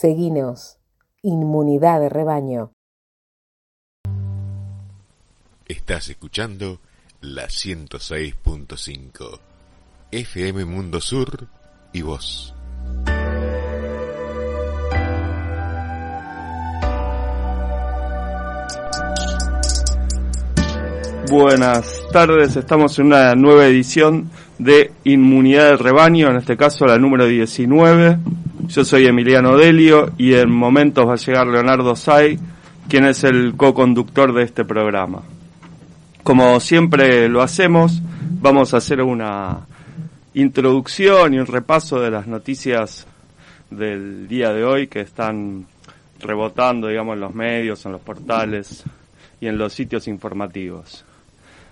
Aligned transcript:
Seguinos. 0.00 0.78
Inmunidad 1.20 2.00
de 2.00 2.08
rebaño. 2.08 2.72
Estás 5.68 6.08
escuchando 6.08 6.80
la 7.20 7.48
106.5 7.48 9.40
FM 10.10 10.64
Mundo 10.64 11.02
Sur 11.02 11.48
y 11.92 12.00
vos. 12.00 12.54
Buenas 21.30 22.08
tardes, 22.10 22.56
estamos 22.56 22.98
en 22.98 23.04
una 23.04 23.34
nueva 23.34 23.66
edición 23.66 24.30
de 24.58 24.92
Inmunidad 25.04 25.72
de 25.72 25.76
Rebaño, 25.76 26.30
en 26.30 26.36
este 26.36 26.56
caso 26.56 26.86
la 26.86 26.96
número 26.96 27.26
19. 27.26 28.18
Yo 28.70 28.84
soy 28.84 29.04
Emiliano 29.08 29.56
Delio 29.56 30.12
y 30.16 30.34
en 30.34 30.48
momentos 30.48 31.04
va 31.04 31.14
a 31.14 31.16
llegar 31.16 31.48
Leonardo 31.48 31.96
Say, 31.96 32.38
quien 32.88 33.04
es 33.04 33.24
el 33.24 33.54
co-conductor 33.56 34.32
de 34.32 34.44
este 34.44 34.64
programa. 34.64 35.22
Como 36.22 36.60
siempre 36.60 37.28
lo 37.28 37.42
hacemos, 37.42 38.00
vamos 38.40 38.72
a 38.72 38.76
hacer 38.76 39.02
una 39.02 39.66
introducción 40.34 41.34
y 41.34 41.40
un 41.40 41.46
repaso 41.46 41.98
de 42.00 42.12
las 42.12 42.28
noticias 42.28 43.08
del 43.70 44.28
día 44.28 44.52
de 44.52 44.62
hoy 44.62 44.86
que 44.86 45.00
están 45.00 45.66
rebotando, 46.20 46.86
digamos, 46.86 47.14
en 47.14 47.20
los 47.22 47.34
medios, 47.34 47.84
en 47.86 47.90
los 47.90 48.00
portales 48.00 48.84
y 49.40 49.48
en 49.48 49.58
los 49.58 49.72
sitios 49.72 50.06
informativos. 50.06 51.04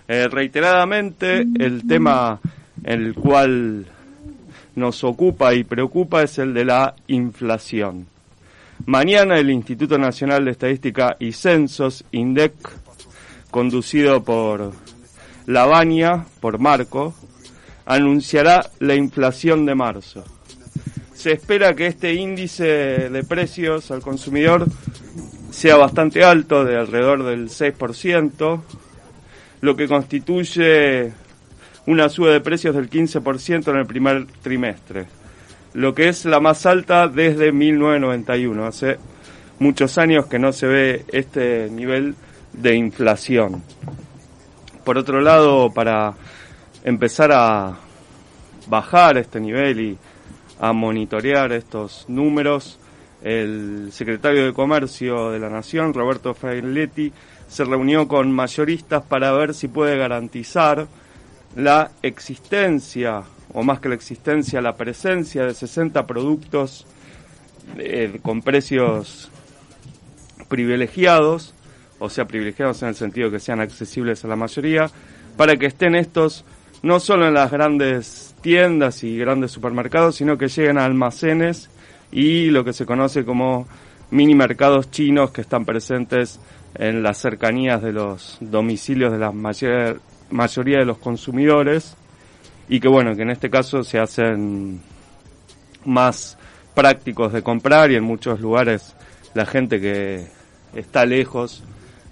Eh, 0.05 0.27
reiteradamente, 0.29 1.47
el 1.59 1.87
tema 1.87 2.41
el 2.83 3.13
cual 3.13 3.85
nos 4.79 5.03
ocupa 5.03 5.53
y 5.53 5.63
preocupa 5.63 6.23
es 6.23 6.39
el 6.39 6.53
de 6.53 6.65
la 6.65 6.95
inflación. 7.07 8.07
Mañana 8.85 9.37
el 9.37 9.51
Instituto 9.51 9.97
Nacional 9.97 10.45
de 10.45 10.51
Estadística 10.51 11.17
y 11.19 11.33
Censos, 11.33 12.05
INDEC, 12.11 12.53
conducido 13.51 14.23
por 14.23 14.71
Lavania, 15.45 16.25
por 16.39 16.59
Marco, 16.59 17.13
anunciará 17.85 18.69
la 18.79 18.95
inflación 18.95 19.65
de 19.65 19.75
marzo. 19.75 20.23
Se 21.13 21.33
espera 21.33 21.75
que 21.75 21.87
este 21.87 22.13
índice 22.13 23.09
de 23.09 23.23
precios 23.23 23.91
al 23.91 24.01
consumidor 24.01 24.65
sea 25.51 25.75
bastante 25.75 26.23
alto, 26.23 26.63
de 26.63 26.77
alrededor 26.77 27.23
del 27.25 27.49
6%, 27.49 28.61
lo 29.61 29.75
que 29.75 29.87
constituye 29.87 31.11
una 31.89 32.07
suba 32.07 32.29
de 32.29 32.39
precios 32.39 32.75
del 32.75 32.87
15% 32.87 33.71
en 33.71 33.77
el 33.77 33.87
primer 33.87 34.27
trimestre, 34.43 35.07
lo 35.73 35.95
que 35.95 36.07
es 36.07 36.23
la 36.23 36.39
más 36.39 36.67
alta 36.67 37.07
desde 37.07 37.51
1991. 37.51 38.63
Hace 38.63 38.97
muchos 39.57 39.97
años 39.97 40.27
que 40.27 40.37
no 40.37 40.53
se 40.53 40.67
ve 40.67 41.05
este 41.11 41.67
nivel 41.71 42.13
de 42.53 42.75
inflación. 42.75 43.63
Por 44.85 44.99
otro 44.99 45.19
lado, 45.19 45.71
para 45.73 46.13
empezar 46.83 47.31
a 47.33 47.75
bajar 48.67 49.17
este 49.17 49.39
nivel 49.39 49.79
y 49.79 49.97
a 50.59 50.71
monitorear 50.73 51.51
estos 51.53 52.05
números, 52.07 52.77
el 53.23 53.89
secretario 53.91 54.45
de 54.45 54.53
Comercio 54.53 55.31
de 55.31 55.39
la 55.39 55.49
Nación, 55.49 55.95
Roberto 55.95 56.35
Failetti, 56.35 57.11
se 57.47 57.65
reunió 57.65 58.07
con 58.07 58.31
mayoristas 58.31 59.01
para 59.01 59.31
ver 59.31 59.55
si 59.55 59.67
puede 59.67 59.97
garantizar 59.97 60.87
la 61.55 61.91
existencia, 62.01 63.23
o 63.53 63.63
más 63.63 63.79
que 63.79 63.89
la 63.89 63.95
existencia, 63.95 64.61
la 64.61 64.75
presencia 64.75 65.45
de 65.45 65.53
60 65.53 66.05
productos 66.05 66.85
eh, 67.77 68.19
con 68.21 68.41
precios 68.41 69.29
privilegiados, 70.47 71.53
o 71.99 72.09
sea, 72.09 72.25
privilegiados 72.25 72.81
en 72.81 72.89
el 72.89 72.95
sentido 72.95 73.31
que 73.31 73.39
sean 73.39 73.59
accesibles 73.59 74.23
a 74.23 74.27
la 74.27 74.35
mayoría, 74.35 74.89
para 75.37 75.57
que 75.57 75.67
estén 75.67 75.95
estos 75.95 76.45
no 76.81 76.99
solo 76.99 77.27
en 77.27 77.33
las 77.33 77.51
grandes 77.51 78.35
tiendas 78.41 79.03
y 79.03 79.17
grandes 79.17 79.51
supermercados, 79.51 80.15
sino 80.15 80.37
que 80.37 80.47
lleguen 80.47 80.77
a 80.77 80.85
almacenes 80.85 81.69
y 82.11 82.49
lo 82.49 82.63
que 82.63 82.73
se 82.73 82.85
conoce 82.85 83.25
como 83.25 83.67
mini 84.11 84.33
mercados 84.33 84.89
chinos 84.89 85.31
que 85.31 85.41
están 85.41 85.65
presentes 85.65 86.39
en 86.75 87.03
las 87.03 87.17
cercanías 87.17 87.81
de 87.81 87.91
los 87.91 88.37
domicilios 88.39 89.11
de 89.11 89.19
la 89.19 89.31
mayoría 90.31 90.79
de 90.79 90.85
los 90.85 90.97
consumidores 90.97 91.95
y 92.67 92.79
que 92.79 92.87
bueno, 92.87 93.15
que 93.15 93.23
en 93.23 93.31
este 93.31 93.49
caso 93.49 93.83
se 93.83 93.99
hacen 93.99 94.81
más 95.85 96.37
prácticos 96.75 97.33
de 97.33 97.41
comprar 97.41 97.91
y 97.91 97.95
en 97.95 98.03
muchos 98.03 98.39
lugares 98.39 98.95
la 99.33 99.45
gente 99.45 99.79
que 99.79 100.27
está 100.73 101.05
lejos 101.05 101.63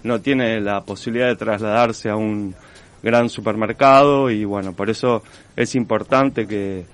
no 0.02 0.20
tiene 0.20 0.60
la 0.60 0.82
posibilidad 0.82 1.28
de 1.28 1.36
trasladarse 1.36 2.08
a 2.08 2.16
un 2.16 2.54
gran 3.02 3.28
supermercado 3.28 4.30
y 4.30 4.44
bueno, 4.44 4.72
por 4.72 4.90
eso 4.90 5.22
es 5.56 5.74
importante 5.74 6.46
que 6.46 6.86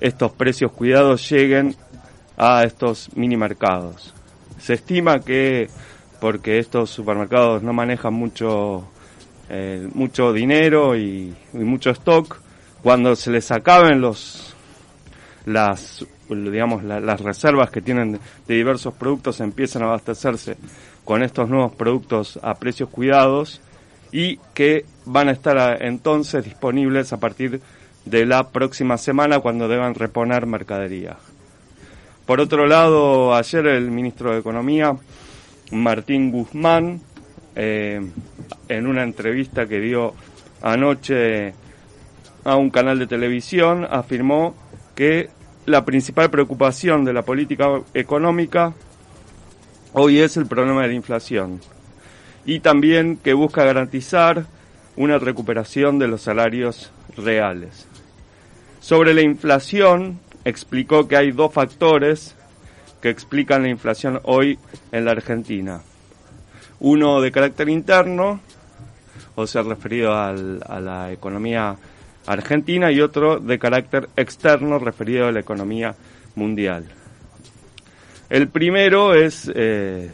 estos 0.00 0.32
precios 0.32 0.72
cuidados 0.72 1.28
lleguen 1.28 1.76
a 2.36 2.64
estos 2.64 3.14
mini 3.14 3.36
mercados. 3.36 4.14
Se 4.58 4.74
estima 4.74 5.20
que 5.20 5.68
porque 6.20 6.58
estos 6.58 6.90
supermercados 6.90 7.62
no 7.62 7.72
manejan 7.72 8.14
mucho, 8.14 8.88
eh, 9.50 9.88
mucho 9.94 10.32
dinero 10.32 10.96
y, 10.96 11.34
mucho 11.52 11.90
stock. 11.90 12.40
Cuando 12.82 13.16
se 13.16 13.30
les 13.30 13.50
acaben 13.50 14.00
los, 14.00 14.54
las, 15.44 16.06
digamos, 16.28 16.82
las 16.84 17.20
reservas 17.20 17.70
que 17.70 17.82
tienen 17.82 18.20
de 18.46 18.54
diversos 18.54 18.94
productos, 18.94 19.40
empiezan 19.40 19.82
a 19.82 19.86
abastecerse 19.86 20.56
con 21.04 21.22
estos 21.22 21.50
nuevos 21.50 21.74
productos 21.74 22.38
a 22.42 22.54
precios 22.54 22.88
cuidados 22.88 23.60
y 24.12 24.38
que 24.54 24.84
van 25.04 25.28
a 25.28 25.32
estar 25.32 25.82
entonces 25.82 26.44
disponibles 26.44 27.12
a 27.12 27.18
partir 27.18 27.60
de 28.04 28.26
la 28.26 28.50
próxima 28.50 28.96
semana 28.96 29.40
cuando 29.40 29.68
deban 29.68 29.94
reponer 29.94 30.46
mercadería. 30.46 31.16
Por 32.24 32.40
otro 32.40 32.66
lado, 32.66 33.34
ayer 33.34 33.66
el 33.66 33.90
ministro 33.90 34.32
de 34.32 34.38
Economía 34.38 34.96
Martín 35.72 36.30
Guzmán, 36.30 37.00
eh, 37.56 38.00
en 38.68 38.86
una 38.86 39.02
entrevista 39.02 39.66
que 39.66 39.80
dio 39.80 40.14
anoche 40.62 41.54
a 42.44 42.56
un 42.56 42.70
canal 42.70 42.98
de 42.98 43.06
televisión, 43.06 43.86
afirmó 43.90 44.54
que 44.94 45.28
la 45.66 45.84
principal 45.84 46.30
preocupación 46.30 47.04
de 47.04 47.12
la 47.12 47.22
política 47.22 47.80
económica 47.94 48.74
hoy 49.92 50.18
es 50.18 50.36
el 50.36 50.46
problema 50.46 50.82
de 50.82 50.88
la 50.88 50.94
inflación 50.94 51.60
y 52.44 52.60
también 52.60 53.16
que 53.16 53.34
busca 53.34 53.64
garantizar 53.64 54.46
una 54.96 55.18
recuperación 55.18 55.98
de 55.98 56.08
los 56.08 56.22
salarios 56.22 56.90
reales. 57.16 57.86
Sobre 58.80 59.14
la 59.14 59.22
inflación, 59.22 60.18
explicó 60.44 61.06
que 61.06 61.16
hay 61.16 61.32
dos 61.32 61.52
factores 61.52 62.34
que 63.00 63.10
explican 63.10 63.62
la 63.62 63.68
inflación 63.68 64.20
hoy 64.24 64.58
en 64.92 65.04
la 65.04 65.12
Argentina. 65.12 65.82
Uno 66.80 67.20
de 67.20 67.30
carácter 67.30 67.68
interno, 67.68 68.40
o 69.34 69.46
sea, 69.46 69.62
referido 69.62 70.14
a 70.14 70.32
la 70.32 71.12
economía 71.12 71.76
argentina, 72.26 72.90
y 72.90 73.00
otro 73.00 73.38
de 73.38 73.58
carácter 73.58 74.08
externo, 74.16 74.78
referido 74.78 75.26
a 75.26 75.32
la 75.32 75.40
economía 75.40 75.94
mundial. 76.34 76.84
El 78.28 78.48
primero 78.48 79.14
es, 79.14 79.50
eh, 79.54 80.10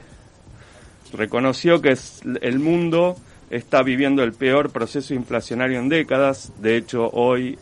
reconoció 1.13 1.83
que 1.83 1.97
el 2.41 2.59
mundo 2.59 3.17
está 3.51 3.83
viviendo 3.83 4.23
el 4.23 4.33
peor 4.33 4.71
proceso 4.71 5.15
inflacionario 5.15 5.79
en 5.79 5.89
décadas. 5.89 6.53
De 6.59 6.77
hecho, 6.77 7.09
hoy 7.11 7.59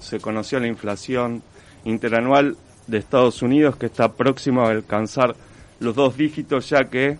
se 0.00 0.20
conoció 0.20 0.60
la 0.60 0.66
inflación 0.66 1.42
interanual 1.84 2.56
de 2.86 2.98
Estados 2.98 3.42
Unidos 3.42 3.76
que 3.76 3.86
está 3.86 4.12
próximo 4.12 4.62
a 4.62 4.70
alcanzar 4.70 5.34
los 5.78 5.94
dos 5.94 6.16
dígitos 6.16 6.68
ya 6.68 6.84
que 6.84 7.16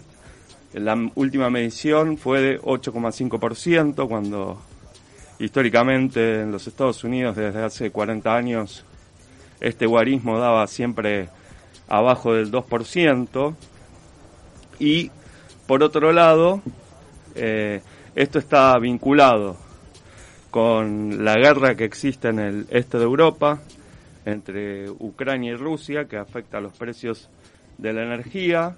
la 0.73 1.11
última 1.15 1.51
medición 1.51 2.17
fue 2.17 2.41
de 2.41 2.61
8,5% 2.61 4.09
cuando 4.09 4.61
históricamente 5.39 6.43
en 6.43 6.53
los 6.53 6.67
Estados 6.67 7.03
Unidos 7.03 7.37
desde 7.37 7.63
hace 7.63 7.91
40 7.91 8.35
años 8.35 8.85
este 9.61 9.87
guarismo 9.87 10.39
daba 10.39 10.67
siempre 10.67 11.29
abajo 11.89 12.35
del 12.35 12.53
2% 12.53 13.55
y 14.79 15.11
por 15.67 15.83
otro 15.83 16.13
lado 16.13 16.63
eh, 17.35 17.81
esto 18.15 18.39
está 18.39 18.79
vinculado 18.79 19.57
con 20.51 21.25
la 21.25 21.37
guerra 21.37 21.77
que 21.77 21.85
existe 21.85 22.29
en 22.29 22.39
el 22.41 22.67
este 22.71 22.99
de 22.99 23.05
Europa, 23.05 23.61
entre 24.25 24.91
Ucrania 24.91 25.53
y 25.53 25.57
Rusia 25.57 26.07
que 26.07 26.17
afecta 26.17 26.61
los 26.61 26.73
precios 26.77 27.29
de 27.79 27.93
la 27.93 28.03
energía, 28.03 28.77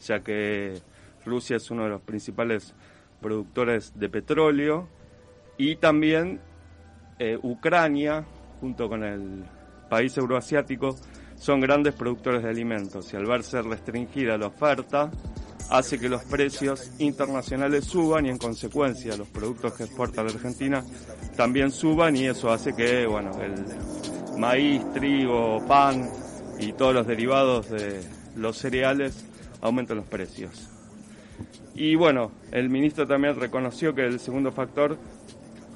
ya 0.00 0.20
que 0.20 0.80
Rusia 1.24 1.56
es 1.56 1.70
uno 1.70 1.84
de 1.84 1.90
los 1.90 2.02
principales 2.02 2.74
productores 3.20 3.92
de 3.98 4.08
petróleo. 4.08 4.88
Y 5.58 5.76
también 5.76 6.40
eh, 7.18 7.38
Ucrania, 7.42 8.24
junto 8.60 8.88
con 8.88 9.02
el 9.02 9.44
país 9.88 10.16
euroasiático, 10.16 10.96
son 11.36 11.60
grandes 11.60 11.94
productores 11.94 12.42
de 12.42 12.50
alimentos. 12.50 13.12
Y 13.12 13.16
al 13.16 13.26
verse 13.26 13.62
restringida 13.62 14.38
la 14.38 14.46
oferta, 14.46 15.10
hace 15.70 15.98
que 15.98 16.08
los 16.08 16.24
precios 16.24 16.92
internacionales 16.98 17.84
suban 17.84 18.26
y 18.26 18.30
en 18.30 18.38
consecuencia 18.38 19.16
los 19.16 19.28
productos 19.28 19.74
que 19.74 19.84
exporta 19.84 20.22
la 20.22 20.30
Argentina 20.30 20.84
también 21.36 21.70
suban. 21.70 22.16
Y 22.16 22.26
eso 22.26 22.50
hace 22.50 22.74
que, 22.74 23.06
bueno, 23.06 23.32
el 23.42 23.64
maíz, 24.38 24.82
trigo, 24.92 25.64
pan 25.66 26.08
y 26.58 26.72
todos 26.72 26.94
los 26.94 27.06
derivados 27.06 27.70
de 27.70 28.02
los 28.36 28.56
cereales 28.58 29.24
aumenten 29.60 29.96
los 29.96 30.06
precios. 30.06 30.68
Y 31.74 31.94
bueno, 31.94 32.32
el 32.52 32.70
ministro 32.70 33.06
también 33.06 33.38
reconoció 33.38 33.94
que 33.94 34.06
el 34.06 34.18
segundo 34.18 34.52
factor 34.52 34.96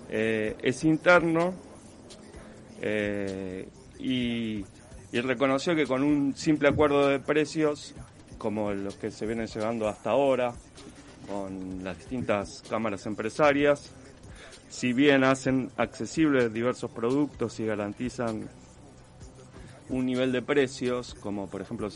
eh, 0.08 0.56
es 0.62 0.84
interno 0.84 1.52
eh, 2.80 3.68
y, 3.98 4.64
y 5.12 5.20
reconoció 5.20 5.74
que 5.74 5.86
con 5.86 6.02
un 6.02 6.34
simple 6.34 6.68
acuerdo 6.68 7.08
de 7.08 7.18
precios, 7.20 7.94
como 8.38 8.72
los 8.72 8.94
que 8.94 9.10
se 9.10 9.26
vienen 9.26 9.46
llevando 9.46 9.88
hasta 9.88 10.10
ahora, 10.10 10.54
con 11.28 11.84
las 11.84 11.98
distintas 11.98 12.62
cámaras 12.68 13.04
empresarias, 13.06 13.92
si 14.70 14.92
bien 14.92 15.24
hacen 15.24 15.70
accesibles 15.76 16.52
diversos 16.52 16.90
productos 16.90 17.60
y 17.60 17.66
garantizan 17.66 18.48
un 19.88 20.06
nivel 20.06 20.32
de 20.32 20.42
precios, 20.42 21.14
como 21.14 21.48
por 21.48 21.60
ejemplo 21.60 21.88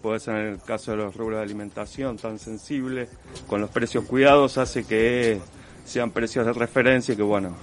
puede 0.00 0.20
ser 0.20 0.36
en 0.36 0.46
el 0.52 0.62
caso 0.62 0.92
de 0.92 0.98
los 0.98 1.16
rubros 1.16 1.38
de 1.38 1.44
alimentación 1.44 2.16
tan 2.16 2.38
sensible, 2.38 3.08
con 3.46 3.60
los 3.60 3.70
precios 3.70 4.04
cuidados 4.04 4.58
hace 4.58 4.84
que 4.84 5.40
sean 5.84 6.10
precios 6.10 6.46
de 6.46 6.52
referencia 6.52 7.14
y 7.14 7.16
que 7.16 7.22
bueno, 7.22 7.54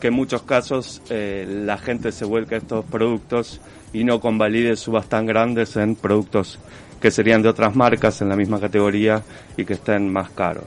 que 0.00 0.08
en 0.08 0.14
muchos 0.14 0.42
casos 0.42 1.02
eh, 1.10 1.46
la 1.48 1.78
gente 1.78 2.12
se 2.12 2.24
vuelca 2.24 2.56
a 2.56 2.58
estos 2.58 2.84
productos 2.84 3.60
y 3.92 4.04
no 4.04 4.20
convalide 4.20 4.76
subas 4.76 5.08
tan 5.08 5.26
grandes 5.26 5.76
en 5.76 5.96
productos 5.96 6.58
que 7.00 7.10
serían 7.10 7.42
de 7.42 7.48
otras 7.48 7.74
marcas 7.76 8.20
en 8.20 8.28
la 8.28 8.36
misma 8.36 8.60
categoría 8.60 9.22
y 9.56 9.64
que 9.64 9.74
estén 9.74 10.12
más 10.12 10.30
caros. 10.30 10.64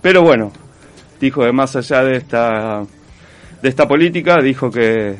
Pero 0.00 0.22
bueno, 0.22 0.52
dijo 1.20 1.42
que 1.42 1.52
más 1.52 1.76
allá 1.76 2.02
de 2.02 2.16
esta, 2.16 2.84
de 3.62 3.68
esta 3.68 3.86
política, 3.86 4.40
dijo 4.40 4.70
que 4.70 5.16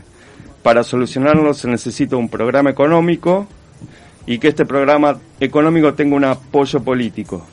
para 0.62 0.82
solucionarlo 0.82 1.54
se 1.54 1.68
necesita 1.68 2.16
un 2.16 2.28
programa 2.28 2.70
económico 2.70 3.46
y 4.26 4.38
que 4.38 4.48
este 4.48 4.64
programa 4.64 5.18
económico 5.40 5.94
tenga 5.94 6.16
un 6.16 6.24
apoyo 6.24 6.82
político, 6.82 7.44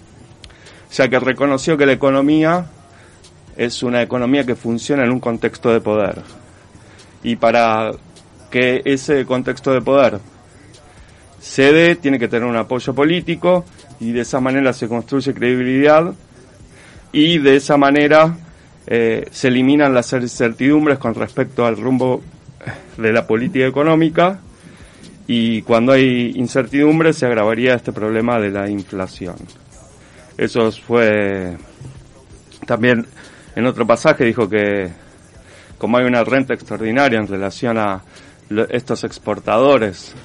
ya 0.92 1.08
que 1.08 1.20
reconoció 1.20 1.78
que 1.78 1.86
la 1.86 1.94
economía 1.94 2.66
es 3.58 3.84
una 3.84 4.02
economía 4.02 4.46
que 4.46 4.56
funciona 4.56 5.04
en 5.04 5.12
un 5.12 5.20
contexto 5.20 5.72
de 5.72 5.82
poder. 5.82 6.22
Y 7.24 7.36
para 7.36 7.92
que 8.50 8.82
ese 8.86 9.26
contexto 9.26 9.74
de 9.74 9.82
poder 9.82 10.20
se 11.40 11.72
dé, 11.74 11.96
tiene 11.96 12.20
que 12.20 12.28
tener 12.28 12.48
un 12.48 12.56
apoyo 12.56 12.94
político 12.94 13.66
y 14.00 14.12
de 14.12 14.22
esa 14.22 14.40
manera 14.40 14.74
se 14.74 14.88
construye 14.88 15.34
credibilidad 15.34 16.14
y 17.12 17.40
de 17.40 17.56
esa 17.56 17.78
manera 17.78 18.38
eh, 18.88 19.28
se 19.32 19.48
eliminan 19.48 19.94
las 19.94 20.12
incertidumbres 20.14 20.98
con 21.00 21.16
respecto 21.16 21.66
al 21.66 21.78
rumbo 21.78 22.22
de 22.98 23.14
la 23.14 23.26
política 23.26 23.66
económica 23.66 24.40
y 25.32 25.62
cuando 25.62 25.92
hay 25.92 26.32
incertidumbre 26.38 27.14
se 27.14 27.28
agravaría 27.28 27.76
este 27.76 27.92
problema 27.92 28.40
de 28.40 28.50
la 28.50 28.68
inflación. 28.68 29.36
Eso 30.36 30.72
fue 30.72 31.56
también 32.66 33.06
en 33.56 33.66
otro 33.68 33.86
pasaje 33.86 34.26
dijo 34.26 34.50
que 34.50 34.90
como 35.78 36.00
hay 36.00 36.06
una 36.06 36.24
renta 36.24 36.56
extraordinaria 36.56 37.20
en 37.20 37.28
relación 37.28 37.78
a 37.78 38.02
estos 38.70 39.04
exportadores 39.04 40.16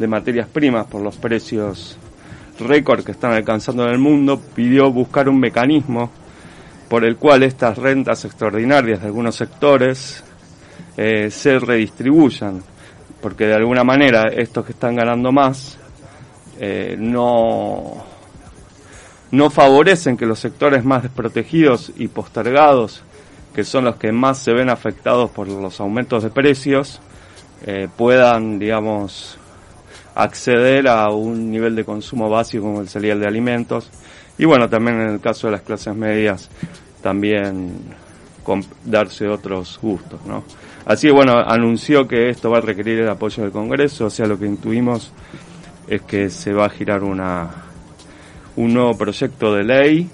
de 0.00 0.08
materias 0.08 0.48
primas 0.48 0.88
por 0.88 1.00
los 1.00 1.16
precios 1.16 1.96
récord 2.58 3.04
que 3.04 3.12
están 3.12 3.32
alcanzando 3.32 3.84
en 3.84 3.90
el 3.90 3.98
mundo, 3.98 4.42
pidió 4.56 4.90
buscar 4.90 5.28
un 5.28 5.38
mecanismo 5.38 6.10
por 6.88 7.04
el 7.04 7.16
cual 7.18 7.44
estas 7.44 7.78
rentas 7.78 8.24
extraordinarias 8.24 9.00
de 9.00 9.06
algunos 9.06 9.36
sectores 9.36 10.24
eh, 10.96 11.30
se 11.30 11.60
redistribuyan 11.60 12.64
porque 13.20 13.46
de 13.46 13.54
alguna 13.54 13.84
manera 13.84 14.28
estos 14.28 14.64
que 14.64 14.72
están 14.72 14.96
ganando 14.96 15.32
más 15.32 15.78
eh, 16.58 16.96
no, 16.98 18.04
no 19.30 19.50
favorecen 19.50 20.16
que 20.16 20.26
los 20.26 20.38
sectores 20.38 20.84
más 20.84 21.02
desprotegidos 21.02 21.92
y 21.96 22.08
postergados, 22.08 23.02
que 23.54 23.64
son 23.64 23.84
los 23.84 23.96
que 23.96 24.12
más 24.12 24.38
se 24.38 24.52
ven 24.52 24.70
afectados 24.70 25.30
por 25.30 25.48
los 25.48 25.80
aumentos 25.80 26.22
de 26.22 26.30
precios, 26.30 27.00
eh, 27.66 27.88
puedan, 27.96 28.58
digamos, 28.58 29.38
acceder 30.14 30.88
a 30.88 31.10
un 31.10 31.50
nivel 31.50 31.76
de 31.76 31.84
consumo 31.84 32.28
básico 32.28 32.64
como 32.64 32.80
el 32.80 32.88
cereal 32.88 33.20
de 33.20 33.26
alimentos. 33.26 33.90
Y 34.38 34.44
bueno, 34.44 34.68
también 34.68 35.00
en 35.00 35.08
el 35.10 35.20
caso 35.20 35.46
de 35.46 35.52
las 35.52 35.62
clases 35.62 35.94
medias, 35.94 36.48
también 37.02 37.74
darse 38.84 39.28
otros 39.28 39.78
gustos, 39.80 40.20
¿no? 40.26 40.44
Así 40.90 41.06
que 41.06 41.12
bueno, 41.12 41.34
anunció 41.38 42.08
que 42.08 42.30
esto 42.30 42.50
va 42.50 42.58
a 42.58 42.62
requerir 42.62 42.98
el 42.98 43.08
apoyo 43.08 43.44
del 43.44 43.52
Congreso, 43.52 44.06
o 44.06 44.10
sea, 44.10 44.26
lo 44.26 44.36
que 44.36 44.46
intuimos 44.46 45.12
es 45.86 46.02
que 46.02 46.28
se 46.30 46.52
va 46.52 46.66
a 46.66 46.68
girar 46.68 47.04
una 47.04 47.48
un 48.56 48.74
nuevo 48.74 48.98
proyecto 48.98 49.54
de 49.54 49.62
ley 49.62 50.10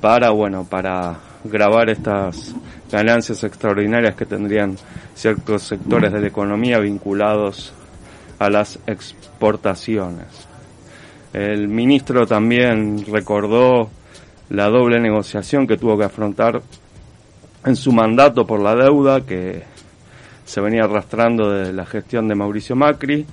para 0.00 0.30
bueno, 0.30 0.64
para 0.68 1.14
grabar 1.44 1.88
estas 1.88 2.52
ganancias 2.90 3.44
extraordinarias 3.44 4.16
que 4.16 4.26
tendrían 4.26 4.76
ciertos 5.14 5.62
sectores 5.62 6.12
de 6.12 6.20
la 6.20 6.26
economía 6.26 6.80
vinculados 6.80 7.72
a 8.40 8.50
las 8.50 8.80
exportaciones. 8.88 10.26
El 11.32 11.68
ministro 11.68 12.26
también 12.26 13.04
recordó 13.06 13.88
la 14.50 14.68
doble 14.68 14.98
negociación 14.98 15.68
que 15.68 15.76
tuvo 15.76 15.96
que 15.96 16.06
afrontar 16.06 16.60
en 17.64 17.76
su 17.76 17.92
mandato 17.92 18.44
por 18.44 18.60
la 18.60 18.74
deuda 18.74 19.20
que 19.20 19.77
se 20.48 20.62
venía 20.62 20.84
arrastrando 20.84 21.50
de 21.50 21.74
la 21.74 21.84
gestión 21.84 22.26
de 22.26 22.34
Mauricio 22.34 22.74
Macri 22.74 23.26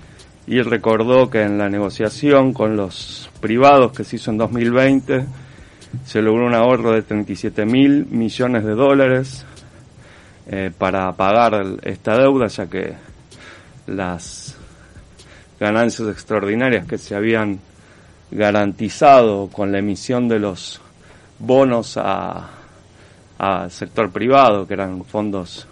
y 0.48 0.62
recordó 0.62 1.30
que 1.30 1.44
en 1.44 1.58
la 1.58 1.70
negociación 1.70 2.52
con 2.52 2.76
los 2.76 3.30
privados 3.40 3.94
que 3.94 4.04
se 4.04 4.18
hizo 4.18 4.32
en 4.32 4.38
2020 4.38 5.26
se 6.04 6.22
logró 6.22 6.46
un 6.46 6.54
ahorro 6.54 6.92
de 6.92 7.04
37 7.04 7.66
mil 7.66 8.06
millones 8.08 8.66
de 8.66 8.74
dólares 8.74 9.46
eh, 10.48 10.72
para 10.78 11.10
pagar 11.14 11.78
esta 11.84 12.18
deuda, 12.18 12.48
ya 12.48 12.68
que 12.68 12.96
las 13.88 14.58
ganancias 15.58 16.10
extraordinarias 16.10 16.86
que 16.86 16.98
se 16.98 17.16
habían 17.16 17.62
garantizado 18.30 19.48
con 19.48 19.72
la 19.72 19.80
emisión 19.80 20.28
de 20.28 20.40
los 20.40 20.82
bonos 21.40 21.96
a, 21.96 22.50
a 23.40 23.70
sector 23.70 24.12
privado, 24.12 24.68
que 24.68 24.74
eran 24.74 25.06
fondos 25.06 25.66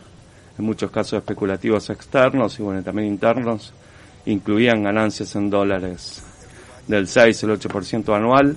en 0.57 0.65
muchos 0.65 0.91
casos 0.91 1.19
especulativos 1.19 1.89
externos 1.89 2.59
y 2.59 2.63
bueno, 2.63 2.83
también 2.83 3.07
internos, 3.07 3.73
incluían 4.25 4.83
ganancias 4.83 5.35
en 5.35 5.49
dólares 5.49 6.23
del 6.87 7.07
6 7.07 7.43
el 7.43 7.49
8% 7.51 8.15
anual, 8.15 8.55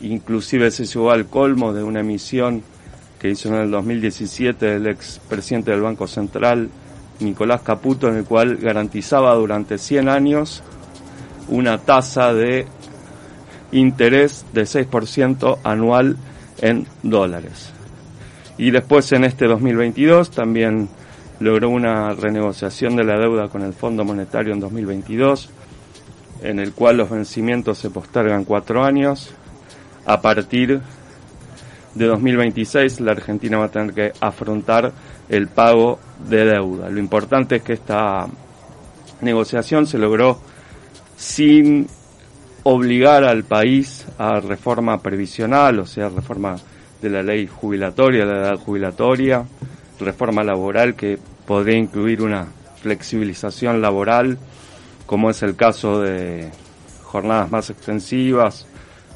inclusive 0.00 0.70
se 0.70 0.84
llegó 0.86 1.10
al 1.10 1.26
colmo 1.26 1.72
de 1.72 1.82
una 1.82 2.00
emisión 2.00 2.62
que 3.18 3.30
hizo 3.30 3.48
en 3.48 3.54
el 3.54 3.70
2017 3.70 4.76
el 4.76 4.86
ex 4.86 5.20
presidente 5.28 5.70
del 5.70 5.80
Banco 5.80 6.06
Central, 6.06 6.68
Nicolás 7.20 7.62
Caputo, 7.62 8.08
en 8.08 8.16
el 8.16 8.24
cual 8.24 8.56
garantizaba 8.56 9.34
durante 9.34 9.78
100 9.78 10.08
años 10.08 10.62
una 11.48 11.78
tasa 11.78 12.34
de 12.34 12.66
interés 13.72 14.44
de 14.52 14.62
6% 14.62 15.58
anual 15.62 16.16
en 16.60 16.86
dólares. 17.02 17.70
Y 18.58 18.70
después 18.70 19.10
en 19.12 19.24
este 19.24 19.46
2022 19.46 20.30
también 20.30 20.88
logró 21.44 21.68
una 21.68 22.14
renegociación 22.14 22.96
de 22.96 23.04
la 23.04 23.18
deuda 23.18 23.48
con 23.48 23.62
el 23.62 23.74
Fondo 23.74 24.02
Monetario 24.02 24.54
en 24.54 24.60
2022, 24.60 25.50
en 26.42 26.58
el 26.58 26.72
cual 26.72 26.96
los 26.96 27.10
vencimientos 27.10 27.76
se 27.76 27.90
postergan 27.90 28.44
cuatro 28.44 28.82
años. 28.82 29.30
A 30.06 30.22
partir 30.22 30.80
de 31.94 32.06
2026 32.06 33.00
la 33.00 33.12
Argentina 33.12 33.58
va 33.58 33.66
a 33.66 33.70
tener 33.70 33.92
que 33.92 34.12
afrontar 34.20 34.90
el 35.28 35.48
pago 35.48 35.98
de 36.26 36.46
deuda. 36.46 36.88
Lo 36.88 36.98
importante 36.98 37.56
es 37.56 37.62
que 37.62 37.74
esta 37.74 38.26
negociación 39.20 39.86
se 39.86 39.98
logró 39.98 40.40
sin 41.14 41.86
obligar 42.62 43.22
al 43.22 43.44
país 43.44 44.06
a 44.16 44.40
reforma 44.40 45.02
previsional, 45.02 45.80
o 45.80 45.86
sea, 45.86 46.08
reforma 46.08 46.56
de 47.02 47.10
la 47.10 47.22
ley 47.22 47.46
jubilatoria, 47.46 48.24
de 48.24 48.32
la 48.32 48.40
edad 48.48 48.58
jubilatoria, 48.58 49.44
reforma 50.00 50.42
laboral 50.42 50.94
que 50.94 51.18
podría 51.46 51.78
incluir 51.78 52.22
una 52.22 52.46
flexibilización 52.82 53.80
laboral, 53.80 54.38
como 55.06 55.30
es 55.30 55.42
el 55.42 55.56
caso 55.56 56.00
de 56.00 56.50
jornadas 57.02 57.50
más 57.50 57.70
extensivas 57.70 58.66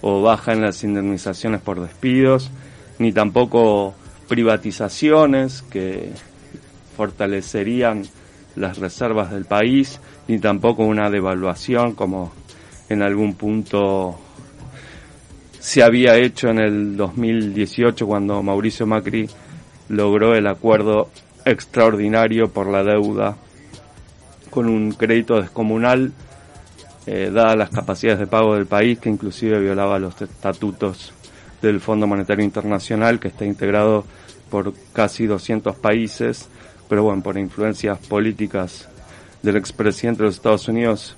o 0.00 0.22
baja 0.22 0.52
en 0.52 0.62
las 0.62 0.84
indemnizaciones 0.84 1.60
por 1.60 1.80
despidos, 1.80 2.50
ni 2.98 3.12
tampoco 3.12 3.94
privatizaciones 4.28 5.62
que 5.62 6.12
fortalecerían 6.96 8.04
las 8.56 8.78
reservas 8.78 9.30
del 9.30 9.44
país, 9.44 10.00
ni 10.26 10.38
tampoco 10.38 10.84
una 10.84 11.10
devaluación 11.10 11.94
como 11.94 12.32
en 12.88 13.02
algún 13.02 13.34
punto 13.34 14.18
se 15.60 15.82
había 15.82 16.16
hecho 16.16 16.48
en 16.48 16.58
el 16.58 16.96
2018 16.96 18.06
cuando 18.06 18.42
Mauricio 18.42 18.86
Macri 18.86 19.28
logró 19.88 20.34
el 20.34 20.46
acuerdo 20.46 21.10
extraordinario 21.50 22.48
por 22.48 22.66
la 22.68 22.82
deuda. 22.82 23.36
Con 24.50 24.68
un 24.68 24.92
crédito 24.92 25.40
descomunal 25.40 26.12
eh, 27.06 27.30
dadas 27.32 27.56
las 27.56 27.70
capacidades 27.70 28.18
de 28.18 28.26
pago 28.26 28.54
del 28.54 28.66
país 28.66 28.98
que 28.98 29.08
inclusive 29.08 29.58
violaba 29.60 29.98
los 29.98 30.20
estatutos 30.20 31.14
del 31.62 31.80
Fondo 31.80 32.06
Monetario 32.06 32.44
Internacional 32.44 33.18
que 33.18 33.28
está 33.28 33.46
integrado 33.46 34.04
por 34.50 34.74
casi 34.92 35.26
200 35.26 35.76
países, 35.76 36.50
pero 36.86 37.04
bueno, 37.04 37.22
por 37.22 37.38
influencias 37.38 37.98
políticas 37.98 38.88
del 39.42 39.56
expresidente 39.56 40.18
de 40.18 40.26
los 40.26 40.34
Estados 40.34 40.68
Unidos, 40.68 41.16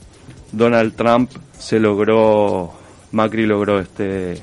Donald 0.53 0.95
Trump, 0.95 1.31
se 1.59 1.81
logró, 1.81 2.73
Macri 3.11 3.47
logró 3.47 3.81
este, 3.81 4.41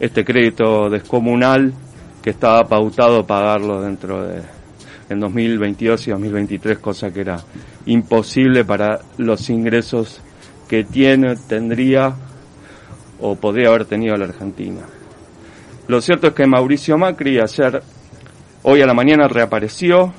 este 0.00 0.24
crédito 0.24 0.88
descomunal 0.88 1.74
que 2.22 2.30
estaba 2.30 2.66
pautado 2.66 3.26
pagarlo 3.26 3.82
dentro 3.82 4.26
de 4.26 4.40
en 5.12 5.20
2022 5.20 6.08
y 6.08 6.10
2023, 6.10 6.78
cosa 6.78 7.12
que 7.12 7.20
era 7.20 7.38
imposible 7.86 8.64
para 8.64 9.00
los 9.18 9.48
ingresos 9.50 10.20
que 10.68 10.84
tiene, 10.84 11.36
tendría 11.36 12.14
o 13.20 13.36
podría 13.36 13.68
haber 13.68 13.84
tenido 13.84 14.16
la 14.16 14.24
Argentina. 14.24 14.80
Lo 15.86 16.00
cierto 16.00 16.28
es 16.28 16.34
que 16.34 16.46
Mauricio 16.46 16.96
Macri 16.98 17.38
ayer, 17.38 17.82
hoy 18.62 18.82
a 18.82 18.86
la 18.86 18.94
mañana 18.94 19.28
reapareció 19.28 20.12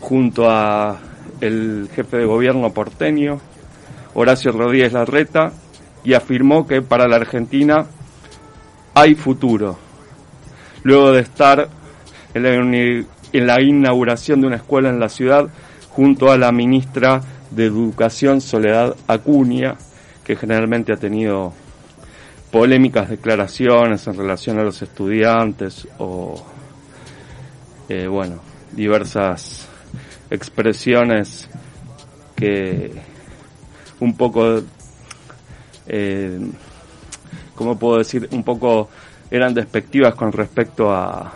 junto 0.00 0.48
a 0.48 0.98
el 1.40 1.88
jefe 1.94 2.18
de 2.18 2.24
gobierno 2.24 2.72
porteño, 2.72 3.40
Horacio 4.14 4.52
Rodríguez 4.52 4.92
Larreta, 4.92 5.52
y 6.04 6.14
afirmó 6.14 6.66
que 6.66 6.82
para 6.82 7.08
la 7.08 7.16
Argentina 7.16 7.86
hay 8.94 9.14
futuro. 9.14 9.76
Luego 10.84 11.12
de 11.12 11.20
estar 11.20 11.68
en 12.32 12.42
la, 12.42 13.04
en 13.36 13.46
la 13.46 13.60
inauguración 13.60 14.40
de 14.40 14.46
una 14.46 14.56
escuela 14.56 14.88
en 14.88 14.98
la 14.98 15.08
ciudad 15.08 15.48
junto 15.90 16.30
a 16.30 16.38
la 16.38 16.52
ministra 16.52 17.20
de 17.50 17.66
Educación 17.66 18.40
Soledad 18.40 18.96
Acuña, 19.06 19.76
que 20.24 20.36
generalmente 20.36 20.92
ha 20.92 20.96
tenido 20.96 21.52
polémicas 22.50 23.10
declaraciones 23.10 24.06
en 24.06 24.16
relación 24.16 24.58
a 24.58 24.62
los 24.62 24.80
estudiantes 24.80 25.86
o, 25.98 26.42
eh, 27.88 28.06
bueno, 28.06 28.40
diversas 28.72 29.68
expresiones 30.30 31.48
que 32.34 32.92
un 34.00 34.16
poco, 34.16 34.62
eh, 35.86 36.40
¿cómo 37.54 37.78
puedo 37.78 37.98
decir? 37.98 38.28
Un 38.32 38.44
poco 38.44 38.88
eran 39.30 39.52
despectivas 39.54 40.14
con 40.14 40.32
respecto 40.32 40.90
a, 40.90 41.32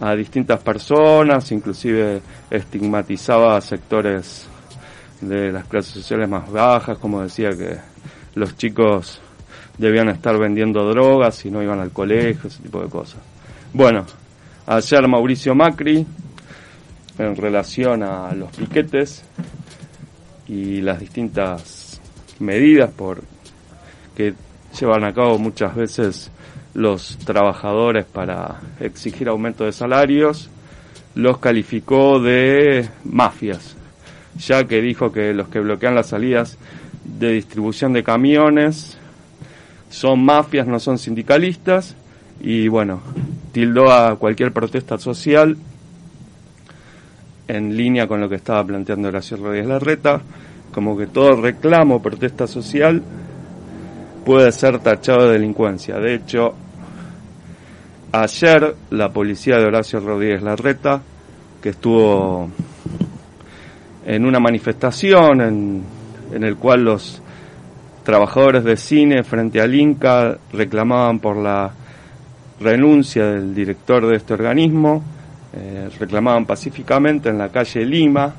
a 0.00 0.14
distintas 0.14 0.62
personas, 0.62 1.50
inclusive 1.52 2.20
estigmatizaba 2.50 3.56
a 3.56 3.60
sectores 3.60 4.46
de 5.20 5.50
las 5.52 5.66
clases 5.66 5.94
sociales 5.94 6.28
más 6.28 6.50
bajas, 6.50 6.98
como 6.98 7.22
decía 7.22 7.50
que 7.50 7.78
los 8.34 8.56
chicos 8.56 9.20
debían 9.76 10.08
estar 10.08 10.38
vendiendo 10.38 10.84
drogas 10.88 11.44
y 11.44 11.50
no 11.50 11.62
iban 11.62 11.80
al 11.80 11.90
colegio, 11.90 12.48
ese 12.48 12.62
tipo 12.62 12.80
de 12.82 12.88
cosas. 12.88 13.20
Bueno, 13.72 14.06
ayer 14.66 15.08
Mauricio 15.08 15.54
Macri, 15.54 16.06
en 17.18 17.36
relación 17.36 18.02
a 18.02 18.32
los 18.32 18.50
piquetes 18.56 19.24
y 20.46 20.80
las 20.80 21.00
distintas 21.00 22.00
medidas 22.38 22.90
por 22.90 23.22
que 24.16 24.34
llevan 24.78 25.04
a 25.04 25.12
cabo 25.12 25.38
muchas 25.38 25.74
veces 25.74 26.30
los 26.74 27.18
trabajadores 27.18 28.04
para 28.04 28.60
exigir 28.80 29.28
aumento 29.28 29.64
de 29.64 29.72
salarios, 29.72 30.50
los 31.14 31.38
calificó 31.38 32.20
de 32.20 32.88
mafias, 33.04 33.76
ya 34.36 34.64
que 34.64 34.80
dijo 34.80 35.12
que 35.12 35.34
los 35.34 35.48
que 35.48 35.60
bloquean 35.60 35.94
las 35.94 36.08
salidas 36.08 36.58
de 37.04 37.32
distribución 37.32 37.92
de 37.92 38.04
camiones 38.04 38.98
son 39.90 40.24
mafias, 40.24 40.66
no 40.66 40.78
son 40.78 40.98
sindicalistas, 40.98 41.96
y 42.40 42.68
bueno, 42.68 43.00
tildó 43.52 43.90
a 43.90 44.16
cualquier 44.16 44.52
protesta 44.52 44.98
social 44.98 45.56
en 47.48 47.76
línea 47.76 48.06
con 48.06 48.20
lo 48.20 48.28
que 48.28 48.36
estaba 48.36 48.62
planteando 48.64 49.08
Horacio 49.08 49.38
Rodríguez 49.38 49.66
Larreta, 49.66 50.20
como 50.72 50.96
que 50.96 51.06
todo 51.06 51.40
reclamo, 51.40 52.02
protesta 52.02 52.46
social, 52.46 53.02
puede 54.28 54.52
ser 54.52 54.78
tachado 54.80 55.24
de 55.24 55.32
delincuencia. 55.32 55.98
De 55.98 56.12
hecho, 56.12 56.52
ayer 58.12 58.74
la 58.90 59.08
policía 59.08 59.56
de 59.56 59.64
Horacio 59.64 60.00
Rodríguez 60.00 60.42
Larreta, 60.42 61.00
que 61.62 61.70
estuvo 61.70 62.50
en 64.04 64.26
una 64.26 64.38
manifestación 64.38 65.40
en, 65.40 65.82
en 66.34 66.44
el 66.44 66.56
cual 66.56 66.84
los 66.84 67.22
trabajadores 68.04 68.64
de 68.64 68.76
cine 68.76 69.24
frente 69.24 69.62
al 69.62 69.74
Inca 69.74 70.36
reclamaban 70.52 71.20
por 71.20 71.38
la 71.38 71.72
renuncia 72.60 73.24
del 73.28 73.54
director 73.54 74.06
de 74.06 74.16
este 74.16 74.34
organismo, 74.34 75.02
eh, 75.54 75.88
reclamaban 75.98 76.44
pacíficamente 76.44 77.30
en 77.30 77.38
la 77.38 77.48
calle 77.48 77.82
Lima, 77.86 78.34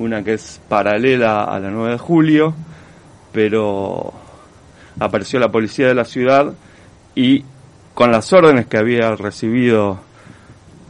una 0.00 0.24
que 0.24 0.34
es 0.34 0.60
paralela 0.68 1.44
a 1.44 1.60
la 1.60 1.70
9 1.70 1.92
de 1.92 1.98
julio, 1.98 2.54
pero 3.32 4.21
apareció 4.98 5.38
la 5.38 5.50
policía 5.50 5.88
de 5.88 5.94
la 5.94 6.04
ciudad 6.04 6.52
y 7.14 7.44
con 7.94 8.10
las 8.10 8.32
órdenes 8.32 8.66
que 8.66 8.78
había 8.78 9.14
recibido 9.16 10.00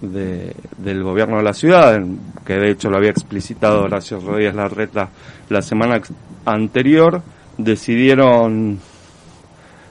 del 0.01 1.03
gobierno 1.05 1.37
de 1.37 1.43
la 1.45 1.55
ciudad, 1.55 2.01
que 2.45 2.55
de 2.55 2.71
hecho 2.71 2.91
lo 2.91 2.97
había 2.97 3.11
explicitado 3.11 3.85
Horacio 3.85 4.19
Rodríguez 4.19 4.55
Larreta 4.55 5.11
la 5.49 5.63
semana 5.63 6.01
anterior, 6.45 7.23
decidieron 7.57 8.81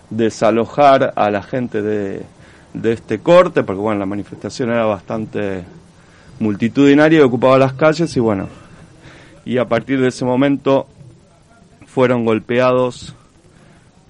desalojar 0.09 1.13
a 1.15 1.29
la 1.29 1.41
gente 1.41 1.81
de, 1.81 2.23
de 2.73 2.91
este 2.91 3.19
corte, 3.19 3.63
porque 3.63 3.81
bueno, 3.81 3.99
la 3.99 4.05
manifestación 4.05 4.69
era 4.69 4.85
bastante 4.85 5.63
multitudinaria 6.39 7.19
y 7.19 7.23
ocupaba 7.23 7.57
las 7.57 7.73
calles 7.73 8.15
y 8.17 8.19
bueno, 8.19 8.49
y 9.45 9.57
a 9.57 9.65
partir 9.65 10.01
de 10.01 10.09
ese 10.09 10.25
momento 10.25 10.87
fueron 11.85 12.25
golpeados 12.25 13.15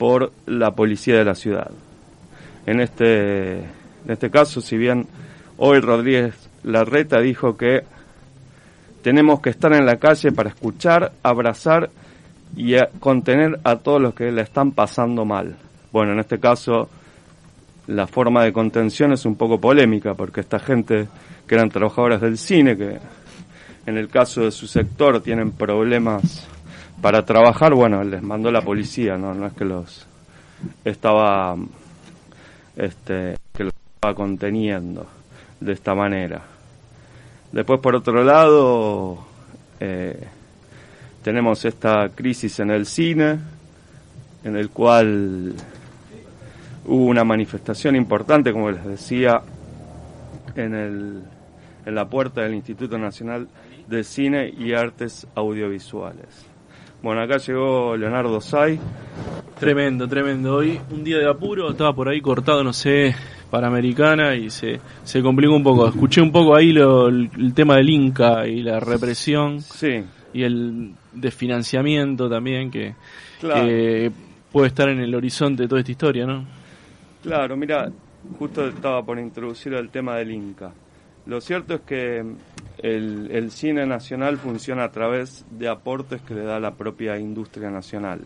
por 0.01 0.31
la 0.47 0.71
policía 0.71 1.15
de 1.15 1.23
la 1.23 1.35
ciudad. 1.35 1.69
En 2.65 2.81
este, 2.81 3.59
en 3.59 4.07
este 4.07 4.31
caso, 4.31 4.59
si 4.59 4.75
bien 4.75 5.05
hoy 5.57 5.79
Rodríguez 5.79 6.33
Larreta 6.63 7.21
dijo 7.21 7.55
que 7.55 7.83
tenemos 9.03 9.41
que 9.41 9.51
estar 9.51 9.71
en 9.73 9.85
la 9.85 9.97
calle 9.97 10.31
para 10.31 10.49
escuchar, 10.49 11.11
abrazar 11.21 11.91
y 12.55 12.77
contener 12.99 13.59
a 13.63 13.75
todos 13.75 14.01
los 14.01 14.15
que 14.15 14.31
le 14.31 14.41
están 14.41 14.71
pasando 14.71 15.23
mal. 15.23 15.55
Bueno, 15.91 16.13
en 16.13 16.19
este 16.19 16.39
caso 16.39 16.89
la 17.85 18.07
forma 18.07 18.43
de 18.43 18.53
contención 18.53 19.13
es 19.13 19.23
un 19.27 19.35
poco 19.35 19.61
polémica 19.61 20.15
porque 20.15 20.41
esta 20.41 20.57
gente 20.57 21.09
que 21.45 21.53
eran 21.53 21.69
trabajadores 21.69 22.21
del 22.21 22.39
cine, 22.39 22.75
que 22.75 22.97
en 23.85 23.97
el 23.99 24.07
caso 24.07 24.41
de 24.41 24.51
su 24.51 24.65
sector 24.65 25.21
tienen 25.21 25.51
problemas 25.51 26.47
para 27.01 27.25
trabajar, 27.25 27.73
bueno, 27.73 28.03
les 28.03 28.21
mandó 28.21 28.51
la 28.51 28.61
policía, 28.61 29.17
no, 29.17 29.33
no 29.33 29.47
es 29.47 29.53
que 29.53 29.65
los 29.65 30.07
estaba 30.85 31.55
este 32.75 33.35
que 33.53 33.63
los 33.63 33.73
estaba 33.95 34.13
conteniendo 34.13 35.07
de 35.59 35.73
esta 35.73 35.95
manera. 35.95 36.41
Después 37.51 37.79
por 37.79 37.95
otro 37.95 38.23
lado 38.23 39.25
eh, 39.79 40.27
tenemos 41.23 41.65
esta 41.65 42.09
crisis 42.09 42.59
en 42.59 42.71
el 42.71 42.85
cine, 42.85 43.39
en 44.43 44.55
el 44.55 44.69
cual 44.69 45.53
hubo 46.85 47.05
una 47.05 47.23
manifestación 47.23 47.95
importante, 47.95 48.51
como 48.53 48.71
les 48.71 48.85
decía, 48.85 49.41
en, 50.55 50.73
el, 50.73 51.23
en 51.85 51.95
la 51.95 52.05
puerta 52.05 52.41
del 52.41 52.55
Instituto 52.55 52.97
Nacional 52.97 53.47
de 53.87 54.03
Cine 54.03 54.49
y 54.49 54.73
Artes 54.73 55.27
Audiovisuales. 55.35 56.50
Bueno, 57.01 57.21
acá 57.21 57.37
llegó 57.37 57.97
Leonardo 57.97 58.39
Say. 58.39 58.79
Tremendo, 59.59 60.07
tremendo. 60.07 60.57
Hoy 60.57 60.79
un 60.91 61.03
día 61.03 61.17
de 61.17 61.27
apuro, 61.27 61.71
estaba 61.71 61.93
por 61.93 62.07
ahí 62.07 62.21
cortado, 62.21 62.63
no 62.63 62.73
sé, 62.73 63.15
para 63.49 63.67
Americana 63.67 64.35
y 64.35 64.51
se, 64.51 64.79
se 65.03 65.21
complicó 65.21 65.55
un 65.55 65.63
poco. 65.63 65.87
Escuché 65.87 66.21
un 66.21 66.31
poco 66.31 66.55
ahí 66.55 66.71
lo, 66.71 67.07
el 67.07 67.53
tema 67.55 67.77
del 67.77 67.89
Inca 67.89 68.47
y 68.47 68.61
la 68.61 68.79
represión. 68.79 69.61
Sí. 69.61 70.03
Y 70.33 70.43
el 70.43 70.93
desfinanciamiento 71.11 72.29
también 72.29 72.69
que, 72.69 72.93
puede 74.51 74.67
estar 74.67 74.89
en 74.89 74.99
el 74.99 75.15
horizonte 75.15 75.63
de 75.63 75.69
toda 75.69 75.81
esta 75.81 75.91
historia, 75.91 76.25
¿no? 76.27 76.45
Claro, 77.23 77.57
mira, 77.57 77.91
justo 78.37 78.67
estaba 78.67 79.03
por 79.03 79.17
introducir 79.17 79.73
el 79.73 79.89
tema 79.89 80.17
del 80.17 80.31
Inca. 80.31 80.71
Lo 81.25 81.41
cierto 81.41 81.75
es 81.75 81.81
que 81.81 82.23
el, 82.81 83.29
el 83.31 83.51
cine 83.51 83.85
nacional 83.85 84.37
funciona 84.37 84.85
a 84.85 84.91
través 84.91 85.45
de 85.51 85.67
aportes 85.67 86.21
que 86.21 86.33
le 86.33 86.43
da 86.43 86.59
la 86.59 86.75
propia 86.75 87.17
industria 87.17 87.69
nacional. 87.69 88.21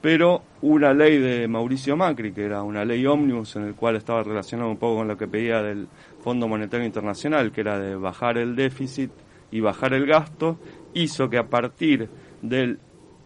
Pero 0.00 0.42
una 0.62 0.94
ley 0.94 1.18
de 1.18 1.46
Mauricio 1.48 1.96
Macri, 1.98 2.32
que 2.32 2.44
era 2.44 2.62
una 2.62 2.82
ley 2.82 3.04
ómnibus 3.04 3.56
en 3.56 3.64
el 3.64 3.74
cual 3.74 3.96
estaba 3.96 4.22
relacionado 4.22 4.70
un 4.70 4.78
poco 4.78 4.96
con 4.96 5.08
lo 5.08 5.18
que 5.18 5.28
pedía 5.28 5.62
del 5.62 5.86
Fondo 6.22 6.48
Monetario 6.48 6.86
Internacional, 6.86 7.52
que 7.52 7.60
era 7.60 7.78
de 7.78 7.94
bajar 7.94 8.38
el 8.38 8.56
déficit 8.56 9.10
y 9.50 9.60
bajar 9.60 9.92
el 9.92 10.06
gasto, 10.06 10.58
hizo 10.94 11.28
que 11.28 11.36
a 11.36 11.46
partir 11.46 12.08
de 12.40 12.78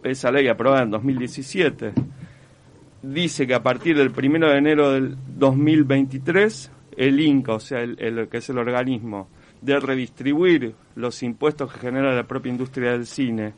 esa 0.03 0.29
ley 0.31 0.49
aprobada 0.49 0.83
en 0.83 0.91
2017, 0.91 1.93
dice 3.01 3.47
que 3.47 3.53
a 3.53 3.63
partir 3.63 3.97
del 3.97 4.09
1 4.09 4.47
de 4.47 4.57
enero 4.57 4.91
del 4.91 5.15
2023, 5.37 6.71
el 6.97 7.19
INCA, 7.21 7.53
o 7.53 7.59
sea, 7.61 7.81
el, 7.81 7.95
el 7.99 8.27
que 8.27 8.39
es 8.39 8.49
el 8.49 8.57
organismo 8.57 9.29
de 9.61 9.79
redistribuir 9.79 10.73
los 10.95 11.21
impuestos 11.23 11.71
que 11.73 11.79
genera 11.79 12.13
la 12.15 12.23
propia 12.23 12.51
industria 12.51 12.91
del 12.91 13.05
cine 13.05 13.53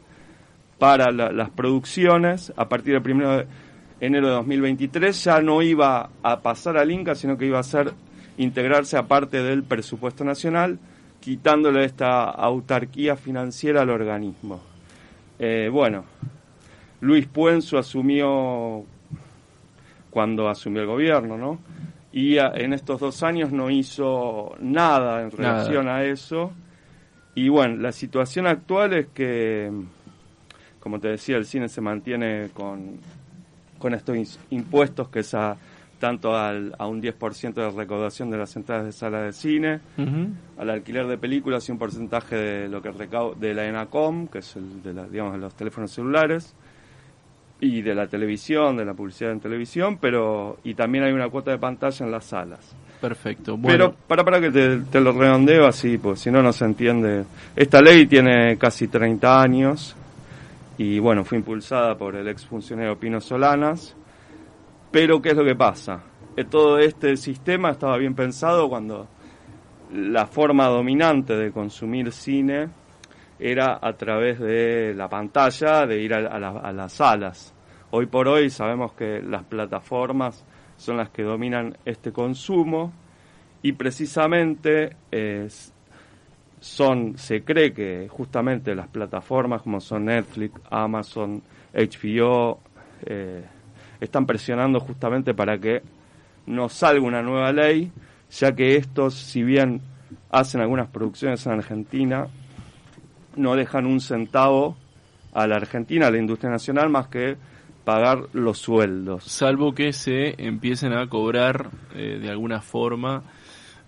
para 0.80 1.12
la- 1.12 1.32
las 1.32 1.50
producciones, 1.52 2.52
a 2.56 2.68
partir 2.68 2.94
del 3.00 3.12
1 3.12 3.38
de 3.38 3.48
enero 4.00 4.28
de 4.28 4.34
2023, 4.34 5.24
ya 5.24 5.42
no 5.42 5.62
iba 5.62 6.10
a 6.24 6.40
pasar 6.40 6.78
al 6.78 6.90
INCA, 6.92 7.14
sino 7.16 7.38
que 7.38 7.46
iba 7.46 7.60
a 7.60 7.64
ser 7.64 7.94
integrarse 8.38 8.98
a 8.98 9.04
parte 9.08 9.44
del 9.44 9.64
presupuesto 9.64 10.24
nacional, 10.24 10.80
quitándole 11.20 11.86
esta 11.86 12.24
autarquía 12.24 13.16
financiera 13.16 13.82
al 13.82 13.92
organismo. 13.92 14.60
Eh, 15.38 15.70
bueno, 15.72 16.04
Luis 17.02 17.28
Puenzo 17.28 17.78
asumió 17.78 18.84
cuando 20.10 20.50
asumió 20.50 20.82
el 20.82 20.88
gobierno, 20.88 21.38
¿no? 21.38 21.60
Y 22.14 22.38
a- 22.38 22.52
en 22.56 22.74
estos 22.74 23.00
dos 23.00 23.24
años 23.24 23.52
no 23.52 23.70
hizo 23.70 24.56
nada 24.60 25.22
en 25.22 25.30
Nada. 25.30 25.54
relación 25.64 25.88
a 25.88 26.04
eso. 26.04 26.52
Y 27.36 27.48
bueno, 27.50 27.78
la 27.78 27.92
situación 27.94 28.48
actual 28.48 28.94
es 28.94 29.08
que, 29.14 29.72
como 30.80 31.00
te 31.00 31.08
decía, 31.10 31.38
el 31.38 31.46
cine 31.46 31.70
se 31.70 31.80
mantiene 31.80 32.50
con, 32.54 32.98
con 33.80 33.94
estos 33.94 34.38
impuestos 34.50 35.08
que 35.10 35.20
es 35.20 35.34
a, 35.34 35.56
tanto 36.00 36.36
al, 36.36 36.76
a 36.78 36.88
un 36.88 37.02
10% 37.02 37.54
de 37.54 37.70
recaudación 37.70 38.30
de 38.30 38.38
las 38.38 38.54
entradas 38.58 38.86
de 38.86 38.92
sala 38.92 39.22
de 39.22 39.32
cine, 39.32 39.80
al 40.58 40.70
alquiler 40.70 41.08
de 41.08 41.18
películas 41.18 41.70
y 41.70 41.72
un 41.72 41.78
porcentaje 41.78 42.36
de 42.36 42.68
lo 42.68 42.82
que 42.82 42.92
recau 42.92 43.36
de 43.36 43.54
la 43.54 43.66
ENACOM, 43.68 44.28
que 44.28 44.40
es 44.40 44.56
el 44.58 44.84
de, 44.84 44.94
la- 44.94 45.08
digamos, 45.08 45.40
los 45.40 45.54
teléfonos 45.56 45.92
celulares, 45.92 46.54
y 47.62 47.84
de 47.84 47.94
la 47.94 48.08
televisión, 48.08 48.76
de 48.76 48.84
la 48.84 48.96
publicidad 48.96 49.32
en 49.32 49.40
televisión, 49.40 49.98
pero 50.02 50.58
y 50.64 50.74
también 50.74 51.04
hay 51.04 51.14
una 51.14 51.30
cuota 51.30 51.52
de 51.52 51.60
pantalla 51.60 52.06
en 52.06 52.12
las 52.12 52.26
salas. 52.26 52.76
Perfecto. 53.00 53.56
Pero 53.62 53.62
Bueno, 53.62 53.96
para 54.08 54.24
para 54.26 54.42
que 54.42 54.50
te, 54.50 54.78
te 54.80 55.00
lo 55.00 55.12
redondeo 55.12 55.68
así, 55.68 55.98
pues 56.00 56.20
si 56.20 56.32
no 56.32 56.42
no 56.42 56.52
se 56.52 56.66
entiende. 56.66 57.24
Esta 57.56 57.82
ley 57.82 58.08
tiene 58.08 58.58
casi 58.58 58.88
30 58.88 59.42
años 59.42 59.96
y 60.78 60.98
bueno, 60.98 61.24
fue 61.24 61.38
impulsada 61.38 61.96
por 61.96 62.16
el 62.16 62.28
exfuncionario 62.28 62.98
Pino 62.98 63.22
Solanas. 63.22 63.96
Pero 64.90 65.22
¿qué 65.22 65.30
es 65.30 65.36
lo 65.36 65.46
que 65.46 65.56
pasa? 65.56 66.02
Eh, 66.36 66.44
todo 66.46 66.80
este 66.80 67.16
sistema 67.16 67.70
estaba 67.70 67.98
bien 67.98 68.16
pensado 68.16 68.68
cuando 68.68 69.08
la 69.94 70.26
forma 70.26 70.66
dominante 70.68 71.36
de 71.36 71.52
consumir 71.52 72.12
cine 72.12 72.70
era 73.42 73.80
a 73.82 73.94
través 73.94 74.40
de 74.40 74.94
la 74.96 75.10
pantalla, 75.10 75.86
de 75.88 76.02
ir 76.02 76.14
a, 76.14 76.20
a 76.20 76.40
la- 76.40 76.60
a 76.60 76.72
las 76.72 76.94
salas. 76.94 77.54
Hoy 77.92 78.06
por 78.06 78.28
hoy 78.28 78.50
sabemos 78.50 78.94
que 78.94 79.22
las 79.22 79.44
plataformas 79.44 80.46
son 80.78 80.98
las 80.98 81.10
que 81.10 81.24
dominan 81.24 81.76
este 81.86 82.12
consumo 82.12 82.94
y 83.64 83.74
precisamente 83.74 84.96
eh, 85.12 85.48
son, 86.60 87.18
se 87.18 87.44
cree 87.44 87.74
que 87.74 88.08
justamente 88.10 88.76
las 88.76 88.88
plataformas 88.88 89.62
como 89.64 89.80
son 89.82 90.06
Netflix, 90.06 90.60
Amazon, 90.70 91.42
HBO, 91.74 92.60
eh, 93.06 93.44
están 94.00 94.26
presionando 94.26 94.80
justamente 94.80 95.34
para 95.34 95.58
que 95.58 95.82
no 96.46 96.70
salga 96.70 97.06
una 97.06 97.22
nueva 97.22 97.52
ley, 97.52 97.92
ya 98.30 98.54
que 98.56 98.76
estos, 98.76 99.16
si 99.16 99.44
bien 99.44 99.82
hacen 100.30 100.62
algunas 100.62 100.88
producciones 100.90 101.46
en 101.46 101.54
Argentina, 101.54 102.28
no 103.36 103.56
dejan 103.56 103.86
un 103.86 104.00
centavo 104.02 104.76
a 105.34 105.48
la 105.48 105.56
Argentina, 105.58 106.08
a 106.08 106.12
la 106.12 106.18
industria 106.18 106.50
nacional, 106.52 106.90
más 106.90 107.08
que 107.08 107.38
pagar 107.86 108.26
los 108.34 108.60
sueldos. 108.60 109.24
salvo 109.24 109.74
que 109.74 109.92
se 109.94 110.36
empiecen 110.44 110.94
a 110.94 111.08
cobrar 111.08 111.70
eh, 111.96 112.20
de 112.22 112.30
alguna 112.30 112.62
forma 112.62 113.24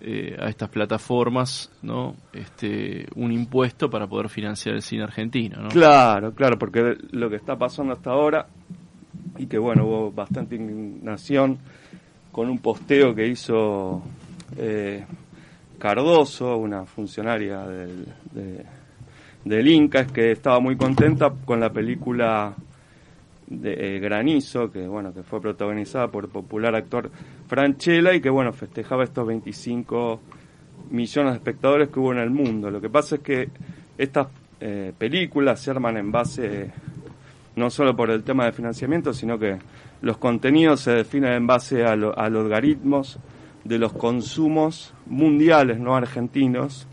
eh, 0.01 0.36
a 0.39 0.49
estas 0.49 0.69
plataformas, 0.69 1.71
¿no? 1.82 2.15
Este, 2.34 3.06
un 3.15 3.32
impuesto 3.32 3.89
para 3.89 4.08
poder 4.08 4.29
financiar 4.29 4.75
el 4.75 4.82
cine 4.82 5.03
argentino, 5.03 5.62
¿no? 5.62 5.69
Claro, 5.69 6.34
claro, 6.34 6.58
porque 6.58 6.97
lo 7.12 7.29
que 7.29 7.36
está 7.36 7.56
pasando 7.58 7.93
hasta 7.93 8.12
ahora, 8.12 8.47
y 9.38 9.45
que 9.45 9.58
bueno, 9.58 9.86
hubo 9.86 10.12
bastante 10.12 10.56
indignación 10.56 11.58
con 12.32 12.49
un 12.49 12.58
posteo 12.60 13.13
que 13.13 13.27
hizo 13.27 14.01
eh, 14.58 15.06
Cardoso, 15.77 16.58
una 16.58 16.86
funcionaria 16.86 17.60
del, 17.67 18.06
de- 18.32 18.65
del 19.45 19.67
Inca, 19.67 20.01
es 20.01 20.12
que 20.12 20.32
estaba 20.32 20.60
muy 20.60 20.75
contenta 20.75 21.34
con 21.45 21.60
la 21.60 21.71
película 21.71 22.53
de 23.47 23.97
eh, 23.97 23.99
Granizo, 23.99 24.71
que 24.71 24.88
bueno, 24.88 25.13
que 25.13 25.23
fue 25.23 25.41
protagonizada 25.41 26.08
por 26.08 26.25
el 26.25 26.29
popular 26.29 26.75
actor 26.75 27.12
Franchella 27.47 28.13
y 28.13 28.21
que 28.21 28.29
bueno, 28.29 28.53
festejaba 28.53 29.03
estos 29.03 29.27
25 29.27 30.19
millones 30.91 31.34
de 31.34 31.38
espectadores 31.38 31.89
que 31.89 31.99
hubo 31.99 32.13
en 32.13 32.19
el 32.19 32.29
mundo. 32.29 32.71
Lo 32.71 32.79
que 32.82 32.89
pasa 32.89 33.15
es 33.15 33.21
que 33.21 33.49
estas 33.97 34.27
eh, 34.62 34.93
películas 34.97 35.60
se 35.60 35.71
arman 35.71 35.97
en 35.97 36.12
base 36.12 36.71
no 37.56 37.69
solo 37.69 37.95
por 37.95 38.10
el 38.10 38.23
tema 38.23 38.45
de 38.45 38.51
financiamiento, 38.53 39.13
sino 39.13 39.38
que 39.38 39.58
los 40.01 40.17
contenidos 40.17 40.79
se 40.82 40.91
definen 40.91 41.34
en 41.34 41.47
base 41.47 41.84
a, 41.86 41.95
lo- 41.95 42.17
a 42.17 42.29
los 42.29 42.45
algoritmos 42.45 43.19
de 43.63 43.77
los 43.77 43.93
consumos 43.93 44.93
mundiales, 45.06 45.79
no 45.79 45.95
argentinos, 45.95 46.88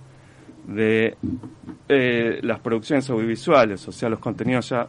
de 0.66 1.16
eh, 1.88 2.40
las 2.42 2.60
producciones 2.60 3.08
audiovisuales. 3.10 3.86
O 3.88 3.92
sea, 3.92 4.08
los 4.08 4.18
contenidos 4.18 4.68
ya 4.68 4.88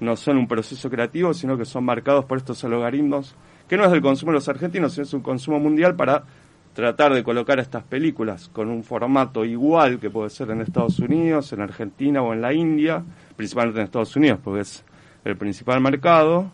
no 0.00 0.16
son 0.16 0.36
un 0.36 0.48
proceso 0.48 0.90
creativo, 0.90 1.32
sino 1.32 1.56
que 1.56 1.64
son 1.64 1.84
marcados 1.84 2.24
por 2.24 2.38
estos 2.38 2.62
algoritmos, 2.64 3.34
que 3.68 3.76
no 3.76 3.84
es 3.84 3.90
del 3.90 4.02
consumo 4.02 4.32
de 4.32 4.36
los 4.36 4.48
argentinos, 4.48 4.92
sino 4.92 5.04
es 5.04 5.14
un 5.14 5.22
consumo 5.22 5.58
mundial 5.58 5.94
para 5.94 6.24
tratar 6.74 7.12
de 7.14 7.22
colocar 7.22 7.58
estas 7.60 7.84
películas 7.84 8.48
con 8.48 8.68
un 8.68 8.82
formato 8.82 9.44
igual 9.44 10.00
que 10.00 10.10
puede 10.10 10.30
ser 10.30 10.50
en 10.50 10.62
Estados 10.62 10.98
Unidos, 10.98 11.52
en 11.52 11.60
Argentina 11.60 12.22
o 12.22 12.32
en 12.32 12.40
la 12.40 12.52
India, 12.52 13.04
principalmente 13.36 13.80
en 13.80 13.84
Estados 13.84 14.16
Unidos, 14.16 14.40
porque 14.42 14.62
es 14.62 14.84
el 15.24 15.36
principal 15.36 15.80
mercado. 15.80 16.50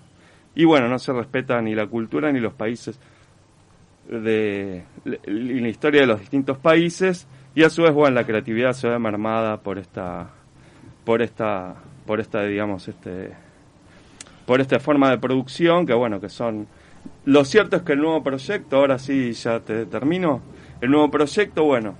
Y 0.54 0.64
bueno, 0.64 0.88
no 0.88 0.98
se 0.98 1.12
respeta 1.12 1.60
ni 1.62 1.74
la 1.74 1.86
cultura 1.86 2.32
ni 2.32 2.40
los 2.40 2.52
países 2.52 2.98
de 4.08 4.84
la 5.04 5.68
historia 5.68 6.00
de 6.00 6.06
los 6.06 6.20
distintos 6.20 6.58
países 6.58 7.26
y 7.54 7.62
a 7.62 7.70
su 7.70 7.82
vez 7.82 7.92
bueno 7.92 8.14
la 8.14 8.24
creatividad 8.24 8.72
se 8.72 8.88
ve 8.88 8.98
mermada 8.98 9.58
por 9.58 9.78
esta 9.78 10.30
por 11.04 11.22
esta 11.22 11.74
por 12.06 12.20
esta 12.20 12.42
digamos 12.44 12.88
este 12.88 13.32
por 14.46 14.60
esta 14.60 14.78
forma 14.78 15.10
de 15.10 15.18
producción 15.18 15.86
que 15.86 15.94
bueno 15.94 16.20
que 16.20 16.28
son 16.28 16.66
lo 17.24 17.44
cierto 17.44 17.76
es 17.76 17.82
que 17.82 17.92
el 17.92 18.00
nuevo 18.00 18.22
proyecto 18.22 18.76
ahora 18.76 18.98
sí 18.98 19.32
ya 19.32 19.60
te 19.60 19.86
termino 19.86 20.40
el 20.80 20.90
nuevo 20.90 21.10
proyecto 21.10 21.64
bueno 21.64 21.94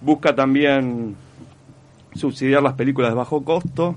busca 0.00 0.34
también 0.34 1.16
subsidiar 2.14 2.62
las 2.62 2.74
películas 2.74 3.10
de 3.10 3.16
bajo 3.16 3.44
costo 3.44 3.96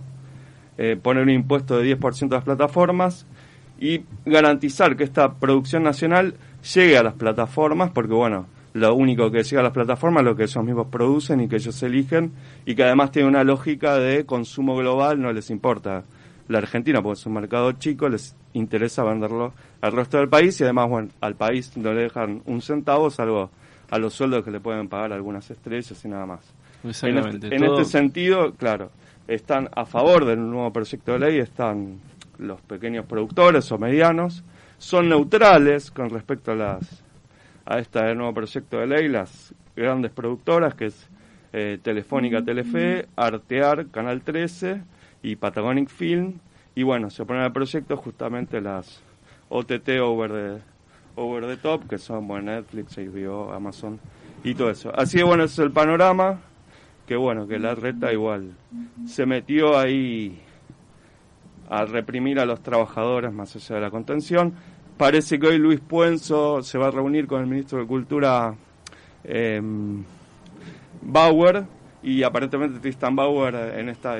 eh, 0.82 0.95
poner 0.95 1.23
un 1.23 1.30
impuesto 1.30 1.78
de 1.78 1.97
10% 1.99 2.32
a 2.32 2.36
las 2.36 2.45
plataformas 2.45 3.25
y 3.82 4.06
garantizar 4.25 4.95
que 4.95 5.04
esta 5.04 5.34
producción 5.34 5.84
nacional 5.84 6.36
llegue 6.73 6.97
a 6.97 7.04
las 7.04 7.15
plataformas, 7.15 7.91
porque 7.91 8.13
bueno, 8.13 8.45
lo 8.80 8.96
único 8.96 9.30
que 9.30 9.44
llega 9.44 9.60
a 9.60 9.63
las 9.63 9.74
plataformas 9.74 10.22
es 10.22 10.26
lo 10.26 10.36
que 10.36 10.44
ellos 10.44 10.63
mismos 10.63 10.88
producen 10.88 11.42
y 11.42 11.48
que 11.48 11.58
ellos 11.58 11.82
eligen, 11.84 12.32
y 12.65 12.76
que 12.76 12.84
además 12.84 13.12
tiene 13.12 13.28
una 13.28 13.44
lógica 13.44 13.98
de 13.98 14.26
consumo 14.26 14.76
global, 14.76 15.22
no 15.22 15.32
les 15.32 15.50
importa 15.50 16.04
la 16.48 16.58
Argentina, 16.58 17.02
porque 17.02 17.20
es 17.20 17.26
un 17.26 17.34
mercado 17.34 17.72
chico, 17.74 18.10
les 18.10 18.36
interesa 18.54 19.04
venderlo 19.04 19.54
al 19.82 19.92
resto 19.92 20.18
del 20.18 20.30
país, 20.30 20.60
y 20.60 20.63
además, 20.63 20.89
bueno, 20.89 21.10
al 21.22 21.36
país 21.36 21.76
no 21.78 21.94
le 21.94 22.04
dejan 22.04 22.42
un 22.46 22.62
centavo, 22.62 23.10
salvo 23.12 23.52
a 23.92 24.00
los 24.00 24.13
sueldos 24.13 24.44
que 24.44 24.52
le 24.52 24.60
pueden 24.60 24.88
pagar 24.88 25.13
algunas 25.13 25.50
estrellas 25.50 26.04
y 26.04 26.08
nada 26.08 26.26
más. 26.26 26.42
En 26.84 26.89
Exactamente. 26.89 27.48
este, 27.48 27.56
en 27.56 27.63
este 27.63 27.86
sentido, 27.86 28.54
claro, 28.54 28.92
están 29.28 29.70
a 29.76 29.86
favor 29.86 30.26
del 30.26 30.39
nuevo 30.39 30.72
proyecto 30.72 31.13
de 31.13 31.20
ley, 31.20 31.39
están 31.39 32.00
los 32.38 32.62
pequeños 32.62 33.06
productores 33.06 33.72
o 33.72 33.78
medianos, 33.78 34.44
son 34.78 35.10
neutrales 35.10 35.92
con 35.92 36.10
respecto 36.10 36.54
a 36.54 36.56
las 36.56 37.04
a 37.70 37.78
este 37.78 38.16
nuevo 38.16 38.34
proyecto 38.34 38.80
de 38.80 38.88
ley, 38.88 39.08
las 39.08 39.54
grandes 39.76 40.12
productoras 40.12 40.74
que 40.74 40.88
es 40.88 41.08
eh, 41.54 41.78
Telefónica 41.82 42.44
Telefe, 42.44 43.08
Artear, 43.16 43.88
Canal 43.92 44.22
13 44.22 44.82
y 45.22 45.36
Patagonic 45.36 45.88
Film, 45.88 46.40
y 46.74 46.82
bueno, 46.82 47.12
se 47.12 47.22
oponen 47.22 47.44
al 47.44 47.54
proyecto 47.54 47.96
justamente 47.96 48.60
las 48.60 49.04
OTT 49.50 50.00
over 50.02 50.32
the, 50.32 50.62
over 51.16 51.46
the 51.46 51.58
top, 51.58 51.88
que 51.88 52.00
son 52.00 52.28
bueno, 52.28 52.52
Netflix, 52.52 52.98
HBO, 52.98 53.54
Amazon 53.54 54.00
y 54.44 54.56
todo 54.56 54.72
eso. 54.72 54.92
Así 54.96 55.20
que 55.20 55.24
bueno, 55.24 55.44
ese 55.44 55.54
es 55.54 55.60
el 55.60 55.72
panorama, 55.72 56.40
que 57.06 57.16
bueno, 57.16 57.48
que 57.48 57.60
la 57.60 57.76
reta 57.76 58.12
igual 58.12 58.54
se 59.06 59.28
metió 59.28 59.78
ahí 59.78 60.42
a 61.70 61.86
reprimir 61.86 62.40
a 62.40 62.46
los 62.48 62.64
trabajadores 62.64 63.32
más 63.32 63.56
allá 63.56 63.76
de 63.76 63.82
la 63.82 63.92
contención. 63.92 64.56
Parece 65.00 65.40
que 65.40 65.48
hoy 65.48 65.58
Luis 65.58 65.80
Puenzo 65.80 66.62
se 66.62 66.78
va 66.78 66.88
a 66.88 66.92
reunir 66.92 67.26
con 67.26 67.40
el 67.40 67.48
ministro 67.48 67.80
de 67.80 67.88
Cultura 67.88 68.54
eh, 69.24 69.62
Bauer 71.02 71.64
y 72.04 72.22
aparentemente 72.24 72.82
Tristan 72.82 73.16
Bauer 73.16 73.56
en 73.80 73.88
esta 73.88 74.18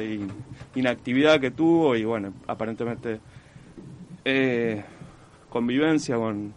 inactividad 0.76 1.42
que 1.42 1.52
tuvo 1.52 1.98
y 1.98 2.06
bueno, 2.06 2.32
aparentemente 2.48 3.20
eh, 4.24 4.82
convivencia 5.50 6.16
con 6.16 6.54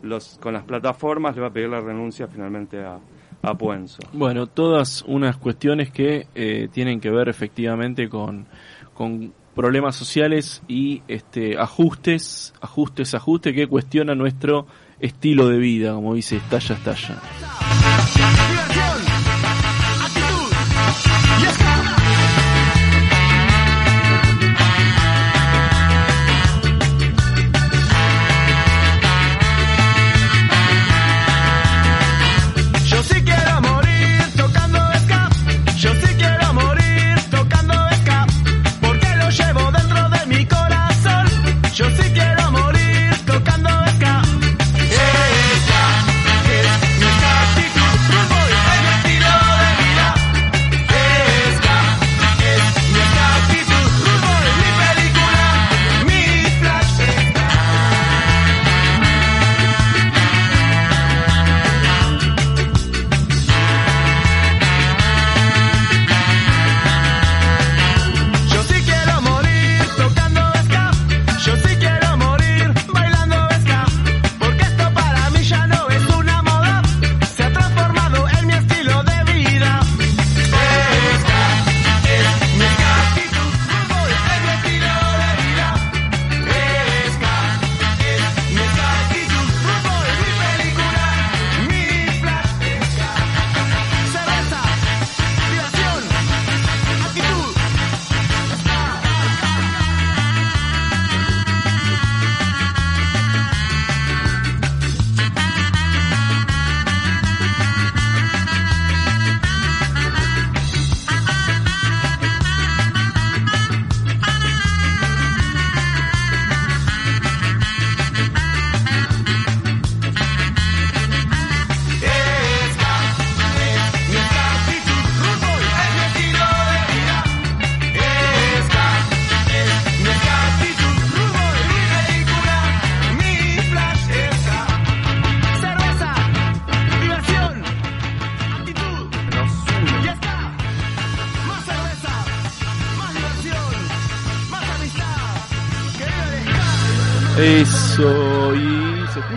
los 0.00 0.38
con 0.38 0.54
las 0.54 0.64
plataformas 0.64 1.34
le 1.34 1.42
va 1.42 1.48
a 1.48 1.52
pedir 1.52 1.68
la 1.68 1.82
renuncia 1.82 2.28
finalmente 2.28 2.82
a, 2.82 2.98
a 3.42 3.54
Puenzo. 3.58 3.98
Bueno, 4.14 4.46
todas 4.46 5.02
unas 5.02 5.36
cuestiones 5.36 5.90
que 5.90 6.28
eh, 6.34 6.68
tienen 6.72 6.98
que 6.98 7.10
ver 7.10 7.28
efectivamente 7.28 8.08
con, 8.08 8.46
con 8.94 9.34
problemas 9.56 9.96
sociales 9.96 10.62
y 10.68 11.02
este 11.08 11.58
ajustes, 11.58 12.52
ajustes, 12.60 13.14
ajustes 13.14 13.54
que 13.54 13.66
cuestionan 13.66 14.18
nuestro 14.18 14.66
estilo 15.00 15.48
de 15.48 15.58
vida, 15.58 15.94
como 15.94 16.14
dice 16.14 16.36
estalla, 16.36 16.74
estalla. 16.76 17.75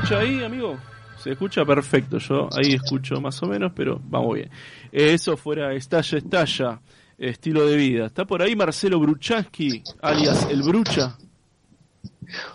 Escucha 0.09 0.27
ahí, 0.27 0.43
amigo. 0.43 0.77
Se 1.17 1.31
escucha 1.31 1.65
perfecto, 1.65 2.17
yo 2.17 2.49
ahí 2.57 2.73
escucho 2.73 3.21
más 3.21 3.41
o 3.43 3.45
menos, 3.45 3.71
pero 3.75 4.01
vamos 4.03 4.35
bien. 4.35 4.49
Eso 4.91 5.37
fuera 5.37 5.73
estalla, 5.73 6.17
estalla, 6.17 6.81
estilo 7.17 7.67
de 7.67 7.77
vida. 7.77 8.05
Está 8.07 8.25
por 8.25 8.41
ahí 8.41 8.55
Marcelo 8.55 8.99
Bruchaski, 8.99 9.83
alias 10.01 10.47
El 10.49 10.63
Brucha. 10.63 11.15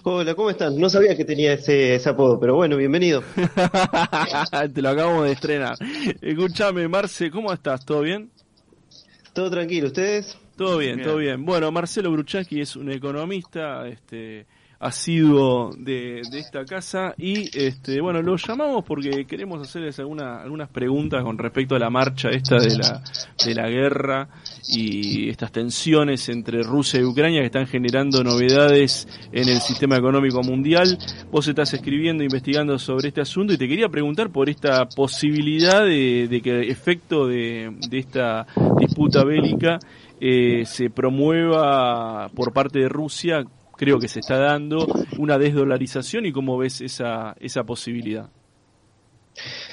Hola, 0.03 0.35
¿cómo 0.35 0.51
están? 0.51 0.77
No 0.79 0.91
sabía 0.91 1.17
que 1.17 1.25
tenía 1.25 1.53
ese, 1.53 1.95
ese 1.95 2.09
apodo, 2.09 2.41
pero 2.41 2.57
bueno, 2.57 2.77
bienvenido. 2.77 3.23
Te 4.75 4.83
lo 4.83 4.89
acabamos 4.89 5.25
de 5.25 5.33
estrenar. 5.33 5.77
Escúchame, 6.21 6.89
Marce, 6.89 7.31
¿cómo 7.31 7.53
estás? 7.53 7.85
¿Todo 7.85 8.01
bien? 8.01 8.31
Todo 9.33 9.51
tranquilo, 9.51 9.89
¿ustedes? 9.89 10.37
Todo 10.57 10.79
bien, 10.79 11.03
todo 11.03 11.19
bien. 11.19 11.45
Bueno, 11.45 11.71
Marcelo 11.71 12.11
Bruchaski 12.11 12.61
es 12.61 12.75
un 12.75 12.91
economista, 12.91 13.87
este 13.87 14.47
asiduo 14.85 15.75
de, 15.79 16.21
de 16.31 16.39
esta 16.39 16.65
casa 16.65 17.15
y 17.17 17.49
este 17.59 18.01
bueno 18.01 18.21
lo 18.21 18.37
llamamos 18.37 18.85
porque 18.85 19.25
queremos 19.25 19.63
hacerles 19.63 19.99
alguna, 19.99 20.43
algunas 20.43 20.69
preguntas 20.69 21.23
con 21.23 21.39
respecto 21.39 21.75
a 21.75 21.79
la 21.79 21.89
marcha 21.89 22.29
esta 22.29 22.57
de 22.57 22.77
la 22.77 23.03
de 23.45 23.55
la 23.55 23.69
guerra 23.69 24.29
y 24.69 25.31
estas 25.31 25.53
tensiones 25.53 26.29
entre 26.29 26.63
Rusia 26.63 27.01
y 27.01 27.05
Ucrania 27.05 27.41
que 27.41 27.47
están 27.47 27.67
generando 27.67 28.23
novedades 28.23 29.09
en 29.33 29.49
el 29.49 29.61
sistema 29.61 29.97
económico 29.97 30.43
mundial. 30.43 30.99
Vos 31.31 31.49
estás 31.49 31.73
escribiendo, 31.75 32.23
investigando 32.23 32.79
sobre 32.79 33.09
este 33.09 33.21
asunto 33.21 33.53
y 33.53 33.59
te 33.59 33.69
quería 33.69 33.89
preguntar 33.89 34.31
por 34.31 34.49
esta 34.49 34.87
posibilidad 34.87 35.85
de, 35.85 36.29
de 36.29 36.41
que 36.41 36.61
efecto 36.71 37.27
de, 37.27 37.73
esta 37.93 38.47
disputa 38.79 39.25
bélica 39.25 39.79
eh, 40.21 40.65
se 40.67 40.91
promueva 40.91 42.29
por 42.35 42.53
parte 42.53 42.81
de 42.81 42.89
Rusia 42.89 43.45
creo 43.77 43.99
que 43.99 44.09
se 44.09 44.21
está 44.21 44.39
dando 44.39 44.87
una 45.19 45.39
desdolarización 45.39 46.27
y 46.27 46.33
cómo 46.33 46.59
ves 46.59 46.81
esa, 46.81 47.35
esa 47.41 47.65
posibilidad. 47.65 48.29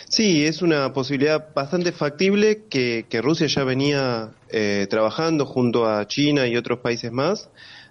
Sí, 0.09 0.45
es 0.45 0.61
una 0.61 0.91
posibilidad 0.91 1.53
bastante 1.53 1.91
factible 1.91 2.63
que, 2.69 3.05
Rusia 3.21 3.47
ya 3.47 3.63
venía 3.63 4.31
eh, 4.49 4.87
trabajando 4.89 5.45
junto 5.45 5.87
a 5.87 6.05
China 6.07 6.47
y 6.47 6.57
otros 6.57 6.79
países 6.79 7.11
más 7.11 7.49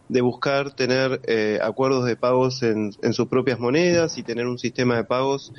de 0.08 0.20
buscar 0.20 0.72
tener 0.72 1.20
eh, 1.24 1.60
acuerdos 1.62 2.04
de 2.04 2.16
pagos 2.16 2.62
en, 2.64 2.90
en, 3.00 3.12
sus 3.12 3.28
propias 3.28 3.60
monedas 3.60 4.18
y 4.18 4.24
tener 4.24 4.46
un 4.48 4.58
sistema 4.58 4.96
de 4.96 5.04
pagos 5.04 5.52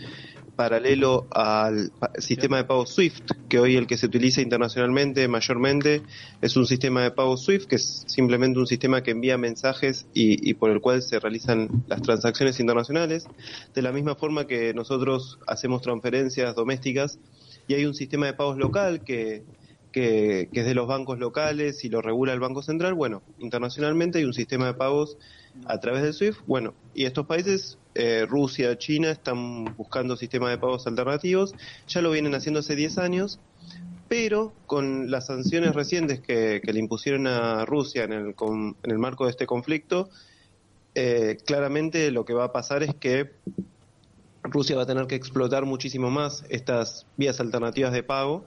paralelo 0.62 1.26
al 1.32 1.92
sistema 2.20 2.58
de 2.58 2.66
pago 2.66 2.86
SWIFT, 2.86 3.32
que 3.50 3.58
hoy 3.58 3.78
el 3.78 3.88
que 3.88 3.98
se 3.98 4.06
utiliza 4.06 4.42
internacionalmente 4.42 5.28
mayormente 5.28 6.04
es 6.40 6.56
un 6.56 6.68
sistema 6.68 7.02
de 7.02 7.10
pago 7.10 7.36
SWIFT, 7.36 7.68
que 7.68 7.78
es 7.78 8.04
simplemente 8.06 8.60
un 8.60 8.68
sistema 8.68 9.02
que 9.02 9.10
envía 9.10 9.40
mensajes 9.40 10.06
y, 10.14 10.54
por 10.54 10.70
el 10.70 10.80
cual 10.80 11.02
se 11.02 11.20
realizan 11.20 11.84
las 11.88 12.04
transacciones 12.04 12.60
internacionales, 12.60 13.26
de 13.74 13.82
la 13.82 13.92
misma 13.92 14.14
forma 14.14 14.46
que 14.46 14.72
nosotros 14.76 15.40
hacemos 15.48 15.82
transferencias 15.82 16.54
domésticas 16.54 17.18
y 17.68 17.74
hay 17.74 17.86
un 17.86 17.96
sistema 17.96 18.28
de 18.28 18.34
pagos 18.34 18.60
local 18.60 19.04
que, 19.04 19.44
que, 19.92 20.48
que 20.54 20.60
es 20.60 20.66
de 20.68 20.76
los 20.76 20.88
bancos 20.88 21.18
locales 21.18 21.84
y 21.86 21.90
lo 21.90 22.04
regula 22.04 22.34
el 22.34 22.40
Banco 22.40 22.62
Central. 22.62 22.94
Bueno, 22.94 23.24
internacionalmente 23.40 24.20
hay 24.20 24.26
un 24.26 24.34
sistema 24.34 24.68
de 24.68 24.76
pagos 24.76 25.18
a 25.66 25.80
través 25.80 26.04
del 26.04 26.14
SWIFT. 26.14 26.38
Bueno, 26.46 26.76
y 26.94 27.06
estos 27.06 27.26
países 27.26 27.80
eh, 27.96 28.26
Rusia, 28.28 28.78
China 28.78 29.12
están 29.12 29.76
buscando 29.76 30.16
sistemas 30.16 30.52
de 30.52 30.58
pagos 30.58 30.88
alternativos, 30.88 31.54
ya 31.88 32.02
lo 32.02 32.12
vienen 32.12 32.36
haciendo 32.36 32.60
hace 32.60 32.76
10 32.76 32.98
años, 32.98 33.40
pero 34.08 34.54
con 34.66 35.10
las 35.10 35.28
sanciones 35.28 35.74
recientes 35.74 36.20
que, 36.20 36.62
le 36.64 36.80
impusieron 36.80 37.28
a 37.28 37.66
Rusia 37.66 38.04
en 38.04 38.14
el, 38.14 38.36
en 38.38 38.92
el 38.92 38.98
marco 38.98 39.26
de 39.26 39.32
este 39.32 39.46
conflicto, 39.46 40.10
eh, 40.96 41.38
claramente 41.46 42.12
lo 42.12 42.26
que 42.26 42.34
va 42.34 42.46
a 42.46 42.52
pasar 42.52 42.84
es 42.84 42.94
que 42.96 43.32
Rusia 44.44 44.76
va 44.76 44.84
a 44.84 44.86
tener 44.86 45.08
que 45.08 45.16
explotar 45.16 45.66
muchísimo 45.66 46.10
más 46.10 46.44
estas 46.50 47.06
vías 47.16 47.40
alternativas 47.40 47.94
de 47.94 48.04
pago 48.04 48.46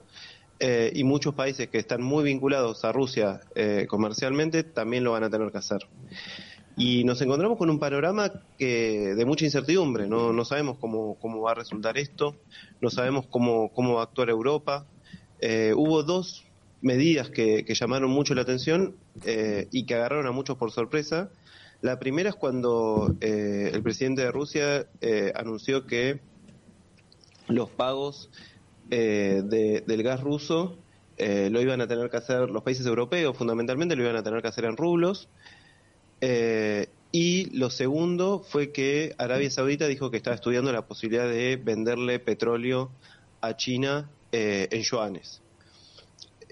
eh, 0.59 0.91
y 0.93 1.03
muchos 1.03 1.33
países 1.33 1.67
que 1.69 1.79
están 1.79 2.01
muy 2.01 2.23
vinculados 2.23 2.85
a 2.85 2.91
Rusia 2.91 3.41
eh, 3.55 3.87
comercialmente 3.89 4.63
también 4.63 5.03
lo 5.03 5.11
van 5.13 5.23
a 5.23 5.29
tener 5.29 5.51
que 5.51 5.57
hacer. 5.57 5.87
Y 6.77 7.03
nos 7.03 7.21
encontramos 7.21 7.57
con 7.57 7.69
un 7.69 7.79
panorama 7.79 8.31
que 8.57 9.15
de 9.15 9.25
mucha 9.25 9.45
incertidumbre, 9.45 10.07
no, 10.07 10.33
no 10.33 10.45
sabemos 10.45 10.77
cómo, 10.77 11.15
cómo 11.15 11.41
va 11.41 11.51
a 11.51 11.55
resultar 11.55 11.97
esto, 11.97 12.35
no 12.81 12.89
sabemos 12.89 13.25
cómo, 13.27 13.69
cómo 13.73 13.95
va 13.95 14.01
a 14.01 14.03
actuar 14.05 14.29
Europa. 14.29 14.85
Eh, 15.39 15.73
hubo 15.75 16.03
dos 16.03 16.43
medidas 16.81 17.29
que, 17.29 17.65
llamaron 17.67 18.11
mucho 18.11 18.35
la 18.35 18.41
atención 18.41 18.95
y 19.71 19.85
que 19.85 19.95
agarraron 19.95 20.27
a 20.27 20.31
muchos 20.31 20.57
por 20.57 20.71
sorpresa. 20.71 21.29
La 21.81 21.99
primera 21.99 22.29
es 22.29 22.35
cuando 22.35 23.15
el 23.21 23.81
presidente 23.81 24.21
de 24.21 24.31
Rusia 24.31 24.87
anunció 25.35 25.87
que 25.87 26.19
los 27.47 27.69
pagos 27.69 28.29
eh, 28.91 29.41
del 29.85 30.03
gas 30.03 30.21
ruso 30.21 30.77
eh, 31.17 31.49
lo 31.51 31.61
iban 31.61 31.81
a 31.81 31.87
tener 31.87 32.09
que 32.09 32.17
hacer 32.17 32.49
los 32.49 32.63
países 32.63 32.85
europeos, 32.85 33.35
fundamentalmente 33.37 33.95
lo 33.95 34.03
iban 34.03 34.15
a 34.15 34.23
tener 34.23 34.41
que 34.41 34.47
hacer 34.47 34.65
en 34.65 34.77
rublos. 34.77 35.29
Eh, 36.27 36.87
y 37.11 37.55
lo 37.55 37.69
segundo 37.69 38.39
fue 38.39 38.71
que 38.71 39.13
Arabia 39.19 39.51
Saudita 39.51 39.85
dijo 39.87 40.09
que 40.09 40.17
estaba 40.17 40.35
estudiando 40.35 40.73
la 40.73 40.87
posibilidad 40.87 41.29
de 41.29 41.55
venderle 41.55 42.17
petróleo 42.17 42.89
a 43.41 43.55
China 43.55 44.09
en 44.31 44.81
yuanes. 44.81 45.41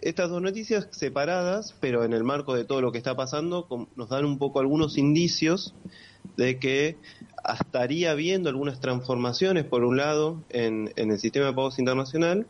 Estas 0.03 0.29
dos 0.29 0.41
noticias 0.41 0.88
separadas, 0.91 1.75
pero 1.79 2.03
en 2.03 2.13
el 2.13 2.23
marco 2.23 2.53
de 2.53 2.65
todo 2.65 2.81
lo 2.81 2.91
que 2.91 2.97
está 2.97 3.15
pasando, 3.15 3.67
nos 3.95 4.09
dan 4.09 4.25
un 4.25 4.38
poco 4.38 4.59
algunos 4.59 4.97
indicios 4.97 5.73
de 6.38 6.59
que 6.59 6.97
estaría 7.62 8.13
viendo 8.13 8.49
algunas 8.49 8.79
transformaciones, 8.79 9.65
por 9.65 9.83
un 9.83 9.97
lado, 9.97 10.43
en, 10.49 10.93
el 10.95 11.19
sistema 11.19 11.47
de 11.47 11.53
pagos 11.53 11.79
internacional, 11.79 12.47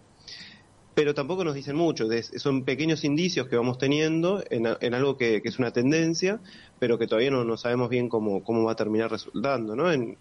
pero 0.95 1.13
tampoco 1.13 1.43
nos 1.43 1.56
dicen 1.56 1.75
mucho. 1.75 2.08
son 2.38 2.63
pequeños 2.63 3.03
indicios 3.03 3.47
que 3.47 3.56
vamos 3.56 3.77
teniendo 3.77 4.43
en, 4.49 4.93
algo 4.93 5.17
que, 5.17 5.41
es 5.43 5.60
una 5.60 5.71
tendencia, 5.71 6.39
pero 6.79 6.97
que 6.97 7.08
todavía 7.08 7.32
no, 7.32 7.43
no 7.43 7.58
sabemos 7.58 7.89
bien 7.89 8.10
cómo, 8.10 8.43
cómo 8.43 8.63
va 8.63 8.73
a 8.73 8.75
terminar 8.75 9.12
resultando, 9.12 9.75
¿no? 9.75 9.91
En, 9.91 10.17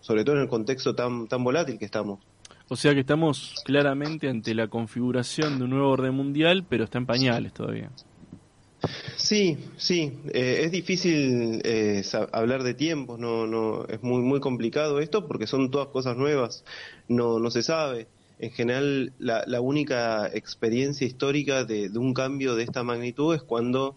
sobre 0.00 0.24
todo 0.24 0.36
en 0.36 0.42
el 0.42 0.48
contexto 0.48 0.94
tan, 0.94 1.28
tan 1.28 1.42
volátil 1.42 1.78
que 1.78 1.84
estamos. 1.84 2.20
O 2.68 2.76
sea 2.76 2.94
que 2.94 3.00
estamos 3.00 3.54
claramente 3.64 4.28
ante 4.28 4.54
la 4.54 4.68
configuración 4.68 5.58
de 5.58 5.64
un 5.64 5.70
nuevo 5.70 5.90
orden 5.90 6.14
mundial, 6.14 6.64
pero 6.68 6.84
está 6.84 6.98
en 6.98 7.06
pañales 7.06 7.52
todavía. 7.52 7.90
Sí, 9.16 9.58
sí, 9.76 10.12
eh, 10.32 10.62
es 10.64 10.72
difícil 10.72 11.60
eh, 11.64 12.02
hablar 12.32 12.64
de 12.64 12.74
tiempos, 12.74 13.18
no, 13.18 13.46
no, 13.46 13.84
es 13.86 14.02
muy, 14.02 14.22
muy 14.22 14.40
complicado 14.40 14.98
esto 14.98 15.28
porque 15.28 15.46
son 15.46 15.70
todas 15.70 15.88
cosas 15.88 16.16
nuevas, 16.16 16.64
no, 17.08 17.38
no 17.38 17.50
se 17.50 17.62
sabe. 17.62 18.08
En 18.42 18.50
general, 18.50 19.12
la, 19.20 19.44
la 19.46 19.60
única 19.60 20.26
experiencia 20.26 21.06
histórica 21.06 21.64
de, 21.64 21.88
un 21.96 22.12
cambio 22.12 22.56
de 22.56 22.64
esta 22.64 22.82
magnitud 22.82 23.36
es 23.36 23.42
cuando 23.42 23.94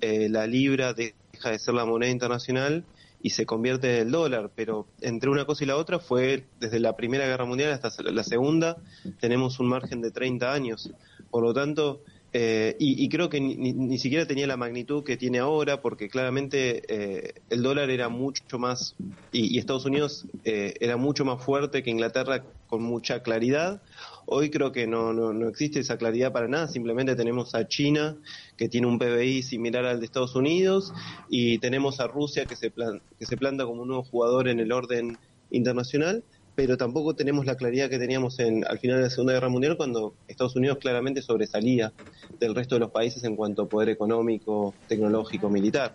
eh, 0.00 0.28
la 0.28 0.46
libra 0.46 0.94
deja 0.94 1.50
de 1.50 1.58
ser 1.58 1.74
la 1.74 1.84
moneda 1.84 2.12
internacional 2.12 2.84
y 3.20 3.30
se 3.30 3.44
convierte 3.44 3.96
en 3.96 4.06
el 4.06 4.12
dólar, 4.12 4.52
pero 4.54 4.86
entre 5.00 5.30
una 5.30 5.46
cosa 5.46 5.64
y 5.64 5.66
la 5.66 5.76
otra 5.76 5.98
fue 5.98 6.44
desde 6.60 6.78
la 6.78 6.94
Primera 6.94 7.26
Guerra 7.26 7.44
Mundial 7.44 7.72
hasta 7.72 7.90
la 8.04 8.22
Segunda, 8.22 8.76
tenemos 9.18 9.58
un 9.58 9.66
margen 9.66 10.00
de 10.00 10.12
30 10.12 10.52
años. 10.52 10.92
Por 11.32 11.42
lo 11.42 11.52
tanto, 11.52 12.04
eh, 12.34 12.76
y, 12.78 13.08
creo 13.08 13.30
que 13.30 13.40
ni, 13.40 13.98
siquiera 13.98 14.26
tenía 14.26 14.46
la 14.46 14.58
magnitud 14.58 15.02
que 15.02 15.16
tiene 15.16 15.38
ahora, 15.38 15.80
porque 15.80 16.10
claramente 16.10 16.82
eh, 16.88 17.34
el 17.48 17.62
dólar 17.62 17.88
era 17.88 18.10
mucho 18.10 18.58
más, 18.58 18.94
y, 19.32 19.58
Estados 19.58 19.86
Unidos 19.86 20.26
eh, 20.44 20.74
era 20.80 20.98
mucho 20.98 21.24
más 21.24 21.42
fuerte 21.42 21.82
que 21.82 21.90
Inglaterra 21.90 22.44
con 22.66 22.82
mucha 22.82 23.22
claridad. 23.22 23.80
Hoy 24.26 24.50
creo 24.50 24.72
que 24.72 24.86
no, 24.86 25.14
no, 25.14 25.48
existe 25.48 25.80
esa 25.80 25.96
claridad 25.96 26.30
para 26.30 26.48
nada, 26.48 26.68
simplemente 26.68 27.16
tenemos 27.16 27.54
a 27.54 27.66
China, 27.66 28.18
que 28.58 28.68
tiene 28.68 28.86
un 28.86 28.98
PBI 28.98 29.42
similar 29.42 29.86
al 29.86 30.00
de 30.00 30.04
Estados 30.04 30.36
Unidos, 30.36 30.92
y 31.30 31.58
tenemos 31.58 31.98
a 31.98 32.08
Rusia, 32.08 32.44
que 32.44 32.56
se, 32.56 32.70
que 33.18 33.26
se 33.26 33.36
planta 33.38 33.64
como 33.64 33.82
un 33.82 33.88
nuevo 33.88 34.04
jugador 34.04 34.48
en 34.48 34.60
el 34.60 34.70
orden 34.72 35.16
internacional 35.50 36.22
pero 36.58 36.76
tampoco 36.76 37.14
tenemos 37.14 37.46
la 37.46 37.54
claridad 37.54 37.88
que 37.88 38.00
teníamos 38.00 38.40
en, 38.40 38.66
al 38.66 38.80
final 38.80 38.96
de 38.96 39.04
la 39.04 39.10
Segunda 39.10 39.32
Guerra 39.32 39.48
Mundial 39.48 39.76
cuando 39.76 40.14
Estados 40.26 40.56
Unidos 40.56 40.78
claramente 40.78 41.22
sobresalía 41.22 41.92
del 42.40 42.52
resto 42.52 42.74
de 42.74 42.80
los 42.80 42.90
países 42.90 43.22
en 43.22 43.36
cuanto 43.36 43.62
a 43.62 43.68
poder 43.68 43.90
económico, 43.90 44.74
tecnológico, 44.88 45.48
militar. 45.48 45.94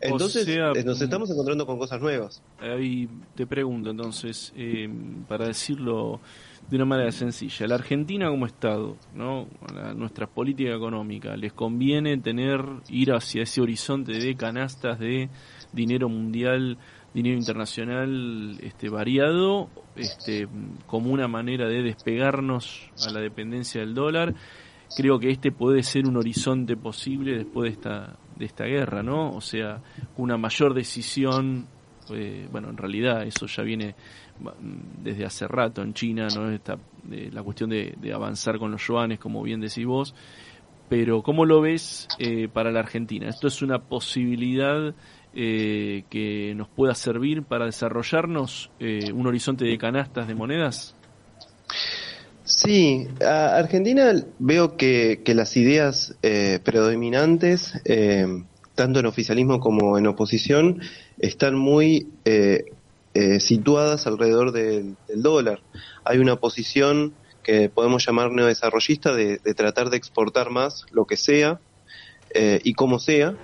Entonces 0.00 0.46
eh, 0.46 0.84
nos 0.84 1.02
estamos 1.02 1.28
encontrando 1.32 1.66
con 1.66 1.76
cosas 1.76 2.00
nuevas. 2.00 2.40
Ahí 2.60 3.08
te 3.34 3.48
pregunto 3.48 3.90
entonces, 3.90 4.52
eh, 4.56 4.88
para 5.26 5.48
decirlo 5.48 6.20
de 6.70 6.76
una 6.76 6.84
manera 6.84 7.10
sencilla, 7.10 7.66
la 7.66 7.74
Argentina 7.74 8.30
como 8.30 8.46
Estado, 8.46 8.96
¿no? 9.12 9.48
nuestra 9.96 10.28
política 10.28 10.72
económica, 10.72 11.36
¿les 11.36 11.52
conviene 11.52 12.16
tener, 12.18 12.64
ir 12.90 13.12
hacia 13.12 13.42
ese 13.42 13.60
horizonte 13.60 14.12
de 14.12 14.36
canastas 14.36 15.00
de 15.00 15.28
dinero 15.72 16.08
mundial 16.08 16.78
dinero 17.12 17.36
internacional 17.36 18.58
este, 18.62 18.88
variado 18.88 19.68
este, 19.96 20.48
como 20.86 21.10
una 21.10 21.28
manera 21.28 21.68
de 21.68 21.82
despegarnos 21.82 22.90
a 23.06 23.10
la 23.10 23.20
dependencia 23.20 23.80
del 23.80 23.94
dólar. 23.94 24.34
Creo 24.96 25.18
que 25.18 25.30
este 25.30 25.52
puede 25.52 25.82
ser 25.82 26.06
un 26.06 26.16
horizonte 26.16 26.76
posible 26.76 27.36
después 27.36 27.70
de 27.70 27.74
esta, 27.74 28.16
de 28.36 28.44
esta 28.44 28.64
guerra, 28.64 29.02
¿no? 29.02 29.32
O 29.32 29.40
sea, 29.40 29.80
una 30.16 30.36
mayor 30.36 30.74
decisión, 30.74 31.66
eh, 32.10 32.48
bueno, 32.50 32.70
en 32.70 32.76
realidad 32.76 33.24
eso 33.24 33.46
ya 33.46 33.62
viene 33.62 33.94
desde 35.02 35.24
hace 35.24 35.46
rato 35.46 35.82
en 35.82 35.94
China, 35.94 36.28
¿no? 36.34 36.50
Esta, 36.50 36.78
la 37.08 37.42
cuestión 37.42 37.70
de, 37.70 38.12
avanzar 38.12 38.58
con 38.58 38.70
los 38.70 38.86
yuanes, 38.86 39.18
como 39.18 39.42
bien 39.42 39.60
decís 39.60 39.86
vos, 39.86 40.14
pero 40.88 41.22
¿cómo 41.22 41.44
lo 41.44 41.60
ves 41.60 42.08
eh, 42.18 42.48
para 42.48 42.72
la 42.72 42.80
Argentina? 42.80 43.28
¿Esto 43.28 43.46
es 43.46 43.62
una 43.62 43.78
posibilidad 43.78 44.94
eh, 45.32 46.02
que 46.10 46.54
nos 46.56 46.68
pueda 46.68 46.92
servir 46.94 47.44
para 47.44 47.66
desarrollarnos 47.66 48.70
eh, 48.80 49.12
un 49.12 49.28
horizonte 49.28 49.64
de 49.64 49.78
canastas 49.78 50.26
de 50.26 50.34
monedas? 50.34 50.96
Sí, 52.42 53.06
a 53.24 53.56
Argentina 53.56 54.12
veo 54.40 54.76
que, 54.76 55.22
las 55.26 55.56
ideas 55.56 56.16
eh, 56.22 56.58
predominantes, 56.64 57.80
tanto 58.74 58.98
en 58.98 59.06
oficialismo 59.06 59.60
como 59.60 59.96
en 59.98 60.08
oposición, 60.08 60.80
están 61.18 61.54
muy 61.54 62.08
situadas 63.38 64.08
alrededor 64.08 64.50
del, 64.50 64.96
dólar. 65.14 65.60
Hay 66.04 66.18
una 66.18 66.36
posición 66.36 67.14
que 67.44 67.68
podemos 67.68 68.04
llamar 68.04 68.32
neodesarrollista 68.32 69.14
de, 69.14 69.38
de 69.38 69.54
tratar 69.54 69.90
de 69.90 69.96
exportar 69.96 70.50
más 70.50 70.86
lo 70.90 71.04
que 71.04 71.16
sea 71.16 71.60
y 72.34 72.74
como 72.74 72.98
sea, 72.98 73.36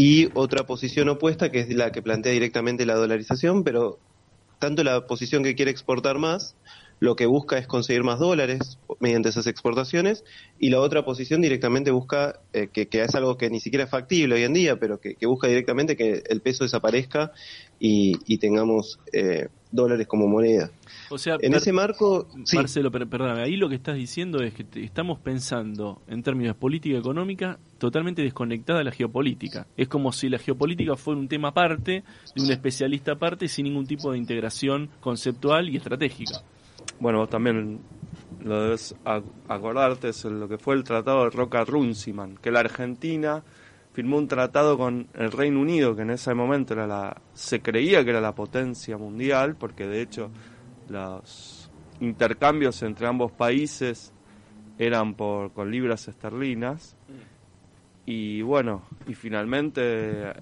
y 0.00 0.28
otra 0.34 0.64
posición 0.64 1.08
opuesta 1.08 1.50
que 1.50 1.58
es 1.58 1.74
la 1.74 1.90
que 1.90 2.02
plantea 2.02 2.30
directamente 2.30 2.86
la 2.86 2.94
dolarización, 2.94 3.64
pero 3.64 3.98
tanto 4.60 4.84
la 4.84 5.08
posición 5.08 5.42
que 5.42 5.56
quiere 5.56 5.72
exportar 5.72 6.18
más, 6.18 6.54
lo 7.00 7.16
que 7.16 7.26
busca 7.26 7.58
es 7.58 7.66
conseguir 7.66 8.04
más 8.04 8.20
dólares 8.20 8.78
mediante 9.00 9.30
esas 9.30 9.48
exportaciones, 9.48 10.22
y 10.56 10.70
la 10.70 10.78
otra 10.78 11.04
posición 11.04 11.40
directamente 11.40 11.90
busca, 11.90 12.38
eh, 12.52 12.68
que, 12.72 12.88
es 12.92 13.14
algo 13.16 13.36
que 13.36 13.50
ni 13.50 13.58
siquiera 13.58 13.86
es 13.86 13.90
factible 13.90 14.36
hoy 14.36 14.44
en 14.44 14.52
día, 14.52 14.78
pero 14.78 15.00
que, 15.00 15.16
busca 15.26 15.48
directamente 15.48 15.96
que 15.96 16.22
el 16.28 16.42
peso 16.42 16.62
desaparezca 16.62 17.32
y, 17.80 18.38
tengamos 18.38 19.00
eh, 19.12 19.48
dólares 19.70 20.06
como 20.06 20.26
moneda. 20.26 20.70
O 21.10 21.18
sea, 21.18 21.36
en 21.40 21.54
ese 21.54 21.72
marco, 21.72 22.28
Marcelo, 22.54 22.90
perdóname, 22.90 23.42
ahí 23.42 23.56
lo 23.56 23.68
que 23.68 23.76
estás 23.76 23.96
diciendo 23.96 24.42
es 24.42 24.54
que 24.54 24.66
estamos 24.82 25.18
pensando 25.18 26.02
en 26.06 26.22
términos 26.22 26.54
de 26.54 26.60
política 26.60 26.98
económica 26.98 27.58
totalmente 27.78 28.22
desconectada 28.22 28.80
de 28.80 28.84
la 28.84 28.92
geopolítica. 28.92 29.66
Es 29.76 29.88
como 29.88 30.12
si 30.12 30.28
la 30.28 30.38
geopolítica 30.38 30.96
fuera 30.96 31.20
un 31.20 31.28
tema 31.28 31.48
aparte, 31.48 32.02
de 32.34 32.42
un 32.42 32.50
especialista 32.50 33.12
aparte, 33.12 33.48
sin 33.48 33.64
ningún 33.64 33.86
tipo 33.86 34.12
de 34.12 34.18
integración 34.18 34.90
conceptual 35.00 35.68
y 35.68 35.76
estratégica. 35.76 36.42
Bueno, 37.00 37.20
vos 37.20 37.30
también 37.30 37.80
lo 38.42 38.62
debes 38.62 38.94
acordarte, 39.48 40.08
es 40.08 40.24
lo 40.24 40.48
que 40.48 40.58
fue 40.58 40.74
el 40.74 40.84
Tratado 40.84 41.24
de 41.24 41.30
Roca-Runciman, 41.30 42.36
que 42.36 42.50
la 42.50 42.60
Argentina 42.60 43.42
firmó 43.98 44.18
un 44.18 44.28
tratado 44.28 44.78
con 44.78 45.08
el 45.14 45.32
Reino 45.32 45.60
Unido, 45.60 45.96
que 45.96 46.02
en 46.02 46.10
ese 46.10 46.32
momento 46.32 46.72
era 46.72 46.86
la, 46.86 47.20
se 47.34 47.60
creía 47.60 48.04
que 48.04 48.10
era 48.10 48.20
la 48.20 48.32
potencia 48.32 48.96
mundial, 48.96 49.56
porque 49.56 49.88
de 49.88 50.02
hecho 50.02 50.30
los 50.88 51.68
intercambios 51.98 52.80
entre 52.84 53.08
ambos 53.08 53.32
países 53.32 54.12
eran 54.78 55.14
por 55.14 55.50
con 55.50 55.72
libras 55.72 56.06
esterlinas. 56.06 56.96
Y 58.06 58.40
bueno 58.42 58.84
y 59.08 59.14
finalmente 59.14 60.32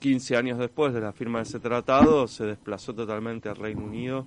15 0.00 0.36
años 0.36 0.58
después 0.58 0.92
de 0.92 1.00
la 1.00 1.14
firma 1.14 1.38
de 1.38 1.44
ese 1.44 1.60
tratado 1.60 2.28
se 2.28 2.44
desplazó 2.44 2.94
totalmente 2.94 3.48
al 3.48 3.56
Reino 3.56 3.84
Unido 3.84 4.26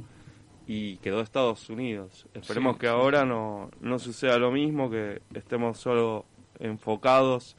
y 0.66 0.98
quedó 0.98 1.22
Estados 1.22 1.70
Unidos. 1.70 2.26
Esperemos 2.34 2.78
que 2.78 2.88
ahora 2.88 3.26
no 3.26 3.70
no 3.82 4.00
suceda 4.00 4.40
lo 4.40 4.52
mismo 4.52 4.90
que 4.90 5.22
estemos 5.36 5.78
solo 5.78 6.26
enfocados 6.58 7.56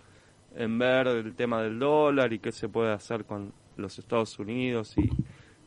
en 0.56 0.78
ver 0.78 1.06
el 1.06 1.34
tema 1.34 1.62
del 1.62 1.78
dólar 1.78 2.32
y 2.32 2.38
qué 2.38 2.52
se 2.52 2.68
puede 2.68 2.92
hacer 2.92 3.24
con 3.24 3.52
los 3.76 3.98
Estados 3.98 4.38
Unidos 4.38 4.96
y 4.96 5.10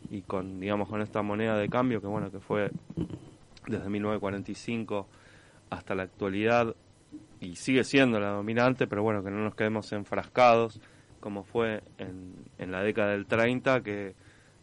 y 0.09 0.21
con, 0.21 0.59
digamos, 0.59 0.89
con 0.89 1.01
esta 1.01 1.21
moneda 1.21 1.57
de 1.57 1.69
cambio 1.69 2.01
que, 2.01 2.07
bueno, 2.07 2.31
que 2.31 2.39
fue 2.39 2.71
desde 3.67 3.89
1945 3.89 5.07
hasta 5.69 5.95
la 5.95 6.03
actualidad 6.03 6.75
y 7.39 7.55
sigue 7.55 7.83
siendo 7.83 8.19
la 8.19 8.29
dominante, 8.29 8.87
pero 8.87 9.03
bueno, 9.03 9.23
que 9.23 9.29
no 9.29 9.43
nos 9.43 9.55
quedemos 9.55 9.91
enfrascados 9.91 10.79
como 11.19 11.43
fue 11.43 11.83
en, 11.97 12.33
en 12.57 12.71
la 12.71 12.81
década 12.81 13.11
del 13.11 13.25
30, 13.25 13.81
que 13.81 14.15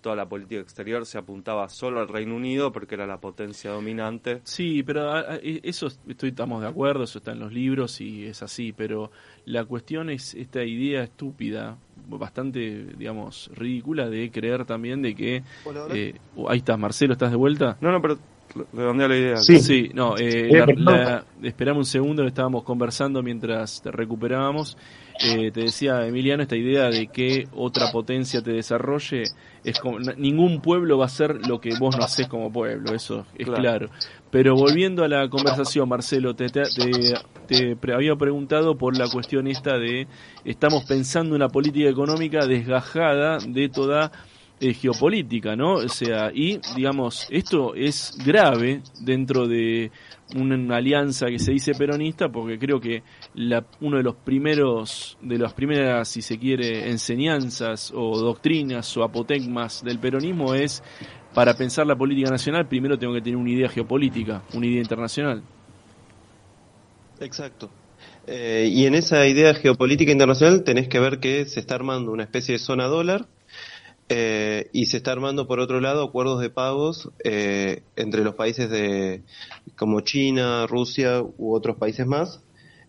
toda 0.06 0.14
la 0.14 0.28
política 0.28 0.60
exterior 0.60 1.04
se 1.04 1.18
apuntaba 1.18 1.68
solo 1.68 1.98
al 1.98 2.06
Reino 2.06 2.36
Unido 2.36 2.70
porque 2.70 2.94
era 2.94 3.08
la 3.08 3.18
potencia 3.18 3.72
dominante. 3.72 4.40
Sí, 4.44 4.84
pero 4.84 5.18
e, 5.34 5.58
eso 5.64 5.88
estoy, 6.06 6.28
estamos 6.28 6.62
de 6.62 6.68
acuerdo, 6.68 7.02
eso 7.02 7.18
está 7.18 7.32
en 7.32 7.40
los 7.40 7.52
libros 7.52 8.00
y 8.00 8.24
es 8.24 8.40
así, 8.40 8.72
pero 8.72 9.10
la 9.46 9.64
cuestión 9.64 10.08
es 10.08 10.32
esta 10.34 10.62
idea 10.62 11.02
estúpida, 11.02 11.76
bastante, 12.06 12.84
digamos, 12.96 13.50
ridícula 13.52 14.08
de 14.08 14.30
creer 14.30 14.64
también 14.64 15.02
de 15.02 15.16
que... 15.16 15.42
Eh, 15.92 16.14
ahí 16.48 16.58
estás, 16.58 16.78
Marcelo, 16.78 17.14
¿estás 17.14 17.32
de 17.32 17.36
vuelta? 17.36 17.76
No, 17.80 17.90
no, 17.90 18.00
pero 18.00 18.16
redondea 18.72 19.08
la 19.08 19.16
idea. 19.16 19.36
Sí, 19.38 19.58
sí 19.58 19.90
no, 19.94 20.16
eh, 20.18 20.64
esperamos 21.42 21.86
un 21.88 21.90
segundo, 21.90 22.26
estábamos 22.26 22.62
conversando 22.64 23.22
mientras 23.22 23.82
te 23.82 23.90
recuperábamos. 23.90 24.76
Eh, 25.24 25.50
te 25.50 25.62
decía 25.62 26.06
Emiliano, 26.06 26.42
esta 26.42 26.56
idea 26.56 26.90
de 26.90 27.06
que 27.06 27.48
otra 27.54 27.90
potencia 27.90 28.42
te 28.42 28.52
desarrolle, 28.52 29.24
es 29.64 29.78
como, 29.78 29.98
ningún 29.98 30.60
pueblo 30.60 30.98
va 30.98 31.06
a 31.06 31.08
ser 31.08 31.46
lo 31.46 31.58
que 31.60 31.70
vos 31.78 31.96
no 31.96 32.04
haces 32.04 32.28
como 32.28 32.52
pueblo, 32.52 32.94
eso 32.94 33.26
es 33.34 33.46
claro. 33.46 33.88
Pero 34.30 34.54
volviendo 34.54 35.04
a 35.04 35.08
la 35.08 35.28
conversación, 35.30 35.88
Marcelo, 35.88 36.34
te, 36.34 36.48
te, 36.50 36.64
te, 37.46 37.92
había 37.94 38.14
preguntado 38.16 38.76
por 38.76 38.96
la 38.98 39.08
cuestión 39.08 39.46
esta 39.46 39.78
de, 39.78 40.06
estamos 40.44 40.84
pensando 40.84 41.34
una 41.34 41.48
política 41.48 41.88
económica 41.88 42.46
desgajada 42.46 43.38
de 43.38 43.68
toda 43.70 44.12
eh, 44.58 44.72
geopolítica, 44.72 45.54
¿no? 45.54 45.74
O 45.74 45.88
sea, 45.88 46.30
y 46.32 46.58
digamos, 46.74 47.26
esto 47.30 47.74
es 47.74 48.16
grave 48.24 48.80
dentro 49.00 49.46
de 49.46 49.90
una 50.34 50.76
alianza 50.76 51.26
que 51.26 51.38
se 51.38 51.52
dice 51.52 51.74
peronista, 51.74 52.30
porque 52.30 52.58
creo 52.58 52.80
que 52.80 53.02
la, 53.34 53.66
uno 53.80 53.98
de 53.98 54.02
los 54.02 54.14
primeros, 54.16 55.18
de 55.20 55.36
las 55.36 55.52
primeras, 55.52 56.08
si 56.08 56.22
se 56.22 56.38
quiere, 56.38 56.88
enseñanzas 56.88 57.92
o 57.94 58.18
doctrinas 58.18 58.96
o 58.96 59.04
apotegmas 59.04 59.84
del 59.84 59.98
peronismo 59.98 60.54
es, 60.54 60.82
para 61.34 61.54
pensar 61.54 61.86
la 61.86 61.96
política 61.96 62.30
nacional, 62.30 62.66
primero 62.66 62.98
tengo 62.98 63.12
que 63.12 63.20
tener 63.20 63.36
una 63.36 63.50
idea 63.50 63.68
geopolítica, 63.68 64.42
una 64.54 64.66
idea 64.66 64.80
internacional. 64.80 65.42
Exacto. 67.20 67.70
Eh, 68.26 68.70
y 68.72 68.86
en 68.86 68.94
esa 68.94 69.26
idea 69.26 69.52
geopolítica 69.54 70.10
internacional 70.10 70.64
tenés 70.64 70.88
que 70.88 70.98
ver 70.98 71.20
que 71.20 71.44
se 71.44 71.60
está 71.60 71.74
armando 71.74 72.10
una 72.10 72.24
especie 72.24 72.54
de 72.54 72.58
zona 72.58 72.86
dólar 72.86 73.28
eh, 74.08 74.70
y 74.72 74.86
se 74.86 74.98
está 74.98 75.12
armando 75.12 75.46
por 75.48 75.58
otro 75.58 75.80
lado 75.80 76.04
acuerdos 76.04 76.40
de 76.40 76.50
pagos 76.50 77.10
eh, 77.24 77.82
entre 77.96 78.22
los 78.22 78.34
países 78.34 78.70
de 78.70 79.22
como 79.76 80.00
China, 80.00 80.66
Rusia 80.66 81.22
u 81.22 81.54
otros 81.54 81.76
países 81.76 82.06
más 82.06 82.42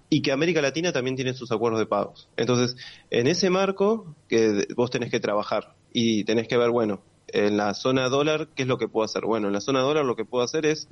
y 0.10 0.22
que 0.22 0.32
América 0.32 0.62
Latina 0.62 0.92
también 0.92 1.16
tiene 1.16 1.34
sus 1.34 1.52
acuerdos 1.52 1.80
de 1.80 1.88
pagos. 1.88 2.30
Entonces, 2.38 2.76
en 3.10 3.28
ese 3.28 3.50
marco 3.50 4.16
que 4.30 4.68
vos 4.76 4.92
tenés 4.92 5.10
que 5.10 5.20
trabajar 5.20 5.76
y 5.92 6.24
tenés 6.24 6.48
que 6.48 6.58
ver, 6.58 6.70
bueno, 6.70 7.02
en 7.28 7.58
la 7.58 7.74
zona 7.74 8.10
dólar, 8.10 8.50
¿qué 8.56 8.64
es 8.64 8.68
lo 8.70 8.78
que 8.78 8.88
puedo 8.88 9.04
hacer? 9.04 9.26
Bueno, 9.26 9.48
en 9.48 9.54
la 9.54 9.62
zona 9.62 9.82
dólar 9.82 10.06
lo 10.06 10.16
que 10.16 10.24
puedo 10.24 10.44
hacer 10.44 10.66
es 10.66 10.88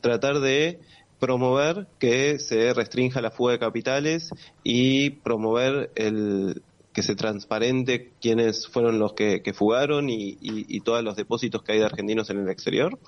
tratar 0.00 0.40
de 0.40 0.80
promover 1.20 1.88
que 1.98 2.38
se 2.38 2.72
restrinja 2.74 3.20
la 3.20 3.30
fuga 3.30 3.52
de 3.52 3.58
capitales 3.58 4.30
y 4.62 5.10
promover 5.10 5.90
el, 5.94 6.62
que 6.98 7.04
se 7.04 7.14
transparente 7.14 8.10
quiénes 8.20 8.66
fueron 8.66 8.98
los 8.98 9.12
que, 9.12 9.40
fugaron 9.54 10.10
y, 10.10 10.80
todos 10.80 11.04
los 11.04 11.14
depósitos 11.14 11.62
que 11.62 11.70
hay 11.70 11.78
de 11.78 11.84
argentinos 11.84 12.28
en 12.28 12.40
el 12.40 12.48
exterior. 12.48 12.98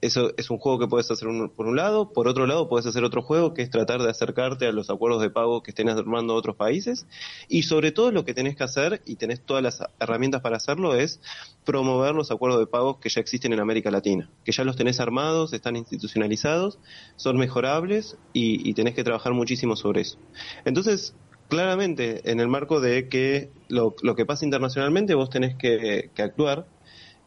Eso 0.00 0.30
es 0.36 0.50
un 0.50 0.58
juego 0.58 0.78
que 0.78 0.86
puedes 0.86 1.10
hacer 1.10 1.26
por 1.56 1.66
un 1.66 1.74
lado. 1.74 2.12
Por 2.12 2.28
otro 2.28 2.46
lado, 2.46 2.68
puedes 2.68 2.86
hacer 2.86 3.02
otro 3.02 3.20
juego 3.20 3.54
que 3.54 3.62
es 3.62 3.70
tratar 3.70 4.00
de 4.02 4.08
acercarte 4.08 4.68
a 4.68 4.72
los 4.72 4.88
acuerdos 4.88 5.20
de 5.20 5.30
pago 5.30 5.64
que 5.64 5.72
estén 5.72 5.88
armando 5.88 6.36
otros 6.36 6.54
países. 6.54 7.06
Y 7.48 7.64
sobre 7.64 7.90
todo 7.90 8.12
lo 8.12 8.24
que 8.24 8.34
tenés 8.34 8.54
que 8.54 8.62
hacer, 8.62 9.02
y 9.04 9.16
tenés 9.16 9.40
todas 9.44 9.64
las 9.64 9.82
herramientas 9.98 10.40
para 10.40 10.58
hacerlo, 10.58 10.94
es 10.94 11.20
promover 11.64 12.14
los 12.14 12.30
acuerdos 12.30 12.60
de 12.60 12.68
pagos 12.68 12.98
que 12.98 13.08
ya 13.08 13.20
existen 13.20 13.52
en 13.52 13.58
América 13.58 13.90
Latina. 13.90 14.30
Que 14.44 14.52
ya 14.52 14.62
los 14.62 14.76
tenés 14.76 15.00
armados, 15.00 15.52
están 15.52 15.74
institucionalizados, 15.74 16.78
son 17.16 17.36
mejorables 17.36 18.16
y 18.32 18.72
tenés 18.74 18.94
que 18.94 19.02
trabajar 19.02 19.32
muchísimo 19.32 19.74
sobre 19.74 20.02
eso. 20.02 20.18
Entonces, 20.64 21.16
claramente 21.52 22.30
en 22.30 22.40
el 22.40 22.48
marco 22.48 22.80
de 22.80 23.10
que 23.10 23.50
lo, 23.68 23.94
que 23.94 24.24
pasa 24.24 24.46
internacionalmente 24.46 25.12
vos 25.12 25.28
tenés 25.28 25.54
que, 25.54 26.10
actuar 26.16 26.64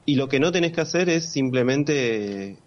y 0.03 0.15
lo 0.15 0.29
que 0.29 0.39
no 0.39 0.51
tenés 0.51 0.71
que 0.71 0.81
hacer 0.81 1.09
es 1.09 1.31
simplemente 1.31 2.57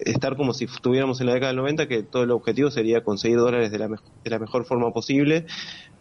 estar 0.00 0.36
como 0.36 0.52
si 0.52 0.64
estuviéramos 0.64 1.20
en 1.20 1.28
la 1.28 1.34
década 1.34 1.52
del 1.52 1.58
90, 1.58 1.86
que 1.86 2.02
todo 2.02 2.24
el 2.24 2.32
objetivo 2.32 2.72
sería 2.72 3.04
conseguir 3.04 3.36
dólares 3.38 3.70
de 3.70 3.78
la, 3.78 3.86
de 3.86 4.30
la 4.30 4.40
mejor 4.40 4.64
forma 4.64 4.90
posible, 4.92 5.46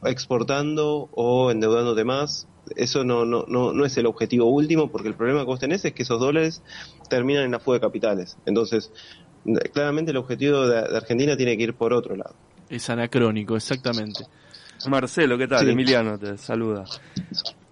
exportando 0.03 1.07
o 1.11 1.51
endeudándote 1.51 2.03
más. 2.03 2.47
Eso 2.75 3.03
no, 3.03 3.25
no, 3.25 3.45
no, 3.47 3.73
no 3.73 3.85
es 3.85 3.95
el 3.97 4.07
objetivo 4.07 4.47
último, 4.47 4.89
porque 4.89 5.07
el 5.07 5.13
problema 5.13 5.41
que 5.41 5.45
vos 5.45 5.59
tenés 5.59 5.85
es 5.85 5.93
que 5.93 6.01
esos 6.01 6.19
dólares 6.19 6.63
terminan 7.11 7.43
en 7.43 7.51
la 7.51 7.59
fuga 7.59 7.77
de 7.77 7.81
capitales. 7.81 8.39
Entonces, 8.47 8.91
claramente 9.71 10.09
el 10.09 10.17
objetivo 10.17 10.65
de 10.65 10.97
Argentina 10.97 11.37
tiene 11.37 11.55
que 11.57 11.63
ir 11.63 11.73
por 11.75 11.93
otro 11.93 12.15
lado. 12.15 12.33
Es 12.71 12.89
anacrónico, 12.89 13.55
exactamente. 13.55 14.25
Marcelo, 14.87 15.37
¿qué 15.37 15.47
tal? 15.47 15.69
Emiliano 15.69 16.17
te 16.17 16.37
saluda. 16.37 16.85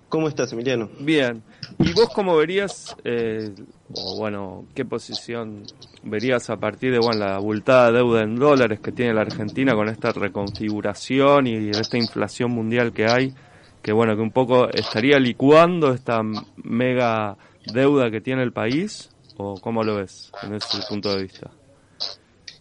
¿Cómo 0.09 0.27
estás, 0.27 0.51
Emiliano? 0.51 0.89
Bien. 0.99 1.41
¿Y 1.79 1.93
vos 1.93 2.09
cómo 2.13 2.35
verías, 2.35 2.95
eh, 3.05 3.49
o 3.93 4.17
bueno, 4.17 4.65
qué 4.75 4.83
posición 4.83 5.63
verías 6.03 6.49
a 6.49 6.57
partir 6.57 6.91
de 6.91 6.99
bueno, 6.99 7.19
la 7.19 7.35
abultada 7.35 7.93
deuda 7.93 8.21
en 8.23 8.35
dólares 8.35 8.81
que 8.81 8.91
tiene 8.91 9.13
la 9.13 9.21
Argentina 9.21 9.73
con 9.73 9.87
esta 9.87 10.11
reconfiguración 10.11 11.47
y 11.47 11.69
esta 11.69 11.97
inflación 11.97 12.51
mundial 12.51 12.91
que 12.91 13.05
hay? 13.05 13.33
Que 13.81 13.93
bueno, 13.93 14.15
que 14.15 14.21
un 14.21 14.31
poco 14.31 14.69
estaría 14.69 15.17
licuando 15.17 15.93
esta 15.93 16.21
mega 16.57 17.37
deuda 17.73 18.11
que 18.11 18.19
tiene 18.19 18.43
el 18.43 18.51
país, 18.51 19.09
o 19.37 19.55
cómo 19.61 19.81
lo 19.83 19.95
ves 19.95 20.31
en 20.43 20.55
ese 20.55 20.77
punto 20.89 21.15
de 21.15 21.23
vista? 21.23 21.51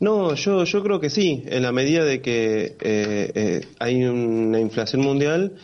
No, 0.00 0.34
yo, 0.34 0.64
yo 0.64 0.82
creo 0.82 0.98
que 0.98 1.10
sí, 1.10 1.44
en 1.46 1.62
la 1.62 1.72
medida 1.72 2.04
de 2.04 2.22
que 2.22 2.74
eh, 2.80 3.32
eh, 3.34 3.68
hay 3.78 4.02
una 4.04 4.58
inflación 4.58 5.02
mundial, 5.02 5.56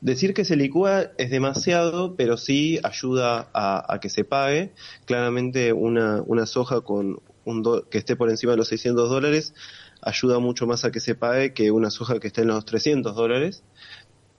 decir 0.00 0.32
que 0.32 0.44
se 0.44 0.54
licúa 0.54 1.10
es 1.18 1.30
demasiado, 1.30 2.14
pero 2.14 2.36
sí 2.36 2.78
ayuda 2.84 3.50
a, 3.52 3.98
que 4.00 4.10
se 4.10 4.22
pague. 4.22 4.70
Claramente 5.06 5.72
una, 5.72 6.22
soja 6.46 6.82
con 6.82 7.18
un 7.44 7.82
que 7.90 7.98
esté 7.98 8.14
por 8.14 8.30
encima 8.30 8.52
de 8.52 8.58
los 8.58 8.68
600 8.68 9.10
dólares 9.10 9.54
ayuda 10.02 10.38
mucho 10.38 10.66
más 10.66 10.84
a 10.84 10.92
que 10.92 11.00
se 11.00 11.14
pague 11.14 11.52
que 11.52 11.70
una 11.70 11.90
soja 11.90 12.20
que 12.20 12.28
esté 12.28 12.42
en 12.42 12.48
los 12.48 12.64
300 12.64 13.16
dólares. 13.16 13.64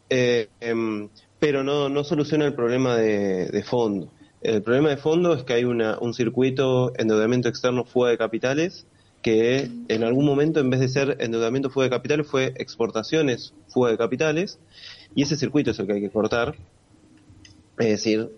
Eh, 0.09 0.47
em, 0.61 1.09
pero 1.39 1.63
no, 1.63 2.03
soluciona 2.05 2.45
el 2.45 2.53
problema 2.53 2.95
de, 2.95 3.47
de, 3.47 3.63
fondo. 3.63 4.13
El 4.41 4.61
problema 4.61 4.89
de 4.89 4.97
fondo 4.97 5.33
es 5.33 5.43
que 5.43 5.53
hay 5.53 5.65
una, 5.65 5.97
un 5.99 6.13
circuito 6.13 6.93
endeudamiento 6.97 7.49
externo 7.49 7.83
fuera 7.83 8.11
de 8.11 8.17
capitales 8.17 8.87
que 9.25 9.71
en 9.87 10.03
algún 10.03 10.23
momento 10.23 10.59
en 10.59 10.69
vez 10.69 10.79
de 10.79 10.87
ser 10.87 11.17
endeudamiento 11.19 11.71
fuga 11.71 11.85
de 11.85 11.89
capitales 11.89 12.27
fue 12.27 12.53
exportaciones 12.57 13.55
fuga 13.69 13.89
de 13.89 13.97
capitales 13.97 14.59
y 15.15 15.23
ese 15.23 15.35
circuito 15.35 15.71
es 15.71 15.79
el 15.79 15.87
que 15.87 15.93
hay 15.93 16.01
que 16.01 16.11
cortar. 16.11 16.53
Es 17.79 17.87
decir, 17.87 18.29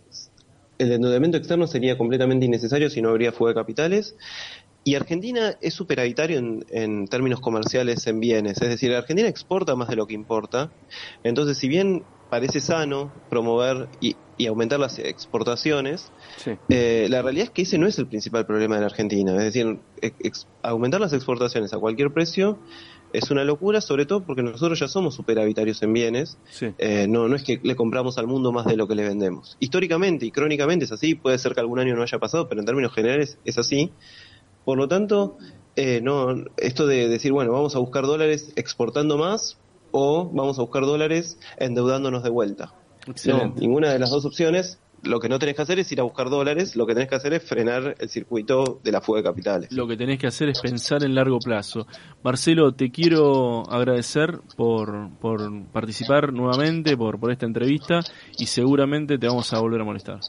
el 0.77 0.91
endeudamiento 0.93 1.35
externo 1.35 1.67
sería 1.67 1.97
completamente 1.97 2.45
innecesario 2.45 2.89
si 2.89 3.01
no 3.01 3.09
habría 3.09 3.33
fuga 3.33 3.49
de 3.49 3.55
capitales 3.55 4.15
y 4.85 4.95
Argentina 4.95 5.57
es 5.59 5.73
superavitario 5.73 6.37
en, 6.37 6.65
en, 6.69 7.09
términos 7.09 7.41
comerciales 7.41 8.07
en 8.07 8.21
bienes, 8.21 8.61
es 8.61 8.69
decir, 8.69 8.95
Argentina 8.95 9.27
exporta 9.27 9.75
más 9.75 9.89
de 9.89 9.97
lo 9.97 10.07
que 10.07 10.13
importa. 10.13 10.71
Entonces, 11.21 11.57
si 11.57 11.67
bien 11.67 12.05
parece 12.29 12.59
sano 12.59 13.11
promover 13.29 13.87
y, 14.01 14.15
aumentar 14.47 14.79
las 14.79 14.99
exportaciones, 14.99 16.11
eh, 16.69 17.07
la 17.09 17.23
realidad 17.23 17.45
es 17.45 17.49
que 17.49 17.63
ese 17.63 17.79
no 17.79 17.87
es 17.87 17.97
el 17.97 18.05
principal 18.05 18.45
problema 18.45 18.75
de 18.75 18.81
la 18.81 18.87
Argentina. 18.87 19.31
Es 19.35 19.51
decir, 19.51 19.79
aumentar 20.61 21.01
las 21.01 21.11
exportaciones 21.13 21.73
a 21.73 21.79
cualquier 21.79 22.13
precio 22.13 22.59
es 23.13 23.31
una 23.31 23.43
locura, 23.43 23.81
sobre 23.81 24.05
todo 24.05 24.23
porque 24.23 24.43
nosotros 24.43 24.79
ya 24.79 24.87
somos 24.87 25.15
superavitarios 25.15 25.81
en 25.81 25.93
bienes. 25.93 26.37
Eh, 26.77 27.07
no, 27.09 27.27
no 27.27 27.35
es 27.35 27.43
que 27.43 27.59
le 27.63 27.75
compramos 27.75 28.17
al 28.17 28.27
mundo 28.27 28.51
más 28.51 28.65
de 28.65 28.75
lo 28.75 28.87
que 28.87 28.95
le 28.95 29.07
vendemos. 29.07 29.57
Históricamente 29.59 30.25
y 30.25 30.31
crónicamente 30.31 30.85
es 30.85 30.91
así, 30.91 31.15
puede 31.15 31.37
ser 31.37 31.53
que 31.53 31.61
algún 31.61 31.79
año 31.79 31.95
no 31.95 32.03
haya 32.03 32.19
pasado, 32.19 32.47
pero 32.47 32.61
en 32.61 32.65
términos 32.65 32.93
generales 32.93 33.39
es 33.45 33.57
así. 33.57 33.91
Por 34.65 34.77
lo 34.77 34.87
tanto, 34.87 35.37
eh, 35.75 36.01
no, 36.01 36.43
esto 36.57 36.87
de 36.87 37.07
decir, 37.07 37.31
bueno, 37.31 37.51
vamos 37.51 37.75
a 37.75 37.79
buscar 37.79 38.05
dólares 38.05 38.51
exportando 38.55 39.17
más, 39.17 39.57
o 39.97 40.29
vamos 40.31 40.59
a 40.59 40.61
buscar 40.61 40.83
dólares 40.83 41.39
endeudándonos 41.57 42.23
de 42.23 42.29
vuelta. 42.29 42.73
No, 43.25 43.53
ninguna 43.55 43.91
de 43.91 43.99
las 43.99 44.11
dos 44.11 44.25
opciones. 44.25 44.79
Lo 45.03 45.19
que 45.19 45.29
no 45.29 45.37
tenés 45.37 45.55
que 45.55 45.61
hacer 45.61 45.79
es 45.79 45.91
ir 45.91 45.99
a 45.99 46.03
buscar 46.03 46.29
dólares, 46.29 46.75
lo 46.75 46.87
que 46.87 46.93
tenés 46.93 47.07
que 47.07 47.15
hacer 47.15 47.31
es 47.33 47.43
frenar 47.43 47.95
el 47.99 48.09
circuito 48.09 48.79
de 48.83 48.91
la 48.91 48.99
fuga 48.99 49.19
de 49.19 49.23
capitales. 49.25 49.71
Lo 49.71 49.87
que 49.87 49.95
tenés 49.95 50.19
que 50.19 50.27
hacer 50.27 50.49
es 50.49 50.59
pensar 50.59 51.03
en 51.03 51.13
largo 51.13 51.37
plazo. 51.37 51.85
Marcelo, 52.23 52.73
te 52.73 52.89
quiero 52.89 53.61
agradecer 53.69 54.39
por, 54.55 55.11
por 55.19 55.67
participar 55.67 56.33
nuevamente, 56.33 56.97
por, 56.97 57.19
por 57.19 57.31
esta 57.31 57.45
entrevista 57.45 58.01
y 58.37 58.47
seguramente 58.47 59.19
te 59.19 59.27
vamos 59.27 59.53
a 59.53 59.59
volver 59.59 59.81
a 59.81 59.83
molestar. 59.83 60.19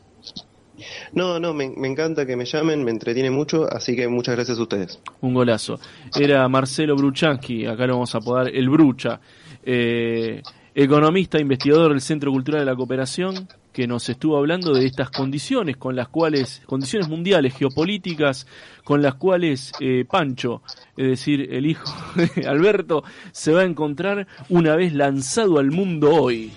No, 1.12 1.40
no, 1.40 1.54
me, 1.54 1.64
encanta 1.64 2.26
que 2.26 2.36
me 2.36 2.44
llamen, 2.44 2.84
me 2.84 2.90
entretiene 2.90 3.30
mucho, 3.30 3.66
así 3.70 3.96
que 3.96 4.08
muchas 4.08 4.36
gracias 4.36 4.58
a 4.58 4.62
ustedes. 4.62 5.00
Un 5.20 5.34
golazo. 5.34 5.80
Era 6.18 6.48
Marcelo 6.48 6.96
Bruchansky, 6.96 7.66
acá 7.66 7.86
lo 7.86 7.94
vamos 7.94 8.14
a 8.14 8.18
apodar 8.18 8.48
el 8.48 8.68
Brucha, 8.68 9.20
eh, 9.64 10.42
economista, 10.74 11.40
investigador 11.40 11.90
del 11.90 12.00
Centro 12.00 12.30
Cultural 12.30 12.60
de 12.60 12.66
la 12.66 12.76
Cooperación, 12.76 13.48
que 13.72 13.86
nos 13.86 14.08
estuvo 14.08 14.36
hablando 14.36 14.72
de 14.72 14.86
estas 14.86 15.10
condiciones 15.10 15.76
con 15.76 15.94
las 15.94 16.08
cuales, 16.08 16.62
condiciones 16.66 17.08
mundiales, 17.08 17.54
geopolíticas, 17.54 18.46
con 18.84 19.02
las 19.02 19.14
cuales 19.14 19.72
eh, 19.80 20.04
Pancho, 20.08 20.62
es 20.96 21.08
decir, 21.08 21.52
el 21.52 21.66
hijo 21.66 21.88
de 22.36 22.46
Alberto, 22.46 23.04
se 23.32 23.52
va 23.52 23.60
a 23.60 23.64
encontrar 23.64 24.26
una 24.48 24.74
vez 24.76 24.94
lanzado 24.94 25.58
al 25.58 25.70
mundo 25.70 26.14
hoy. 26.14 26.50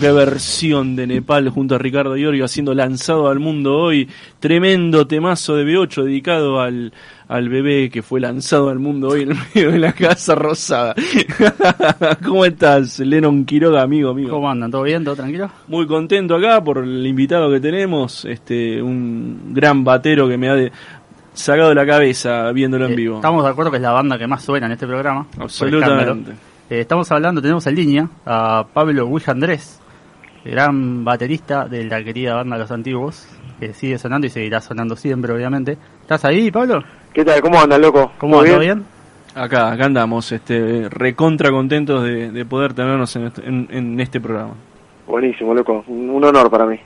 Qué 0.00 0.12
versión 0.12 0.96
de 0.96 1.06
Nepal 1.06 1.50
junto 1.50 1.74
a 1.74 1.78
Ricardo 1.78 2.16
Iorio 2.16 2.46
haciendo 2.46 2.72
lanzado 2.72 3.28
al 3.28 3.38
mundo 3.38 3.76
hoy. 3.76 4.08
Tremendo 4.38 5.06
temazo 5.06 5.56
de 5.56 5.64
B8 5.64 6.04
dedicado 6.04 6.58
al, 6.58 6.94
al 7.28 7.48
bebé 7.50 7.90
que 7.90 8.00
fue 8.02 8.18
lanzado 8.18 8.70
al 8.70 8.78
mundo 8.78 9.08
hoy 9.08 9.22
en 9.22 9.32
el 9.32 9.38
medio 9.54 9.72
de 9.72 9.78
la 9.78 9.92
casa 9.92 10.34
rosada. 10.34 10.94
¿Cómo 12.24 12.46
estás, 12.46 12.98
Lennon 13.00 13.44
Quiroga, 13.44 13.82
amigo 13.82 14.14
mío? 14.14 14.30
¿Cómo 14.30 14.50
andan? 14.50 14.70
¿Todo 14.70 14.84
bien? 14.84 15.04
¿Todo 15.04 15.16
tranquilo? 15.16 15.50
Muy 15.68 15.86
contento 15.86 16.34
acá 16.36 16.64
por 16.64 16.78
el 16.78 17.06
invitado 17.06 17.50
que 17.50 17.60
tenemos, 17.60 18.24
este 18.24 18.80
un 18.80 19.52
gran 19.52 19.84
batero 19.84 20.26
que 20.26 20.38
me 20.38 20.48
ha 20.48 20.54
de, 20.54 20.72
sacado 21.34 21.68
de 21.68 21.74
la 21.74 21.84
cabeza 21.84 22.50
viéndolo 22.52 22.86
en 22.86 22.92
eh, 22.92 22.96
vivo. 22.96 23.16
Estamos 23.16 23.44
de 23.44 23.50
acuerdo 23.50 23.70
que 23.70 23.76
es 23.76 23.82
la 23.82 23.92
banda 23.92 24.16
que 24.16 24.26
más 24.26 24.42
suena 24.42 24.64
en 24.64 24.72
este 24.72 24.86
programa. 24.86 25.26
Absolutamente. 25.38 26.32
Eh, 26.70 26.80
estamos 26.80 27.10
hablando, 27.12 27.42
tenemos 27.42 27.66
en 27.66 27.74
línea 27.74 28.08
a 28.24 28.64
Pablo 28.72 29.06
Huija 29.06 29.32
Andrés, 29.32 29.80
gran 30.44 31.04
baterista 31.04 31.66
de 31.66 31.84
la 31.84 32.02
querida 32.02 32.34
banda 32.34 32.58
Los 32.58 32.70
Antiguos, 32.70 33.26
que 33.58 33.74
sigue 33.74 33.98
sonando 33.98 34.26
y 34.26 34.30
seguirá 34.30 34.60
sonando 34.60 34.96
siempre, 34.96 35.32
obviamente. 35.32 35.76
¿Estás 36.02 36.24
ahí, 36.24 36.50
Pablo? 36.50 36.82
¿Qué 37.12 37.24
tal? 37.24 37.40
¿Cómo 37.40 37.60
andan, 37.60 37.80
loco? 37.80 38.12
¿Cómo 38.18 38.40
andan? 38.40 38.60
bien? 38.60 38.84
Acá, 39.34 39.72
acá 39.72 39.84
andamos, 39.84 40.32
este, 40.32 40.88
recontra 40.88 41.50
contentos 41.50 42.02
de, 42.02 42.44
poder 42.46 42.74
tenernos 42.74 43.14
este, 43.14 43.46
en 43.46 44.00
este, 44.00 44.20
programa. 44.20 44.54
Buenísimo, 45.06 45.54
loco. 45.54 45.84
Un 45.86 46.24
honor 46.24 46.50
para 46.50 46.66
mí. 46.66 46.78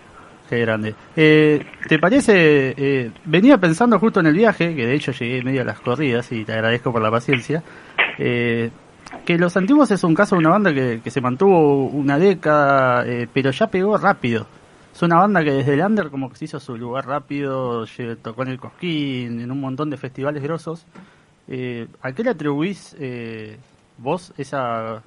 Qué 0.48 0.60
grande. 0.60 0.94
Eh, 1.16 1.64
¿Te 1.88 1.98
parece? 1.98 2.74
Eh, 2.76 3.10
venía 3.24 3.56
pensando 3.58 3.98
justo 3.98 4.20
en 4.20 4.26
el 4.26 4.34
viaje, 4.34 4.74
que 4.74 4.86
de 4.86 4.94
hecho 4.94 5.12
llegué 5.12 5.42
medio 5.42 5.62
a 5.62 5.64
las 5.64 5.80
corridas 5.80 6.30
y 6.32 6.44
te 6.44 6.52
agradezco 6.52 6.92
por 6.92 7.00
la 7.00 7.10
paciencia. 7.10 7.62
Eh, 8.18 8.70
que 9.24 9.38
Los 9.38 9.56
Antiguos 9.56 9.90
es 9.90 10.04
un 10.04 10.14
caso 10.14 10.36
de 10.36 10.40
una 10.40 10.50
banda 10.50 10.72
que, 10.72 11.10
se 11.10 11.20
mantuvo 11.20 11.86
una 11.86 12.18
década, 12.18 13.06
eh, 13.06 13.28
pero 13.32 13.50
ya 13.50 13.66
pegó 13.68 13.96
rápido. 13.96 14.46
Es 14.92 15.02
una 15.02 15.16
banda 15.16 15.42
que 15.42 15.50
desde 15.50 15.74
el 15.74 15.80
under 15.80 16.10
como 16.10 16.30
que 16.30 16.36
se 16.36 16.44
hizo 16.44 16.60
su 16.60 16.76
lugar 16.76 17.06
rápido, 17.06 17.84
tocó 18.22 18.42
en 18.42 18.48
el 18.48 18.58
Cosquín, 18.58 19.40
en 19.40 19.50
un 19.50 19.60
montón 19.60 19.90
de 19.90 19.96
festivales 19.96 20.42
grosos. 20.42 20.86
Eh, 21.48 21.86
¿A 22.02 22.12
qué 22.12 22.22
le 22.22 22.30
atribuís 22.30 22.96
eh, 22.98 23.58
vos 23.98 24.32
esa, 24.38 25.02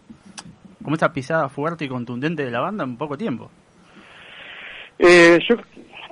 como 0.84 0.96
esa 0.96 1.14
pisada 1.14 1.50
fuerte 1.50 1.86
y 1.86 1.90
contundente 1.90 2.44
de 2.44 2.52
la 2.52 2.60
banda 2.60 2.84
en 2.84 2.98
poco 2.98 3.18
tiempo? 3.18 3.50
yo 5.00 5.56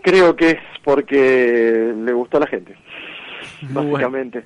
creo 0.03 0.35
que 0.35 0.51
es 0.51 0.59
porque 0.83 1.91
le 1.97 2.13
gustó 2.13 2.37
a 2.37 2.41
la 2.41 2.47
gente, 2.47 2.77
básicamente 3.71 4.45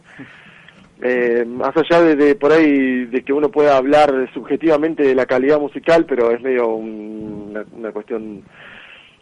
eh, 1.02 1.46
más 1.48 1.72
allá 1.78 2.02
de, 2.02 2.36
por 2.36 2.52
ahí 2.52 3.06
de 3.06 3.24
que 3.24 3.32
uno 3.32 3.50
pueda 3.50 3.78
hablar 3.78 4.30
subjetivamente 4.34 5.04
de 5.04 5.16
la 5.16 5.26
calidad 5.26 5.60
musical, 5.60 6.06
pero 6.06 6.32
es 6.32 6.42
medio 6.42 6.68
una, 6.68 7.64
cuestión 7.94 8.44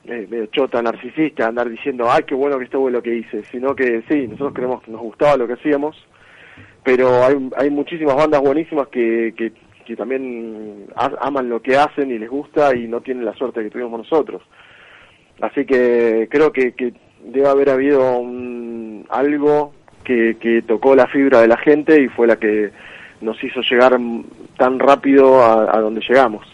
eh, 0.05 0.25
medio 0.28 0.47
chota, 0.47 0.82
narcisista, 0.82 1.47
andar 1.47 1.69
diciendo, 1.69 2.07
ay, 2.09 2.23
qué 2.25 2.34
bueno 2.34 2.57
que 2.57 2.65
estuvo 2.65 2.89
lo 2.89 3.03
que 3.03 3.17
hice, 3.17 3.43
sino 3.51 3.75
que 3.75 4.03
sí, 4.09 4.28
nosotros 4.28 4.53
creemos 4.55 4.82
que 4.82 4.91
nos 4.91 5.01
gustaba 5.01 5.38
lo 5.38 5.45
que 5.45 5.53
hacíamos, 5.53 5.95
pero 6.84 7.23
hay, 7.23 7.36
hay 7.57 7.69
muchísimas 7.69 8.15
bandas 8.15 8.41
buenísimas 8.41 8.88
que, 8.88 9.34
que, 9.38 9.53
también 9.95 10.88
aman 10.97 11.47
lo 11.47 11.61
que 11.61 11.78
hacen 11.78 12.11
y 12.11 12.19
les 12.19 12.30
gusta 12.30 12.75
y 12.75 12.89
no 12.89 12.99
tienen 12.99 13.23
la 13.23 13.34
suerte 13.36 13.63
que 13.63 13.69
tuvimos 13.69 13.97
nosotros. 13.97 14.41
Así 15.39 15.65
que 15.65 16.28
creo 16.30 16.51
que, 16.51 16.73
que 16.73 16.91
debe 17.23 17.47
haber 17.47 17.69
habido 17.69 18.19
un, 18.19 19.05
algo 19.09 19.71
que, 20.08 20.64
tocó 20.66 20.95
la 20.95 21.08
fibra 21.08 21.41
de 21.41 21.47
la 21.47 21.58
gente 21.58 22.01
y 22.01 22.08
fue 22.08 22.28
la 22.28 22.38
que 22.38 22.72
nos 23.22 23.41
hizo 23.43 23.62
llegar 23.62 23.97
tan 24.58 24.80
rápido 24.80 25.43
a, 25.43 25.80
donde 25.82 26.01
llegamos. 26.08 26.45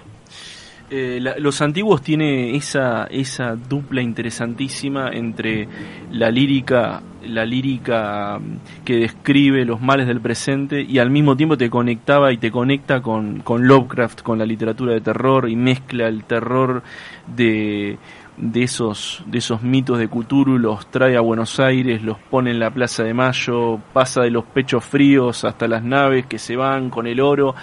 Eh, 0.89 1.20
los 1.39 1.62
antiguos 1.62 2.04
tiene 2.04 2.56
esa 2.56 3.06
esa 3.06 3.56
dupla 3.56 4.01
interesantísima 4.01 5.10
entre 5.12 5.68
la 6.12 6.30
lírica 6.30 7.01
la 7.26 7.45
lírica 7.45 8.38
mm, 8.38 8.84
que 8.86 8.97
describe 8.97 9.66
los 9.66 9.82
males 9.82 10.08
del 10.08 10.20
presente 10.20 10.82
y 10.82 10.99
al 10.99 11.10
mismo 11.10 11.36
tiempo 11.36 11.58
te 11.58 11.70
conectaba 11.70 12.32
y 12.32 12.38
te 12.38 12.51
conecta 12.51 13.01
con, 13.01 13.39
con 13.39 13.66
Lovecraft 13.66 14.22
con 14.22 14.38
la 14.38 14.45
literatura 14.45 14.93
de 14.93 15.01
terror 15.01 15.49
y 15.49 15.56
mezcla 15.56 16.08
el 16.08 16.26
terror 16.26 16.84
de 17.36 17.97
de 18.38 18.64
esos, 18.64 19.24
de 19.28 19.38
esos 19.38 19.62
mitos 19.62 20.00
de 20.00 20.08
Cthulhu, 20.08 20.58
los 20.58 20.90
trae 20.90 21.16
a 21.16 21.22
Buenos 21.22 21.60
Aires, 21.60 22.02
los 22.02 22.18
pone 22.18 22.52
en 22.52 22.60
la 22.60 22.72
Plaza 22.72 23.04
de 23.04 23.14
Mayo, 23.14 23.80
pasa 23.94 24.22
de 24.22 24.32
los 24.32 24.46
pechos 24.46 24.84
fríos 24.84 25.44
hasta 25.44 25.68
las 25.68 25.84
naves 25.84 26.26
que 26.26 26.40
se 26.40 26.56
van 26.56 26.90
con 26.90 27.08
el 27.08 27.20
oro. 27.20 27.56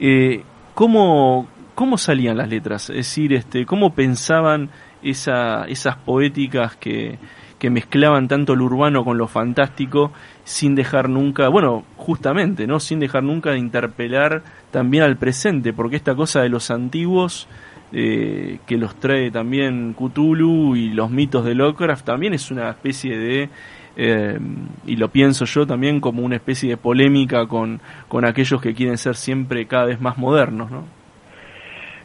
Eh, 0.00 0.42
¿cómo, 0.74 1.48
¿Cómo 1.74 1.98
salían 1.98 2.36
las 2.36 2.48
letras? 2.48 2.90
Es 2.90 2.96
decir, 2.96 3.32
este, 3.32 3.64
¿cómo 3.64 3.94
pensaban 3.94 4.70
esa, 5.02 5.64
esas 5.64 5.96
poéticas 5.96 6.76
que, 6.76 7.18
que 7.58 7.70
mezclaban 7.70 8.28
tanto 8.28 8.54
lo 8.56 8.64
urbano 8.64 9.04
con 9.04 9.18
lo 9.18 9.26
fantástico 9.26 10.12
sin 10.44 10.74
dejar 10.74 11.08
nunca, 11.08 11.48
bueno, 11.48 11.84
justamente, 11.96 12.66
¿no? 12.66 12.80
Sin 12.80 13.00
dejar 13.00 13.22
nunca 13.22 13.50
de 13.50 13.58
interpelar 13.58 14.42
también 14.70 15.02
al 15.02 15.16
presente, 15.16 15.72
porque 15.72 15.96
esta 15.96 16.14
cosa 16.14 16.40
de 16.40 16.48
los 16.48 16.70
antiguos 16.70 17.48
eh, 17.92 18.58
que 18.66 18.76
los 18.76 18.96
trae 18.96 19.30
también 19.30 19.94
Cthulhu 19.94 20.76
y 20.76 20.90
los 20.90 21.10
mitos 21.10 21.44
de 21.44 21.54
Lovecraft 21.54 22.04
también 22.04 22.34
es 22.34 22.50
una 22.50 22.70
especie 22.70 23.16
de 23.16 23.48
eh, 23.96 24.38
y 24.86 24.96
lo 24.96 25.08
pienso 25.08 25.44
yo 25.44 25.66
también 25.66 26.00
como 26.00 26.22
una 26.22 26.36
especie 26.36 26.70
de 26.70 26.76
polémica 26.76 27.46
con, 27.46 27.80
con 28.06 28.24
aquellos 28.24 28.60
que 28.60 28.72
quieren 28.72 28.96
ser 28.96 29.16
siempre 29.16 29.66
cada 29.66 29.86
vez 29.86 30.00
más 30.00 30.18
modernos, 30.18 30.70
¿no? 30.70 30.84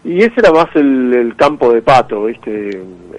Y 0.03 0.17
ese 0.17 0.33
era 0.37 0.51
más 0.51 0.67
el, 0.75 1.33
campo 1.37 1.71
de 1.71 1.81
Pato, 1.81 2.25
¿viste? 2.25 2.69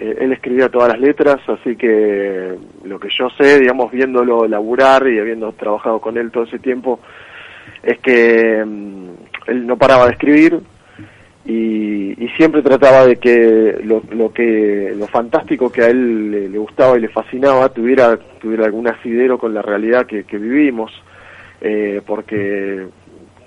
Eh, 0.00 0.16
él 0.20 0.32
escribía 0.32 0.68
todas 0.68 0.88
las 0.88 1.00
letras, 1.00 1.40
así 1.48 1.76
que 1.76 2.56
lo 2.84 2.98
que 3.00 3.08
yo 3.16 3.30
sé, 3.38 3.60
digamos, 3.60 3.90
viéndolo 3.90 4.46
laburar 4.46 5.06
y 5.08 5.18
habiendo 5.18 5.52
trabajado 5.52 6.00
con 6.00 6.18
él 6.18 6.30
todo 6.30 6.44
ese 6.44 6.58
tiempo, 6.58 7.00
es 7.82 7.98
que 8.00 8.62
mm, 8.64 9.08
él 9.46 9.66
no 9.66 9.78
paraba 9.78 10.06
de 10.06 10.12
escribir 10.12 10.60
y, 11.44 12.28
siempre 12.36 12.62
trataba 12.62 13.06
de 13.06 13.16
que 13.16 13.78
lo, 13.84 14.02
lo, 14.10 14.32
que 14.32 14.92
lo 14.96 15.06
fantástico 15.06 15.70
que 15.70 15.82
a 15.82 15.88
él 15.88 16.50
le, 16.50 16.58
gustaba 16.58 16.96
y 16.96 17.02
le 17.02 17.08
fascinaba 17.08 17.68
tuviera 17.68 18.16
tuviera 18.16 18.64
algún 18.64 18.88
asidero 18.88 19.38
con 19.38 19.54
la 19.54 19.62
realidad 19.62 20.06
que, 20.06 20.24
vivimos, 20.36 20.90
eh, 21.60 22.02
porque 22.04 22.86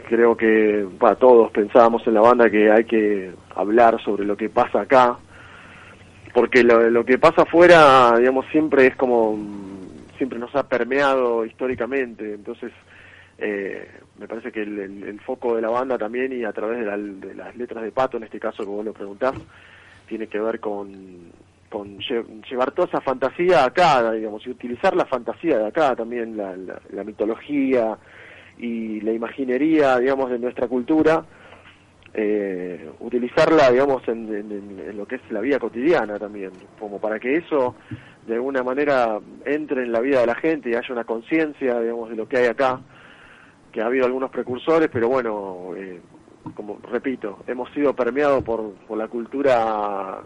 creo 0.07 0.37
que 0.37 0.85
para 0.97 1.15
todos 1.15 1.51
pensábamos 1.51 2.05
en 2.07 2.13
la 2.13 2.21
banda 2.21 2.49
que 2.49 2.71
hay 2.71 2.85
que 2.85 3.31
hablar 3.55 4.01
sobre 4.03 4.25
lo 4.25 4.37
que 4.37 4.49
pasa 4.49 4.81
acá, 4.81 5.17
porque 6.33 6.63
lo, 6.63 6.89
lo 6.89 7.03
que 7.03 7.17
pasa 7.17 7.41
afuera, 7.41 8.13
digamos, 8.17 8.45
siempre 8.51 8.87
es 8.87 8.95
como, 8.95 9.37
siempre 10.17 10.39
nos 10.39 10.55
ha 10.55 10.63
permeado 10.63 11.45
históricamente, 11.45 12.35
entonces 12.35 12.71
eh, 13.37 13.87
me 14.19 14.27
parece 14.27 14.51
que 14.51 14.61
el, 14.61 15.19
foco 15.25 15.55
de 15.55 15.61
la 15.61 15.69
banda 15.69 15.97
también 15.97 16.33
y 16.33 16.43
a 16.43 16.53
través 16.53 16.79
de, 16.79 17.35
las 17.35 17.55
letras 17.55 17.83
de 17.83 17.91
Pato, 17.91 18.17
en 18.17 18.23
este 18.23 18.39
caso 18.39 18.63
que 18.63 18.69
vos 18.69 18.85
lo 18.85 18.93
preguntás, 18.93 19.35
tiene 20.07 20.27
que 20.27 20.39
ver 20.39 20.59
con, 20.59 21.31
llevar 22.49 22.71
toda 22.71 22.87
esa 22.87 23.01
fantasía 23.01 23.65
acá, 23.65 24.11
digamos, 24.11 24.45
y 24.47 24.49
utilizar 24.49 24.95
la 24.95 25.05
fantasía 25.05 25.59
de 25.59 25.67
acá 25.67 25.95
también, 25.95 26.37
la, 26.37 26.55
la 26.89 27.03
mitología, 27.03 27.97
y 28.57 29.01
la 29.01 29.13
imaginería, 29.13 29.97
digamos, 29.99 30.29
de 30.29 30.39
nuestra 30.39 30.67
cultura, 30.67 31.23
eh, 32.13 32.89
utilizarla, 32.99 33.69
digamos, 33.71 34.07
en, 34.07 34.97
lo 34.97 35.05
que 35.05 35.15
es 35.15 35.21
la 35.29 35.41
vida 35.41 35.59
cotidiana 35.59 36.17
también, 36.17 36.51
como 36.79 36.99
para 36.99 37.19
que 37.19 37.35
eso 37.35 37.75
de 38.25 38.35
alguna 38.35 38.63
manera 38.63 39.19
entre 39.45 39.83
en 39.83 39.91
la 39.91 40.01
vida 40.01 40.21
de 40.21 40.27
la 40.27 40.35
gente 40.35 40.69
y 40.69 40.73
haya 40.73 40.91
una 40.91 41.05
conciencia, 41.05 41.79
digamos, 41.79 42.09
de 42.09 42.15
lo 42.15 42.27
que 42.27 42.37
hay 42.37 42.47
acá, 42.47 42.79
que 43.77 43.83
ha 43.83 43.85
habido 43.85 44.07
algunos 44.07 44.31
precursores, 44.31 44.89
pero 44.91 45.07
bueno, 45.07 45.75
eh, 45.75 46.01
como 46.55 46.79
repito, 46.89 47.43
hemos 47.45 47.71
sido 47.73 47.93
permeados 47.93 48.43
por, 48.43 48.71
por 48.87 48.97
la 48.97 49.07
cultura 49.07 50.17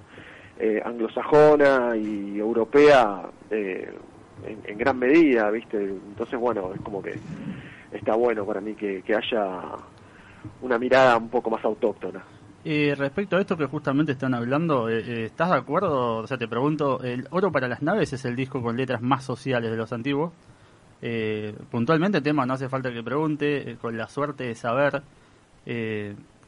eh, 0.57 0.81
anglosajona 0.85 1.97
y 1.97 2.39
europea 2.39 3.23
en, 3.49 3.97
en 4.63 4.77
gran 4.77 4.97
medida, 4.97 5.51
¿viste? 5.51 5.83
Entonces, 5.83 6.39
bueno, 6.39 6.71
es 6.73 6.79
como 6.79 7.01
que 7.01 7.19
está 7.91 8.15
bueno 8.15 8.45
para 8.45 8.61
mí 8.61 8.73
que, 8.73 9.03
haya 9.13 9.61
una 10.61 10.79
mirada 10.79 11.17
un 11.17 11.27
poco 11.27 11.49
más 11.49 11.65
autóctona. 11.65 12.23
Y 12.63 12.93
respecto 12.93 13.35
a 13.35 13.41
esto 13.41 13.57
que 13.57 13.65
justamente 13.65 14.13
están 14.13 14.33
hablando, 14.33 14.87
eh, 14.87 15.03
eh, 15.05 15.25
¿estás 15.25 15.49
de 15.49 15.57
acuerdo? 15.57 16.19
O 16.19 16.27
sea, 16.27 16.37
te 16.37 16.47
pregunto, 16.47 17.03
el 17.03 17.27
Oro 17.31 17.51
para 17.51 17.67
las 17.67 17.81
Naves 17.81 18.13
es 18.13 18.23
el 18.23 18.37
disco 18.37 18.61
con 18.61 18.77
letras 18.77 19.01
más 19.01 19.25
sociales 19.25 19.71
de 19.71 19.75
los 19.75 19.91
antiguos. 19.91 20.31
Eh, 21.01 21.55
puntualmente, 21.69 22.21
tema, 22.21 22.45
no 22.45 22.53
hace 22.53 22.69
falta 22.69 22.91
que 22.91 23.03
pregunte, 23.03 23.77
con 23.81 23.97
la 23.97 24.07
suerte 24.07 24.45
de 24.45 24.55
saber 24.55 25.01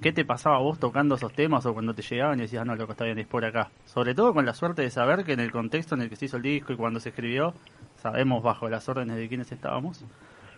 qué 0.04 0.12
te 0.12 0.26
pasaba 0.26 0.60
vos 0.60 0.80
tocando 0.80 1.16
esos 1.16 1.34
temas 1.34 1.66
o 1.66 1.74
cuando 1.74 1.94
te 1.94 2.02
llegaban 2.02 2.38
y 2.40 2.44
decías, 2.44 2.62
ah, 2.62 2.66
no, 2.66 2.76
lo 2.76 2.86
que 2.86 2.92
está 2.92 3.06
bien 3.06 3.18
es 3.20 3.26
por 3.26 3.46
acá. 3.46 3.72
Sobre 3.86 4.14
todo 4.14 4.34
con 4.34 4.46
la 4.46 4.54
suerte 4.54 4.82
de 4.82 4.92
saber 4.92 5.24
que 5.24 5.34
en 5.34 5.40
el 5.40 5.52
contexto 5.52 5.96
en 5.96 6.02
el 6.02 6.10
que 6.10 6.18
se 6.18 6.26
hizo 6.26 6.38
el 6.38 6.44
disco 6.44 6.74
y 6.74 6.76
cuando 6.76 7.00
se 7.00 7.10
escribió, 7.10 7.54
sabemos 7.96 8.44
bajo 8.44 8.70
las 8.70 8.88
órdenes 8.90 9.16
de 9.16 9.28
quienes 9.28 9.52
estábamos. 9.52 10.04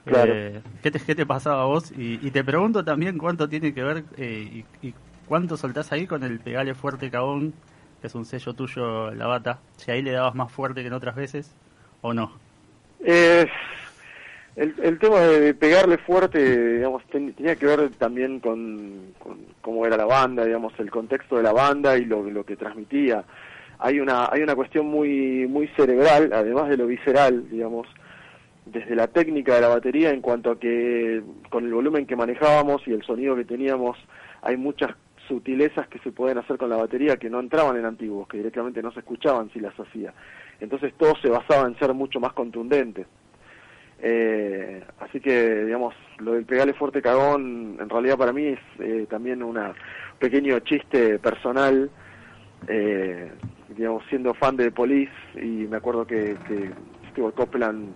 Claro. 0.03 0.33
Eh, 0.33 0.61
¿qué, 0.81 0.91
te, 0.91 0.99
¿Qué 0.99 1.15
te 1.15 1.25
pasaba 1.25 1.63
a 1.63 1.65
vos? 1.65 1.91
Y, 1.95 2.29
te 2.31 2.43
pregunto 2.43 2.83
también 2.83 3.17
cuánto 3.17 3.47
tiene 3.47 3.73
que 3.73 3.83
ver 3.83 4.03
eh, 4.17 4.63
y, 4.81 4.93
cuánto 5.27 5.57
soltás 5.57 5.91
ahí 5.91 6.05
con 6.05 6.23
el 6.23 6.39
Pegale 6.39 6.75
Fuerte 6.75 7.09
Cabón, 7.09 7.53
que 8.01 8.07
es 8.07 8.15
un 8.15 8.25
sello 8.25 8.53
tuyo, 8.53 9.11
la 9.11 9.27
bata. 9.27 9.59
Si 9.77 9.91
ahí 9.91 10.01
le 10.01 10.11
dabas 10.11 10.35
más 10.35 10.51
fuerte 10.51 10.81
que 10.81 10.87
en 10.87 10.93
otras 10.93 11.15
veces, 11.15 11.55
o 12.01 12.13
no. 12.13 12.31
Eh, 12.99 13.47
el, 14.55 14.99
tema 14.99 15.19
de 15.19 15.53
pegarle 15.53 15.97
fuerte, 15.97 16.75
digamos, 16.75 17.03
tenía 17.07 17.55
que 17.55 17.65
ver 17.65 17.89
también 17.97 18.39
con, 18.39 19.13
cómo 19.61 19.85
era 19.85 19.97
la 19.97 20.05
banda, 20.05 20.45
digamos, 20.45 20.73
el 20.79 20.89
contexto 20.89 21.35
de 21.35 21.43
la 21.43 21.51
banda 21.51 21.97
y 21.97 22.05
lo, 22.05 22.23
lo 22.23 22.45
que 22.45 22.55
transmitía. 22.55 23.25
Hay 23.79 23.99
una, 23.99 24.29
hay 24.31 24.41
una 24.41 24.55
cuestión 24.55 24.87
muy, 24.87 25.45
muy 25.47 25.67
cerebral, 25.75 26.31
además 26.31 26.69
de 26.69 26.77
lo 26.77 26.87
visceral, 26.87 27.49
digamos, 27.49 27.87
desde 28.65 28.95
la 28.95 29.07
técnica 29.07 29.55
de 29.55 29.61
la 29.61 29.67
batería 29.67 30.11
en 30.11 30.21
cuanto 30.21 30.51
a 30.51 30.59
que 30.59 31.21
con 31.49 31.65
el 31.65 31.73
volumen 31.73 32.05
que 32.05 32.15
manejábamos 32.15 32.81
y 32.87 32.93
el 32.93 33.03
sonido 33.03 33.35
que 33.35 33.45
teníamos 33.45 33.97
hay 34.41 34.57
muchas 34.57 34.91
sutilezas 35.27 35.87
que 35.87 35.99
se 35.99 36.11
pueden 36.11 36.37
hacer 36.37 36.57
con 36.57 36.69
la 36.69 36.77
batería 36.77 37.17
que 37.17 37.29
no 37.29 37.39
entraban 37.39 37.77
en 37.77 37.85
antiguos, 37.85 38.27
que 38.27 38.37
directamente 38.37 38.81
no 38.81 38.91
se 38.91 38.99
escuchaban 38.99 39.49
si 39.51 39.59
las 39.59 39.77
hacía. 39.79 40.13
Entonces 40.59 40.93
todo 40.97 41.13
se 41.21 41.29
basaba 41.29 41.67
en 41.67 41.77
ser 41.77 41.93
mucho 41.93 42.19
más 42.19 42.33
contundente. 42.33 43.05
Eh, 44.07 44.83
así 44.99 45.19
que, 45.19 45.65
digamos, 45.65 45.95
lo 46.19 46.33
del 46.33 46.45
pegale 46.45 46.73
fuerte 46.73 47.01
cagón, 47.01 47.77
en 47.79 47.89
realidad 47.89 48.19
para 48.19 48.31
mí 48.31 48.45
es 48.45 48.59
eh, 48.77 49.07
también 49.09 49.41
un 49.41 49.59
pequeño 50.19 50.59
chiste 50.59 51.17
personal, 51.17 51.89
eh, 52.67 53.31
digamos, 53.75 54.03
siendo 54.07 54.35
fan 54.35 54.57
de 54.57 54.69
Police, 54.69 55.11
y 55.35 55.65
me 55.67 55.77
acuerdo 55.77 56.05
que, 56.05 56.35
que 56.47 56.69
Steve 57.09 57.31
Copeland 57.31 57.95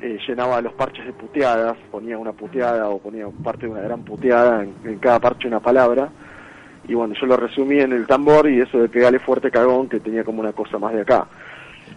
eh, 0.00 0.18
llenaba 0.26 0.62
los 0.62 0.72
parches 0.72 1.04
de 1.04 1.12
puteadas, 1.12 1.76
ponía 1.90 2.16
una 2.16 2.32
puteada 2.32 2.88
o 2.88 2.98
ponía 2.98 3.26
parte 3.42 3.66
de 3.66 3.72
una 3.72 3.82
gran 3.82 4.02
puteada 4.02 4.62
en, 4.62 4.98
cada 4.98 5.20
parche 5.20 5.46
una 5.46 5.60
palabra. 5.60 6.08
Y 6.88 6.94
bueno, 6.94 7.14
yo 7.20 7.26
lo 7.26 7.36
resumí 7.36 7.80
en 7.80 7.92
el 7.92 8.06
tambor 8.06 8.48
y 8.48 8.60
eso 8.60 8.78
de 8.78 8.88
pegarle 8.88 9.18
fuerte 9.18 9.50
cagón, 9.50 9.90
que 9.90 10.00
tenía 10.00 10.24
como 10.24 10.40
una 10.40 10.54
cosa 10.54 10.78
más 10.78 10.94
de 10.94 11.02
acá, 11.02 11.26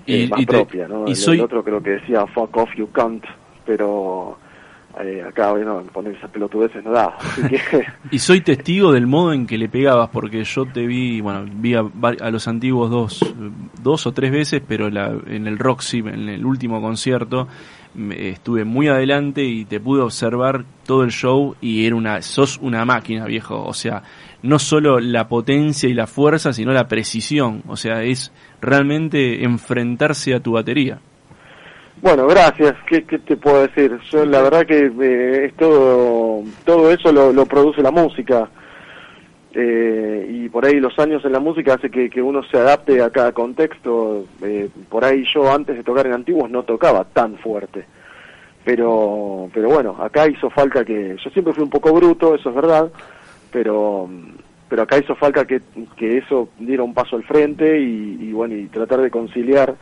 y, 0.08 0.24
eh, 0.24 0.28
más 0.30 0.46
propia, 0.46 0.88
¿no? 0.88 1.06
el, 1.06 1.42
otro 1.42 1.64
creo 1.64 1.84
que 1.84 1.92
decía 1.92 2.26
fuck 2.28 2.56
off 2.58 2.70
you 2.76 2.90
can't, 2.92 3.24
pero 3.66 4.38
acá 5.26 5.52
bueno, 5.52 5.84
poner 5.94 6.16
esas 6.16 6.30
pelotudeces 6.32 6.84
no 6.84 6.92
da. 6.92 7.18
y 8.12 8.20
soy 8.20 8.42
testigo 8.42 8.92
del 8.92 9.08
modo 9.08 9.34
en 9.34 9.48
que 9.48 9.58
le 9.58 9.70
pegabas, 9.70 10.10
porque 10.10 10.44
yo 10.44 10.66
te 10.66 10.86
vi, 10.88 11.22
bueno, 11.22 11.46
vi 11.52 11.76
a, 11.76 11.84
los 12.30 12.48
antiguos 12.48 12.90
dos, 12.90 13.36
dos 13.82 14.08
o 14.08 14.12
tres 14.12 14.32
veces, 14.32 14.62
pero 14.68 14.90
la, 14.90 15.16
en 15.28 15.48
el 15.48 15.58
Roxy, 15.58 16.00
en 16.00 16.30
el 16.30 16.46
último 16.46 16.82
concierto, 16.82 17.48
estuve 18.12 18.64
muy 18.64 18.88
adelante 18.88 19.44
y 19.44 19.66
te 19.66 19.80
pude 19.80 20.02
observar 20.02 20.66
todo 20.86 21.04
el 21.04 21.12
show 21.12 21.56
y 21.62 21.86
era 21.86 21.96
una, 21.96 22.22
sos 22.22 22.58
una 22.62 22.86
máquina, 22.86 23.26
viejo. 23.26 23.64
O 23.64 23.74
sea, 23.74 24.04
no 24.44 24.60
solo 24.60 25.00
la 25.00 25.28
potencia 25.28 25.90
y 25.90 25.94
la 25.94 26.08
fuerza, 26.08 26.54
sino 26.54 26.72
la 26.72 26.88
precisión. 26.88 27.64
O 27.68 27.76
sea, 27.76 28.04
es 28.04 28.32
realmente 28.62 29.44
enfrentarse 29.44 30.36
a 30.36 30.40
tu 30.40 30.54
batería. 30.54 31.00
Bueno, 32.02 32.28
gracias. 32.28 32.76
¿Qué, 32.88 33.02
te 33.02 33.38
puedo 33.38 33.64
decir? 33.64 33.98
Yo 34.12 34.26
la 34.26 34.42
verdad 34.42 34.66
que 34.66 34.92
eh, 35.02 35.46
es 35.46 35.54
todo, 35.56 36.44
todo 36.64 36.92
eso 36.92 37.12
lo, 37.12 37.46
produce 37.46 37.82
la 37.82 37.92
música. 37.92 38.50
Eh, 39.54 40.28
y 40.30 40.50
por 40.50 40.66
ahí 40.66 40.80
los 40.80 40.98
años 41.00 41.26
en 41.26 41.32
la 41.32 41.40
música 41.40 41.74
hace 41.74 41.90
que, 41.90 42.22
uno 42.22 42.44
se 42.44 42.58
adapte 42.58 43.02
a 43.02 43.10
cada 43.10 43.32
contexto. 43.32 44.26
Eh, 44.44 44.70
por 44.90 45.04
ahí 45.04 45.26
yo 45.34 45.52
antes 45.52 45.76
de 45.76 45.84
tocar 45.84 46.06
en 46.06 46.14
antiguos 46.14 46.52
no 46.52 46.64
tocaba 46.64 47.04
tan 47.04 47.38
fuerte. 47.38 47.86
Pero, 48.64 49.50
pero 49.54 49.70
bueno, 49.70 49.98
acá 50.00 50.28
hizo 50.28 50.50
falta 50.50 50.86
que... 50.86 51.16
Yo 51.24 51.30
siempre 51.32 51.54
fui 51.54 51.64
un 51.64 51.70
poco 51.70 51.94
bruto, 51.94 52.36
eso 52.36 52.50
es 52.50 52.56
verdad, 52.56 52.92
pero, 53.50 54.10
pero 54.68 54.82
acá 54.82 54.98
hizo 54.98 55.16
falta 55.16 55.46
que, 55.46 55.62
que 55.96 56.18
eso 56.18 56.50
diera 56.60 56.84
un 56.84 56.94
paso 56.94 57.16
al 57.16 57.24
frente 57.24 57.80
y, 57.80 58.18
y 58.20 58.34
bueno, 58.34 58.56
y 58.56 58.66
tratar 58.68 59.00
de 59.00 59.10
conciliar 59.10 59.74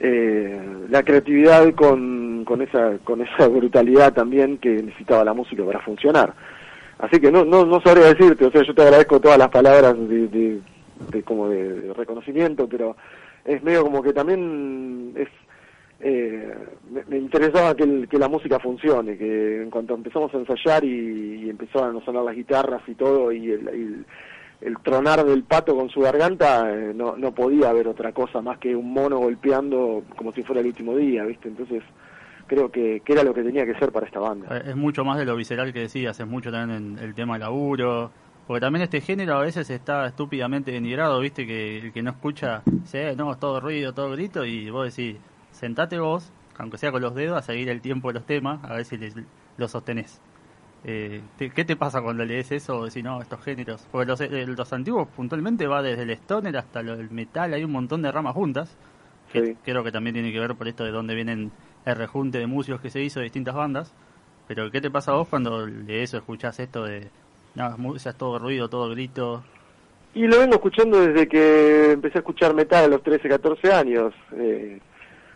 eh, 0.00 0.58
la 0.88 1.02
creatividad 1.02 1.74
con, 1.74 2.44
con, 2.46 2.62
esa, 2.62 2.98
con 3.04 3.20
esa 3.20 3.48
brutalidad 3.48 4.12
también 4.14 4.58
que 4.58 4.82
necesitaba 4.82 5.24
la 5.24 5.34
música 5.34 5.64
para 5.64 5.80
funcionar. 5.80 6.32
Así 6.98 7.20
que 7.20 7.30
no, 7.30 7.44
no, 7.44 7.64
no 7.64 7.80
sabría 7.80 8.06
decirte, 8.06 8.46
o 8.46 8.50
sea, 8.50 8.62
yo 8.62 8.74
te 8.74 8.82
agradezco 8.82 9.20
todas 9.20 9.38
las 9.38 9.48
palabras 9.48 9.94
de, 10.08 10.60
de 11.08 11.22
como 11.22 11.48
de, 11.48 11.92
reconocimiento, 11.94 12.68
pero 12.68 12.96
es 13.44 13.62
medio 13.62 13.82
como 13.82 14.02
que 14.02 14.12
también 14.12 15.12
es 15.16 15.28
eh, 16.02 16.54
me, 17.08 17.18
interesaba 17.18 17.74
que, 17.74 18.06
que, 18.08 18.18
la 18.18 18.28
música 18.28 18.58
funcione, 18.58 19.18
que 19.18 19.62
en 19.62 19.70
cuanto 19.70 19.94
empezamos 19.94 20.32
a 20.32 20.38
ensayar 20.38 20.82
y, 20.82 21.44
y 21.44 21.50
a 21.50 22.04
sonar 22.04 22.24
las 22.24 22.34
guitarras 22.34 22.82
y 22.86 22.94
todo, 22.94 23.30
y 23.32 23.50
el, 23.50 23.68
el, 23.68 24.06
tronar 24.82 25.24
del 25.24 25.42
pato 25.44 25.76
con 25.76 25.88
su 25.88 26.00
garganta, 26.00 26.70
eh, 26.70 26.92
no, 26.94 27.16
no 27.16 27.32
podía 27.32 27.70
haber 27.70 27.88
otra 27.88 28.12
cosa 28.12 28.42
más 28.42 28.58
que 28.58 28.76
un 28.76 28.92
mono 28.92 29.18
golpeando 29.18 30.02
como 30.16 30.32
si 30.32 30.42
fuera 30.42 30.60
el 30.60 30.68
último 30.68 30.96
día, 30.96 31.24
¿viste? 31.24 31.48
Entonces 31.48 31.82
creo 32.46 32.70
que, 32.70 33.00
que 33.04 33.12
era 33.12 33.22
lo 33.22 33.32
que 33.32 33.42
tenía 33.42 33.64
que 33.64 33.74
ser 33.74 33.92
para 33.92 34.06
esta 34.06 34.20
banda. 34.20 34.58
Es 34.58 34.76
mucho 34.76 35.04
más 35.04 35.18
de 35.18 35.24
lo 35.24 35.36
visceral 35.36 35.72
que 35.72 35.80
decías, 35.80 36.18
es 36.18 36.26
mucho 36.26 36.50
también 36.50 36.98
en 36.98 36.98
el 36.98 37.14
tema 37.14 37.38
laburo, 37.38 38.10
porque 38.46 38.60
también 38.60 38.82
este 38.82 39.00
género 39.00 39.36
a 39.36 39.40
veces 39.42 39.70
está 39.70 40.06
estúpidamente 40.06 40.72
denigrado, 40.72 41.20
viste, 41.20 41.46
que 41.46 41.78
el 41.78 41.92
que 41.92 42.02
no 42.02 42.10
escucha, 42.10 42.62
eh, 42.92 43.14
no, 43.16 43.36
todo 43.38 43.60
ruido, 43.60 43.94
todo 43.94 44.10
grito, 44.10 44.44
y 44.44 44.68
vos 44.70 44.94
decís, 44.94 45.20
sentate 45.52 45.98
vos, 46.00 46.32
aunque 46.58 46.76
sea 46.76 46.90
con 46.90 47.00
los 47.00 47.14
dedos, 47.14 47.38
a 47.38 47.42
seguir 47.42 47.68
el 47.68 47.80
tiempo 47.80 48.08
de 48.08 48.14
los 48.14 48.26
temas, 48.26 48.62
a 48.64 48.74
ver 48.74 48.84
si 48.84 48.98
lo 49.56 49.68
sostenés. 49.68 50.20
Eh, 50.84 51.20
¿Qué 51.38 51.64
te 51.64 51.76
pasa 51.76 52.00
cuando 52.00 52.24
lees 52.24 52.50
eso 52.52 52.78
o 52.78 52.84
decís, 52.86 53.04
no, 53.04 53.20
estos 53.20 53.42
géneros? 53.42 53.86
Porque 53.90 54.06
los, 54.06 54.20
eh, 54.20 54.46
los 54.46 54.72
antiguos 54.72 55.08
puntualmente 55.08 55.66
va 55.66 55.82
desde 55.82 56.02
el 56.02 56.10
stoner 56.10 56.56
hasta 56.56 56.80
el 56.80 57.10
metal, 57.10 57.52
hay 57.52 57.64
un 57.64 57.72
montón 57.72 58.02
de 58.02 58.10
ramas 58.10 58.34
juntas, 58.34 58.76
que 59.32 59.56
creo 59.64 59.84
que 59.84 59.92
también 59.92 60.14
tiene 60.14 60.32
que 60.32 60.40
ver 60.40 60.54
por 60.54 60.66
esto 60.68 60.84
de 60.84 60.90
dónde 60.90 61.14
vienen 61.14 61.52
el 61.84 61.96
rejunte 61.96 62.38
de 62.38 62.46
músicos 62.46 62.80
que 62.80 62.90
se 62.90 63.02
hizo 63.02 63.20
de 63.20 63.24
distintas 63.24 63.54
bandas. 63.54 63.92
Pero 64.48 64.70
¿qué 64.70 64.80
te 64.80 64.90
pasa 64.90 65.12
a 65.12 65.14
vos 65.14 65.28
cuando 65.28 65.66
lees 65.66 66.12
o 66.14 66.16
escuchás 66.16 66.58
esto 66.58 66.84
de, 66.84 67.08
no, 67.54 67.94
es 67.94 68.16
todo 68.16 68.38
ruido, 68.38 68.68
todo 68.68 68.90
grito? 68.90 69.44
Y 70.14 70.26
lo 70.26 70.40
vengo 70.40 70.54
escuchando 70.54 71.00
desde 71.00 71.28
que 71.28 71.92
empecé 71.92 72.18
a 72.18 72.20
escuchar 72.20 72.54
metal 72.54 72.84
a 72.84 72.88
los 72.88 73.02
13, 73.02 73.28
14 73.28 73.72
años. 73.72 74.12
Eh, 74.32 74.80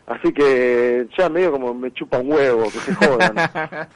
Así 0.07 0.33
que 0.33 1.07
ya 1.17 1.29
medio 1.29 1.53
como 1.53 1.73
me 1.73 1.91
chupa 1.93 2.19
un 2.19 2.33
huevo, 2.33 2.65
que 2.65 2.79
se 2.79 2.95
jodan. 2.95 3.35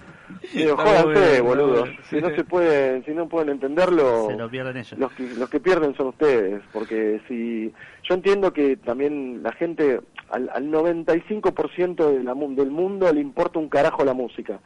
Digo, 0.52 0.76
jódanse, 0.76 1.40
boludo. 1.40 1.86
Si 2.08 2.20
no 2.20 2.28
se 2.30 2.44
pueden, 2.44 3.04
si 3.04 3.12
no 3.12 3.28
pueden 3.28 3.50
entenderlo, 3.50 4.30
lo 4.30 4.50
pierden 4.50 4.76
ellos. 4.76 4.98
Los 4.98 5.12
que, 5.12 5.22
los 5.22 5.48
que 5.48 5.60
pierden 5.60 5.94
son 5.96 6.08
ustedes, 6.08 6.62
porque 6.72 7.20
si 7.28 7.72
yo 8.02 8.14
entiendo 8.14 8.52
que 8.52 8.76
también 8.76 9.42
la 9.42 9.52
gente 9.52 10.00
al, 10.30 10.50
al 10.52 10.70
95% 10.70 12.12
de 12.12 12.24
la, 12.24 12.34
del 12.34 12.70
mundo 12.70 13.12
le 13.12 13.20
importa 13.20 13.58
un 13.58 13.68
carajo 13.68 14.04
la 14.04 14.14
música. 14.14 14.60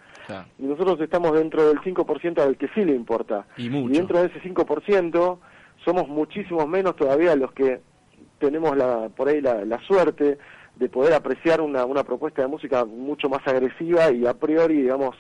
Y 0.59 0.63
nosotros 0.63 1.01
estamos 1.01 1.33
dentro 1.35 1.69
del 1.69 1.79
5% 1.81 2.39
al 2.41 2.57
que 2.57 2.69
sí 2.69 2.85
le 2.85 2.95
importa. 2.95 3.47
Y, 3.57 3.69
mucho. 3.69 3.93
y 3.93 3.97
dentro 3.99 4.21
de 4.21 4.27
ese 4.27 4.41
5% 4.43 5.39
somos 5.85 6.09
muchísimos 6.09 6.67
menos 6.69 6.97
todavía 6.97 7.35
los 7.37 7.53
que 7.53 7.81
tenemos 8.39 8.77
la 8.77 9.09
por 9.11 9.29
ahí 9.29 9.41
la, 9.41 9.65
la 9.65 9.79
suerte 9.81 10.39
de 10.77 10.89
poder 10.89 11.13
apreciar 11.13 11.61
una, 11.61 11.85
una 11.85 12.03
propuesta 12.03 12.43
de 12.43 12.49
música 12.49 12.85
mucho 12.85 13.29
más 13.29 13.47
agresiva 13.47 14.11
y 14.11 14.27
a 14.27 14.35
priori, 14.35 14.83
digamos, 14.83 15.17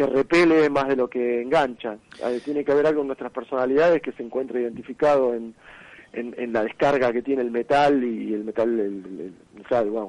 que 0.00 0.06
repele 0.06 0.70
más 0.70 0.88
de 0.88 0.96
lo 0.96 1.10
que 1.10 1.42
engancha. 1.42 1.98
Eh, 2.24 2.40
tiene 2.42 2.64
que 2.64 2.72
haber 2.72 2.86
algo 2.86 3.02
en 3.02 3.08
nuestras 3.08 3.30
personalidades 3.32 4.00
que 4.00 4.12
se 4.12 4.22
encuentre 4.22 4.62
identificado 4.62 5.34
en, 5.34 5.54
en, 6.14 6.52
la 6.54 6.64
descarga 6.64 7.12
que 7.12 7.20
tiene 7.20 7.42
el 7.42 7.50
metal 7.50 8.02
y 8.02 8.32
el 8.32 8.44
metal, 8.44 8.80
el, 8.80 9.34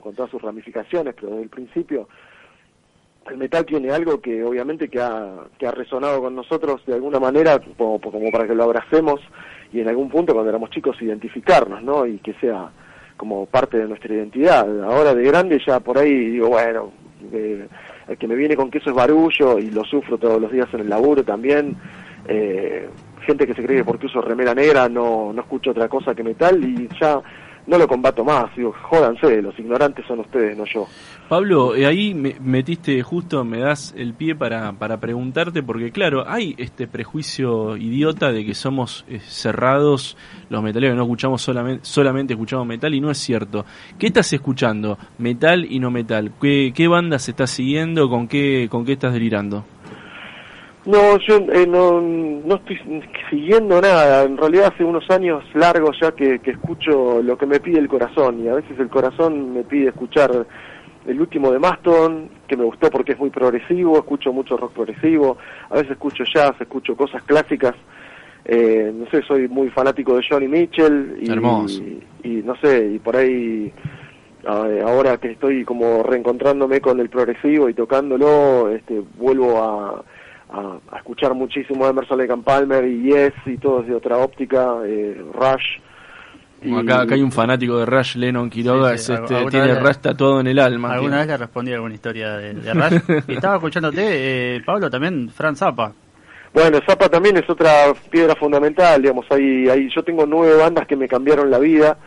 con 0.01 0.15
todas 0.15 0.31
sus 0.31 0.41
ramificaciones, 0.41 1.13
pero 1.13 1.31
desde 1.31 1.43
el 1.43 1.49
principio 1.49 2.07
el 3.29 3.37
metal 3.37 3.65
tiene 3.65 3.91
algo 3.91 4.21
que 4.21 4.43
obviamente 4.43 4.87
que 4.87 5.01
ha, 5.01 5.43
que 5.59 5.67
ha 5.67 5.71
resonado 5.71 6.21
con 6.21 6.35
nosotros 6.35 6.83
de 6.85 6.93
alguna 6.93 7.19
manera 7.19 7.59
como, 7.77 7.99
como 7.99 8.31
para 8.31 8.47
que 8.47 8.55
lo 8.55 8.63
abracemos 8.63 9.19
y 9.73 9.81
en 9.81 9.89
algún 9.89 10.09
punto 10.09 10.33
cuando 10.33 10.49
éramos 10.49 10.69
chicos 10.69 10.99
identificarnos, 11.01 11.83
¿no? 11.83 12.07
Y 12.07 12.17
que 12.19 12.33
sea 12.35 12.71
como 13.17 13.45
parte 13.45 13.77
de 13.77 13.87
nuestra 13.87 14.13
identidad. 14.13 14.83
Ahora 14.83 15.13
de 15.13 15.23
grande 15.23 15.61
ya 15.67 15.81
por 15.81 15.97
ahí 15.97 16.31
digo, 16.31 16.47
bueno, 16.47 16.91
eh, 17.33 17.67
que 18.17 18.27
me 18.27 18.35
viene 18.35 18.55
con 18.55 18.69
que 18.69 18.79
eso 18.79 18.89
es 18.89 18.95
barullo 18.95 19.59
y 19.59 19.69
lo 19.71 19.83
sufro 19.83 20.17
todos 20.17 20.41
los 20.41 20.51
días 20.51 20.67
en 20.73 20.81
el 20.81 20.89
laburo 20.89 21.23
también. 21.23 21.75
Eh, 22.27 22.87
gente 23.25 23.47
que 23.47 23.53
se 23.53 23.63
cree 23.63 23.77
que 23.77 23.83
porque 23.83 24.07
uso 24.07 24.21
remera 24.21 24.53
negra 24.53 24.89
no, 24.89 25.31
no 25.33 25.41
escucho 25.41 25.71
otra 25.71 25.87
cosa 25.87 26.15
que 26.15 26.23
metal 26.23 26.63
y 26.63 26.87
ya 26.99 27.21
no 27.71 27.77
lo 27.77 27.87
combato 27.87 28.25
más. 28.25 28.53
Digo, 28.55 28.75
jódanse, 28.89 29.41
los 29.41 29.57
ignorantes 29.57 30.05
son 30.05 30.19
ustedes, 30.19 30.57
no 30.57 30.65
yo. 30.65 30.85
Pablo, 31.29 31.73
eh, 31.73 31.85
ahí 31.85 32.13
me 32.13 32.35
metiste 32.41 33.01
justo, 33.01 33.45
me 33.45 33.59
das 33.59 33.93
el 33.97 34.13
pie 34.13 34.35
para, 34.35 34.73
para 34.73 34.99
preguntarte, 34.99 35.63
porque 35.63 35.89
claro, 35.89 36.25
hay 36.27 36.53
este 36.57 36.85
prejuicio 36.87 37.77
idiota 37.77 38.33
de 38.33 38.45
que 38.45 38.53
somos 38.53 39.05
eh, 39.07 39.21
cerrados 39.21 40.17
los 40.49 40.61
metaleros, 40.61 40.97
no 40.97 41.03
escuchamos 41.03 41.41
solamente, 41.41 41.85
solamente 41.85 42.33
escuchamos 42.33 42.67
metal 42.67 42.93
y 42.93 42.99
no 42.99 43.09
es 43.09 43.17
cierto. 43.17 43.65
¿Qué 43.97 44.07
estás 44.07 44.33
escuchando? 44.33 44.97
¿Metal 45.17 45.63
y 45.63 45.79
no 45.79 45.91
metal? 45.91 46.33
¿Qué, 46.41 46.73
qué 46.75 46.89
bandas 46.89 47.29
estás 47.29 47.51
siguiendo? 47.51 48.09
¿Con 48.09 48.27
qué, 48.27 48.67
con 48.69 48.83
qué 48.83 48.93
estás 48.93 49.13
delirando? 49.13 49.63
No, 50.85 51.17
yo 51.19 51.37
eh, 51.37 51.67
no, 51.67 52.01
no 52.01 52.55
estoy 52.55 52.79
siguiendo 53.29 53.79
nada. 53.79 54.23
En 54.23 54.37
realidad 54.37 54.71
hace 54.73 54.83
unos 54.83 55.07
años 55.11 55.43
largos 55.53 55.97
ya 56.01 56.11
que, 56.13 56.39
que 56.39 56.51
escucho 56.51 57.21
lo 57.21 57.37
que 57.37 57.45
me 57.45 57.59
pide 57.59 57.79
el 57.79 57.87
corazón. 57.87 58.43
Y 58.43 58.47
a 58.47 58.55
veces 58.55 58.79
el 58.79 58.89
corazón 58.89 59.53
me 59.53 59.63
pide 59.63 59.89
escuchar 59.89 60.45
el 61.05 61.21
último 61.21 61.51
de 61.51 61.59
Maston, 61.59 62.29
que 62.47 62.57
me 62.57 62.63
gustó 62.63 62.89
porque 62.89 63.13
es 63.13 63.19
muy 63.19 63.29
progresivo, 63.29 63.97
escucho 63.97 64.33
mucho 64.33 64.57
rock 64.57 64.73
progresivo, 64.73 65.37
a 65.69 65.75
veces 65.75 65.91
escucho 65.91 66.23
jazz, 66.31 66.53
escucho 66.59 66.95
cosas 66.95 67.23
clásicas, 67.23 67.73
eh, 68.45 68.91
no 68.93 69.09
sé, 69.09 69.23
soy 69.23 69.47
muy 69.47 69.69
fanático 69.69 70.15
de 70.15 70.23
Johnny 70.27 70.47
Mitchell 70.47 71.17
y, 71.19 71.31
y, 72.23 72.43
no 72.43 72.55
sé, 72.57 72.91
y 72.93 72.99
por 72.99 73.15
ahí 73.15 73.73
ahora 74.45 75.17
que 75.17 75.31
estoy 75.31 75.63
como 75.63 76.01
reencontrándome 76.03 76.81
con 76.81 76.99
el 76.99 77.09
progresivo 77.09 77.69
y 77.69 77.73
tocándolo, 77.73 78.69
este, 78.69 79.01
vuelvo 79.17 79.57
a, 79.57 80.03
a, 80.51 80.97
escuchar 80.97 81.33
muchísimo 81.33 81.87
Emerson 81.87 82.17
Lake 82.17 82.35
Palmer 82.43 82.85
y 82.85 83.03
Yes 83.03 83.33
y 83.45 83.57
todos 83.57 83.87
de 83.87 83.95
otra 83.95 84.17
óptica, 84.17 84.77
eh, 84.85 85.23
Rush, 85.33 85.79
acá, 86.79 87.01
acá, 87.01 87.15
hay 87.15 87.21
un 87.21 87.31
fanático 87.31 87.77
de 87.77 87.85
Rush, 87.85 88.15
Lennon 88.17 88.49
Quiroga, 88.49 88.93
este, 88.93 89.17
tiene 89.49 89.79
Rush 89.79 89.97
todo 90.17 90.39
en 90.41 90.47
el 90.47 90.59
alma. 90.59 90.93
Alguna 90.93 91.19
vez 91.19 91.27
le 91.27 91.37
respondí 91.37 91.73
alguna 91.73 91.93
historia 91.93 92.37
de, 92.37 92.73
Rush. 92.73 93.23
y 93.27 93.33
estaba 93.33 93.55
escuchándote, 93.55 94.55
eh, 94.55 94.61
Pablo, 94.65 94.89
también 94.89 95.29
Fran 95.29 95.55
Zappa. 95.55 95.93
Bueno, 96.53 96.79
Zappa 96.85 97.07
también 97.07 97.37
es 97.37 97.49
otra 97.49 97.93
piedra 98.09 98.35
fundamental, 98.35 99.01
digamos, 99.01 99.25
ahí, 99.31 99.69
ahí 99.69 99.89
yo 99.95 100.03
tengo 100.03 100.25
nueve 100.25 100.57
bandas 100.57 100.85
que 100.85 100.97
me 100.97 101.07
cambiaron 101.07 101.49
la 101.49 101.59
vida 101.59 101.97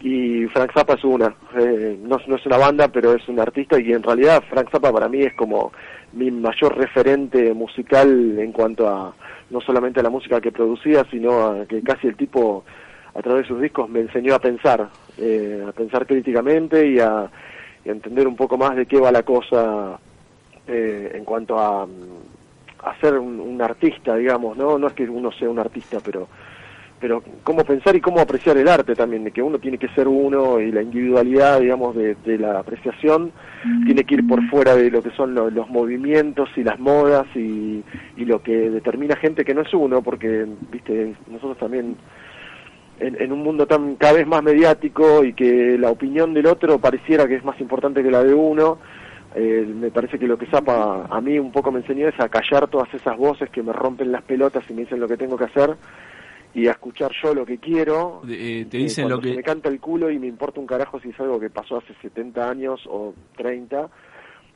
y 0.00 0.46
Frank 0.46 0.72
Zappa 0.72 0.94
es 0.94 1.04
una. 1.04 1.34
Eh, 1.58 1.98
no, 2.02 2.16
es 2.16 2.46
una 2.46 2.56
banda, 2.56 2.88
pero 2.88 3.14
es 3.14 3.28
un 3.28 3.38
artista 3.38 3.78
y 3.78 3.92
en 3.92 4.02
realidad 4.02 4.42
Frank 4.48 4.70
Zappa 4.70 4.92
para 4.92 5.08
mí 5.08 5.22
es 5.22 5.34
como 5.34 5.72
mi 6.12 6.30
mayor 6.30 6.76
referente 6.76 7.52
musical 7.52 8.38
en 8.38 8.52
cuanto 8.52 8.88
a 8.88 9.14
no 9.50 9.60
solamente 9.60 10.00
a 10.00 10.02
la 10.02 10.10
música 10.10 10.40
que 10.40 10.52
producía, 10.52 11.04
sino 11.10 11.46
a 11.46 11.66
que 11.66 11.82
casi 11.82 12.06
el 12.06 12.16
tipo 12.16 12.64
a 13.14 13.20
través 13.20 13.42
de 13.42 13.48
sus 13.48 13.60
discos 13.60 13.88
me 13.88 14.00
enseñó 14.00 14.34
a 14.34 14.38
pensar, 14.38 14.88
eh, 15.18 15.64
a 15.68 15.72
pensar 15.72 16.06
críticamente 16.06 16.86
y 16.86 17.00
a, 17.00 17.30
entender 17.82 18.28
un 18.28 18.36
poco 18.36 18.58
más 18.58 18.76
de 18.76 18.84
qué 18.84 19.00
va 19.00 19.10
la 19.10 19.22
cosa 19.22 19.98
eh, 20.66 21.12
en 21.14 21.24
cuanto 21.24 21.58
a, 21.58 21.86
a 22.84 23.00
ser 23.00 23.18
un, 23.18 23.60
artista, 23.60 24.16
digamos, 24.16 24.56
¿no? 24.56 24.78
No 24.78 24.86
es 24.86 24.92
que 24.92 25.08
uno 25.08 25.32
sea 25.32 25.50
un 25.50 25.58
artista, 25.58 25.98
pero 26.04 26.28
pero 27.00 27.22
cómo 27.44 27.64
pensar 27.64 27.96
y 27.96 28.00
cómo 28.00 28.20
apreciar 28.20 28.58
el 28.58 28.68
arte 28.68 28.94
también, 28.94 29.24
de 29.24 29.30
que 29.30 29.42
uno 29.42 29.58
tiene 29.58 29.78
que 29.78 29.88
ser 29.88 30.06
uno 30.06 30.60
y 30.60 30.70
la 30.70 30.82
individualidad, 30.82 31.60
digamos, 31.60 31.96
de, 31.96 32.16
la 32.38 32.58
apreciación 32.58 33.32
tiene 33.86 34.04
que 34.04 34.16
ir 34.16 34.28
por 34.28 34.46
fuera 34.50 34.76
de 34.76 34.90
lo 34.90 35.02
que 35.02 35.10
son 35.12 35.34
los 35.34 35.68
movimientos 35.70 36.50
y 36.56 36.62
las 36.62 36.78
modas 36.78 37.26
y, 37.34 37.82
y 38.16 38.24
lo 38.24 38.42
que 38.42 38.70
determina 38.70 39.16
gente 39.16 39.44
que 39.44 39.54
no 39.54 39.62
es 39.62 39.72
uno, 39.72 40.02
porque, 40.02 40.46
viste, 40.70 41.14
nosotros 41.28 41.58
también 41.58 41.96
en, 43.00 43.32
un 43.32 43.42
mundo 43.42 43.66
tan 43.66 43.96
cada 43.96 44.14
vez 44.14 44.26
más 44.26 44.42
mediático 44.42 45.24
y 45.24 45.32
que 45.32 45.78
la 45.78 45.90
opinión 45.90 46.34
del 46.34 46.46
otro 46.46 46.78
pareciera 46.78 47.26
que 47.26 47.36
es 47.36 47.44
más 47.44 47.58
importante 47.60 48.02
que 48.02 48.10
la 48.10 48.22
de 48.22 48.34
uno, 48.34 48.78
eh, 49.34 49.66
me 49.74 49.90
parece 49.90 50.18
que 50.18 50.26
lo 50.26 50.36
que 50.36 50.46
Zapa 50.46 51.06
a 51.08 51.20
mí 51.20 51.38
un 51.38 51.52
poco 51.52 51.72
me 51.72 51.80
enseñó 51.80 52.08
es 52.08 52.20
a 52.20 52.28
callar 52.28 52.68
todas 52.68 52.92
esas 52.92 53.16
voces 53.16 53.48
que 53.50 53.62
me 53.62 53.72
rompen 53.72 54.12
las 54.12 54.22
pelotas 54.22 54.64
y 54.68 54.74
me 54.74 54.82
dicen 54.82 55.00
lo 55.00 55.08
que 55.08 55.16
tengo 55.16 55.36
que 55.36 55.44
hacer 55.44 55.76
y 56.54 56.66
a 56.66 56.72
escuchar 56.72 57.12
yo 57.22 57.34
lo 57.34 57.46
que 57.46 57.58
quiero. 57.58 58.22
Eh, 58.28 58.66
te 58.68 58.78
dicen 58.78 59.08
lo 59.08 59.20
que... 59.20 59.34
me 59.34 59.42
canta 59.42 59.68
el 59.68 59.80
culo 59.80 60.10
y 60.10 60.18
me 60.18 60.26
importa 60.26 60.60
un 60.60 60.66
carajo 60.66 61.00
si 61.00 61.10
es 61.10 61.20
algo 61.20 61.38
que 61.38 61.50
pasó 61.50 61.78
hace 61.78 61.94
70 62.02 62.48
años 62.48 62.80
o 62.88 63.14
30 63.36 63.88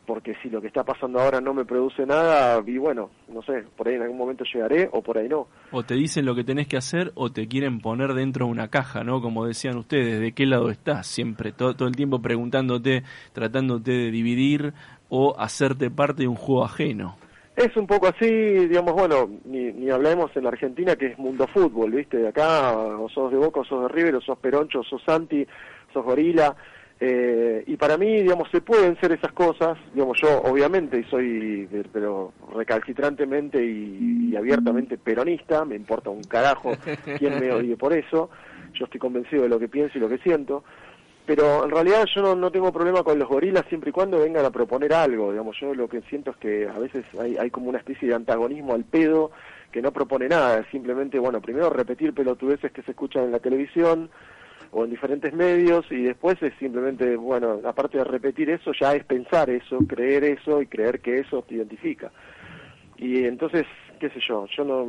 porque 0.06 0.34
si 0.42 0.50
lo 0.50 0.60
que 0.60 0.66
está 0.66 0.84
pasando 0.84 1.20
ahora 1.20 1.40
no 1.40 1.54
me 1.54 1.64
produce 1.64 2.04
nada, 2.06 2.62
y 2.66 2.78
bueno, 2.78 3.10
no 3.28 3.42
sé, 3.42 3.64
por 3.76 3.88
ahí 3.88 3.94
en 3.94 4.02
algún 4.02 4.18
momento 4.18 4.44
llegaré 4.52 4.88
o 4.92 5.02
por 5.02 5.18
ahí 5.18 5.28
no. 5.28 5.48
O 5.70 5.82
te 5.82 5.94
dicen 5.94 6.26
lo 6.26 6.34
que 6.34 6.44
tenés 6.44 6.68
que 6.68 6.76
hacer 6.76 7.12
o 7.14 7.32
te 7.32 7.48
quieren 7.48 7.80
poner 7.80 8.14
dentro 8.14 8.46
de 8.46 8.52
una 8.52 8.68
caja, 8.68 9.02
¿no? 9.02 9.20
Como 9.20 9.46
decían 9.46 9.76
ustedes, 9.76 10.20
¿de 10.20 10.32
qué 10.32 10.46
lado 10.46 10.70
estás? 10.70 11.06
Siempre, 11.06 11.52
todo, 11.52 11.74
todo 11.74 11.88
el 11.88 11.96
tiempo 11.96 12.20
preguntándote, 12.20 13.02
tratándote 13.32 13.92
de 13.92 14.10
dividir 14.10 14.74
o 15.08 15.38
hacerte 15.38 15.90
parte 15.90 16.22
de 16.22 16.28
un 16.28 16.36
juego 16.36 16.64
ajeno. 16.64 17.16
Es 17.56 17.76
un 17.76 17.86
poco 17.86 18.08
así, 18.08 18.26
digamos, 18.26 18.94
bueno, 18.94 19.30
ni, 19.44 19.72
ni 19.72 19.88
hablemos 19.88 20.36
en 20.36 20.42
la 20.42 20.48
Argentina 20.48 20.96
que 20.96 21.06
es 21.06 21.18
mundo 21.18 21.46
fútbol, 21.46 21.92
¿viste? 21.92 22.16
De 22.16 22.28
acá, 22.28 22.76
o 22.76 23.08
sos 23.08 23.30
de 23.30 23.38
Boca, 23.38 23.60
o 23.60 23.64
sos 23.64 23.82
de 23.82 23.88
River, 23.88 24.16
o 24.16 24.20
sos 24.20 24.38
Peroncho, 24.38 24.80
o 24.80 24.84
sos 24.84 25.02
Santi, 25.04 25.46
sos 25.92 26.04
Gorila. 26.04 26.56
Eh, 26.98 27.62
y 27.66 27.76
para 27.76 27.96
mí, 27.96 28.22
digamos, 28.22 28.48
se 28.50 28.60
pueden 28.60 28.98
ser 29.00 29.12
esas 29.12 29.32
cosas, 29.32 29.78
digamos, 29.92 30.18
yo 30.20 30.42
obviamente 30.42 31.04
soy, 31.08 31.68
pero 31.92 32.32
recalcitrantemente 32.54 33.64
y 33.64 34.34
abiertamente 34.36 34.96
peronista, 34.98 35.64
me 35.64 35.76
importa 35.76 36.10
un 36.10 36.22
carajo 36.22 36.72
quién 37.18 37.38
me 37.38 37.52
odie 37.52 37.76
por 37.76 37.92
eso, 37.92 38.30
yo 38.72 38.84
estoy 38.84 39.00
convencido 39.00 39.42
de 39.42 39.48
lo 39.48 39.58
que 39.58 39.68
pienso 39.68 39.98
y 39.98 40.00
lo 40.00 40.08
que 40.08 40.18
siento, 40.18 40.64
pero 41.26 41.64
en 41.64 41.70
realidad 41.70 42.04
yo 42.14 42.20
no, 42.20 42.34
no 42.34 42.50
tengo 42.50 42.72
problema 42.72 43.02
con 43.02 43.18
los 43.18 43.28
gorilas 43.28 43.64
siempre 43.68 43.90
y 43.90 43.92
cuando 43.92 44.20
vengan 44.20 44.44
a 44.44 44.50
proponer 44.50 44.92
algo, 44.92 45.30
digamos, 45.30 45.56
yo 45.58 45.74
lo 45.74 45.88
que 45.88 46.02
siento 46.02 46.32
es 46.32 46.36
que 46.36 46.68
a 46.68 46.78
veces 46.78 47.04
hay, 47.18 47.36
hay 47.36 47.50
como 47.50 47.70
una 47.70 47.78
especie 47.78 48.08
de 48.08 48.14
antagonismo 48.14 48.74
al 48.74 48.84
pedo 48.84 49.30
que 49.72 49.80
no 49.80 49.90
propone 49.90 50.28
nada, 50.28 50.60
es 50.60 50.66
simplemente, 50.70 51.18
bueno, 51.18 51.40
primero 51.40 51.70
repetir 51.70 52.12
pelotudeces 52.12 52.70
que 52.72 52.82
se 52.82 52.92
escuchan 52.92 53.24
en 53.24 53.32
la 53.32 53.40
televisión 53.40 54.10
o 54.70 54.84
en 54.84 54.90
diferentes 54.90 55.32
medios 55.32 55.86
y 55.90 56.02
después 56.02 56.40
es 56.42 56.52
simplemente, 56.58 57.16
bueno, 57.16 57.60
aparte 57.64 57.98
de 57.98 58.04
repetir 58.04 58.50
eso, 58.50 58.72
ya 58.78 58.94
es 58.94 59.04
pensar 59.04 59.48
eso, 59.48 59.78
creer 59.88 60.24
eso 60.24 60.60
y 60.60 60.66
creer 60.66 61.00
que 61.00 61.20
eso 61.20 61.42
te 61.42 61.54
identifica. 61.54 62.12
Y 62.98 63.24
entonces, 63.24 63.64
qué 63.98 64.10
sé 64.10 64.20
yo, 64.20 64.46
yo 64.56 64.64
no, 64.64 64.86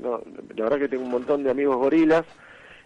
no 0.00 0.22
la 0.56 0.64
verdad 0.64 0.78
que 0.78 0.88
tengo 0.88 1.04
un 1.04 1.10
montón 1.10 1.44
de 1.44 1.50
amigos 1.50 1.76
gorilas 1.76 2.24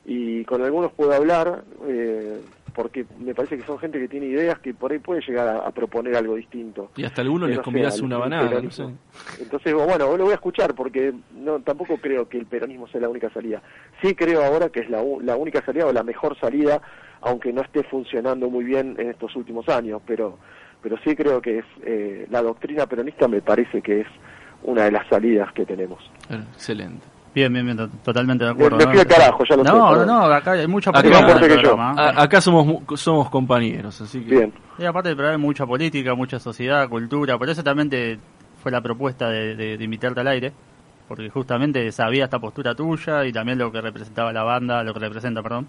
y 0.05 0.45
con 0.45 0.63
algunos 0.63 0.93
puedo 0.93 1.13
hablar 1.13 1.65
eh, 1.87 2.41
porque 2.75 3.07
me 3.19 3.35
parece 3.35 3.57
que 3.57 3.65
son 3.65 3.79
gente 3.79 3.99
que 3.99 4.09
tiene 4.09 4.27
ideas 4.27 4.59
que 4.59 4.75
por 4.75 4.93
ahí 4.93 4.99
puede 4.99 5.21
llegar 5.21 5.49
a, 5.49 5.59
a 5.61 5.71
proponer 5.71 6.17
algo 6.17 6.35
distinto. 6.35 6.91
Y 6.97 7.05
hasta 7.05 7.23
algunos 7.23 7.49
Que 7.49 7.57
les 7.57 7.65
convidás 7.65 8.01
una 8.01 8.19
banana, 8.19 8.61
no 8.61 8.71
sé. 8.71 8.85
Entonces, 9.41 9.73
bueno, 9.73 10.17
lo 10.17 10.25
voy 10.25 10.33
a 10.33 10.35
escuchar 10.35 10.75
porque 10.75 11.15
no 11.37 11.61
tampoco 11.61 11.97
creo 11.99 12.29
que 12.29 12.39
el 12.39 12.47
peronismo 12.47 12.89
sea 12.89 13.01
la 13.01 13.09
única 13.09 13.31
salida. 13.31 13.63
Sí 14.03 14.15
creo 14.15 14.45
ahora 14.45 14.69
que 14.69 14.81
es 14.81 14.91
la, 14.91 15.03
la 15.23 15.37
única 15.37 15.65
salida 15.65 15.87
o 15.87 15.93
la 15.93 16.03
mejor 16.03 16.39
salida, 16.39 16.83
aunque 17.21 17.53
no 17.53 17.63
esté 17.63 17.85
funcionando 17.85 18.51
muy 18.51 18.65
bien 18.65 18.97
en 18.99 19.11
estos 19.11 19.35
últimos 19.37 19.69
años, 19.69 20.03
pero 20.07 20.39
pero 20.83 20.99
sí 21.03 21.17
creo 21.17 21.41
que 21.41 21.61
es 21.61 21.65
eh, 21.87 22.27
la 22.31 22.43
doctrina 22.43 22.87
peronista 22.87 23.27
me 23.27 23.41
parece 23.41 23.81
que 23.81 24.03
es 24.03 24.07
una 24.65 24.85
de 24.85 24.91
las 24.91 25.09
salidas 25.09 25.51
que 25.55 25.65
tenemos. 25.65 25.99
Excelente. 26.29 27.14
Bien, 27.35 27.53
bien, 27.53 27.65
bien, 27.65 27.77
to- 27.77 27.89
totalmente 28.05 28.45
de 28.45 28.51
acuerdo. 28.51 28.77
me 28.77 28.85
¿no? 28.85 28.91
fui 28.93 29.01
al 29.01 29.07
carajo, 29.07 29.45
ya 29.45 29.57
lo 29.57 29.65
sé, 29.65 29.71
No, 29.71 29.97
no, 29.97 30.07
no, 30.07 30.25
acá 30.27 30.53
hay 30.53 30.67
mucha 30.69 30.91
Acá- 30.91 31.01
política 31.03 31.19
en 31.21 31.27
Mejor 31.27 31.43
el 31.43 31.49
que 31.49 31.55
yo. 31.57 31.63
programa. 31.75 31.91
A- 32.01 32.23
acá 32.23 32.41
somos 32.41 32.65
mu- 32.67 32.97
somos 32.97 33.29
compañeros, 33.31 34.01
así 34.01 34.21
que 34.23 34.31
Bien. 34.37 34.53
Y 34.79 34.85
aparte 34.85 35.09
del 35.09 35.17
programa 35.17 35.37
hay 35.41 35.43
mucha 35.47 35.67
política, 35.67 36.15
mucha 36.15 36.39
sociedad, 36.39 36.89
cultura, 36.89 37.37
por 37.39 37.49
eso 37.51 37.63
también 37.65 37.91
te- 37.91 38.19
fue 38.63 38.71
la 38.71 38.81
propuesta 38.81 39.29
de, 39.29 39.57
de- 39.57 39.77
de 39.77 39.85
invitarte 39.85 40.21
al 40.21 40.29
aire, 40.29 40.53
porque 41.09 41.29
justamente 41.29 41.91
sabía 41.93 42.25
esta 42.25 42.39
postura 42.39 42.75
tuya 42.75 43.25
y 43.27 43.33
también 43.33 43.59
lo 43.59 43.71
que 43.73 43.81
representaba 43.81 44.33
la 44.33 44.43
banda, 44.45 44.83
lo 44.85 44.95
que 44.95 45.01
representa, 45.01 45.43
perdón, 45.43 45.67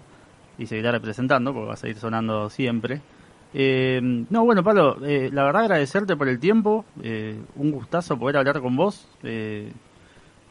y 0.58 0.66
seguirá 0.66 0.92
representando, 0.92 1.52
porque 1.52 1.66
va 1.68 1.74
a 1.74 1.76
seguir 1.76 1.96
sonando 1.98 2.48
siempre. 2.48 3.00
Eh, 3.54 4.00
no, 4.30 4.44
bueno, 4.44 4.62
Pablo, 4.62 4.98
eh, 5.04 5.30
la 5.32 5.42
verdad 5.44 5.62
agradecerte 5.62 6.16
por 6.16 6.28
el 6.28 6.38
tiempo, 6.38 6.84
eh, 7.02 7.38
un 7.56 7.70
gustazo 7.72 8.16
poder 8.18 8.36
hablar 8.36 8.60
con 8.60 8.76
vos. 8.76 9.08
eh, 9.24 9.72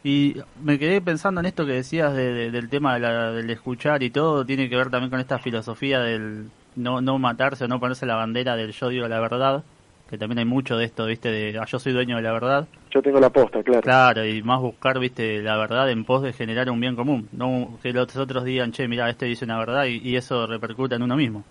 y 0.08 0.36
me 0.64 0.78
quedé 0.78 1.02
pensando 1.02 1.40
en 1.42 1.48
esto 1.48 1.66
que 1.66 1.72
decías 1.74 2.14
de- 2.14 2.32
de- 2.32 2.52
del 2.52 2.70
tema 2.70 2.94
de 2.94 3.00
la- 3.00 3.32
del 3.32 3.50
escuchar 3.50 4.04
y 4.04 4.12
todo, 4.12 4.46
tiene 4.46 4.70
que 4.70 4.76
ver 4.78 4.90
también 4.92 5.10
con 5.10 5.20
esta 5.20 5.40
filosofía 5.40 6.00
del 6.00 6.50
no, 6.76 7.02
no 7.02 7.18
matarse 7.18 7.64
o 7.66 7.68
no 7.68 7.80
ponerse 7.80 8.06
la 8.06 8.16
bandera 8.16 8.56
del 8.56 8.72
yo 8.72 8.90
digo 8.90 9.08
la 9.08 9.20
verdad, 9.20 9.64
que 10.10 10.18
también 10.20 10.38
hay 10.40 10.46
mucho 10.46 10.78
de 10.78 10.86
esto, 10.86 11.08
viste, 11.08 11.32
de 11.32 11.58
"Ah, 11.58 11.66
yo 11.66 11.80
soy 11.80 11.92
dueño 11.94 12.18
de 12.18 12.22
la 12.22 12.32
verdad. 12.34 12.68
Yo 12.92 13.02
tengo 13.02 13.20
la 13.20 13.30
posta, 13.32 13.64
claro. 13.64 13.82
Claro, 13.82 14.26
y 14.26 14.44
más 14.44 14.62
buscar, 14.62 15.00
viste, 15.00 15.42
la 15.42 15.58
verdad 15.58 15.90
en 15.90 16.06
pos 16.06 16.22
de 16.22 16.34
generar 16.34 16.70
un 16.70 16.80
bien 16.80 16.96
común. 16.96 17.28
No 17.32 17.80
que 17.82 17.92
los 17.92 18.16
otros 18.16 18.44
digan, 18.46 18.72
che, 18.74 18.88
mira, 18.88 19.10
este 19.10 19.26
dice 19.26 19.44
una 19.46 19.58
verdad 19.58 19.86
y, 19.86 19.98
y 20.08 20.16
eso 20.18 20.46
repercuta 20.46 20.96
en 20.96 21.02
uno 21.02 21.16
mismo. 21.16 21.44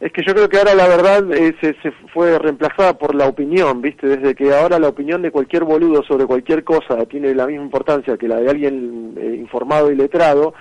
Es 0.00 0.12
que 0.12 0.22
yo 0.26 0.34
creo 0.34 0.48
que 0.48 0.56
ahora 0.56 0.74
la 0.74 0.88
verdad 0.88 1.30
eh, 1.32 1.54
se, 1.60 1.74
se 1.82 1.92
fue 2.14 2.38
reemplazada 2.38 2.96
por 2.96 3.14
la 3.14 3.28
opinión, 3.28 3.82
¿viste? 3.82 4.06
Desde 4.08 4.34
que 4.34 4.52
ahora 4.54 4.78
la 4.78 4.88
opinión 4.88 5.20
de 5.20 5.30
cualquier 5.30 5.64
boludo 5.64 6.02
sobre 6.02 6.24
cualquier 6.24 6.64
cosa 6.64 7.04
tiene 7.04 7.34
la 7.34 7.46
misma 7.46 7.64
importancia 7.64 8.16
que 8.16 8.26
la 8.26 8.36
de 8.40 8.48
alguien 8.50 9.14
eh, 9.18 9.36
informado 9.38 9.92
y 9.92 9.96
letrado, 9.96 10.54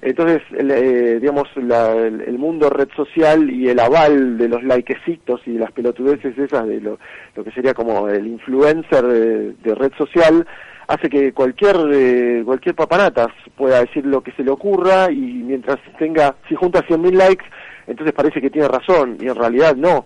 entonces, 0.00 0.40
eh, 0.52 1.18
digamos, 1.20 1.48
la- 1.56 1.92
el, 1.96 2.38
mundo 2.38 2.70
red 2.70 2.88
social 2.94 3.50
y 3.50 3.68
el 3.68 3.80
aval 3.80 4.38
de 4.38 4.46
los 4.48 4.62
likecitos 4.62 5.40
y 5.46 5.58
las 5.58 5.72
pelotudeces 5.72 6.38
esas 6.38 6.68
de 6.68 6.80
lo, 6.80 6.98
que 7.42 7.50
sería 7.50 7.74
como 7.74 8.08
el 8.08 8.28
influencer 8.28 9.04
de, 9.04 9.52
de 9.54 9.74
red 9.74 9.90
social 9.98 10.46
hace 10.86 11.08
que 11.10 11.32
cualquier 11.32 11.76
eh, 11.92 12.42
cualquier 12.44 12.76
papanatas 12.76 13.28
pueda 13.56 13.80
decir 13.80 14.06
lo 14.06 14.22
que 14.22 14.30
se 14.32 14.44
le 14.44 14.52
ocurra 14.52 15.10
y 15.10 15.16
mientras 15.16 15.78
tenga, 15.98 16.36
si 16.48 16.54
junta 16.54 16.80
100.000 16.86 17.14
likes, 17.14 17.44
entonces 17.88 18.12
parece 18.14 18.40
que 18.40 18.50
tiene 18.50 18.68
razón 18.68 19.16
y 19.20 19.26
en 19.26 19.34
realidad 19.34 19.74
no. 19.76 20.04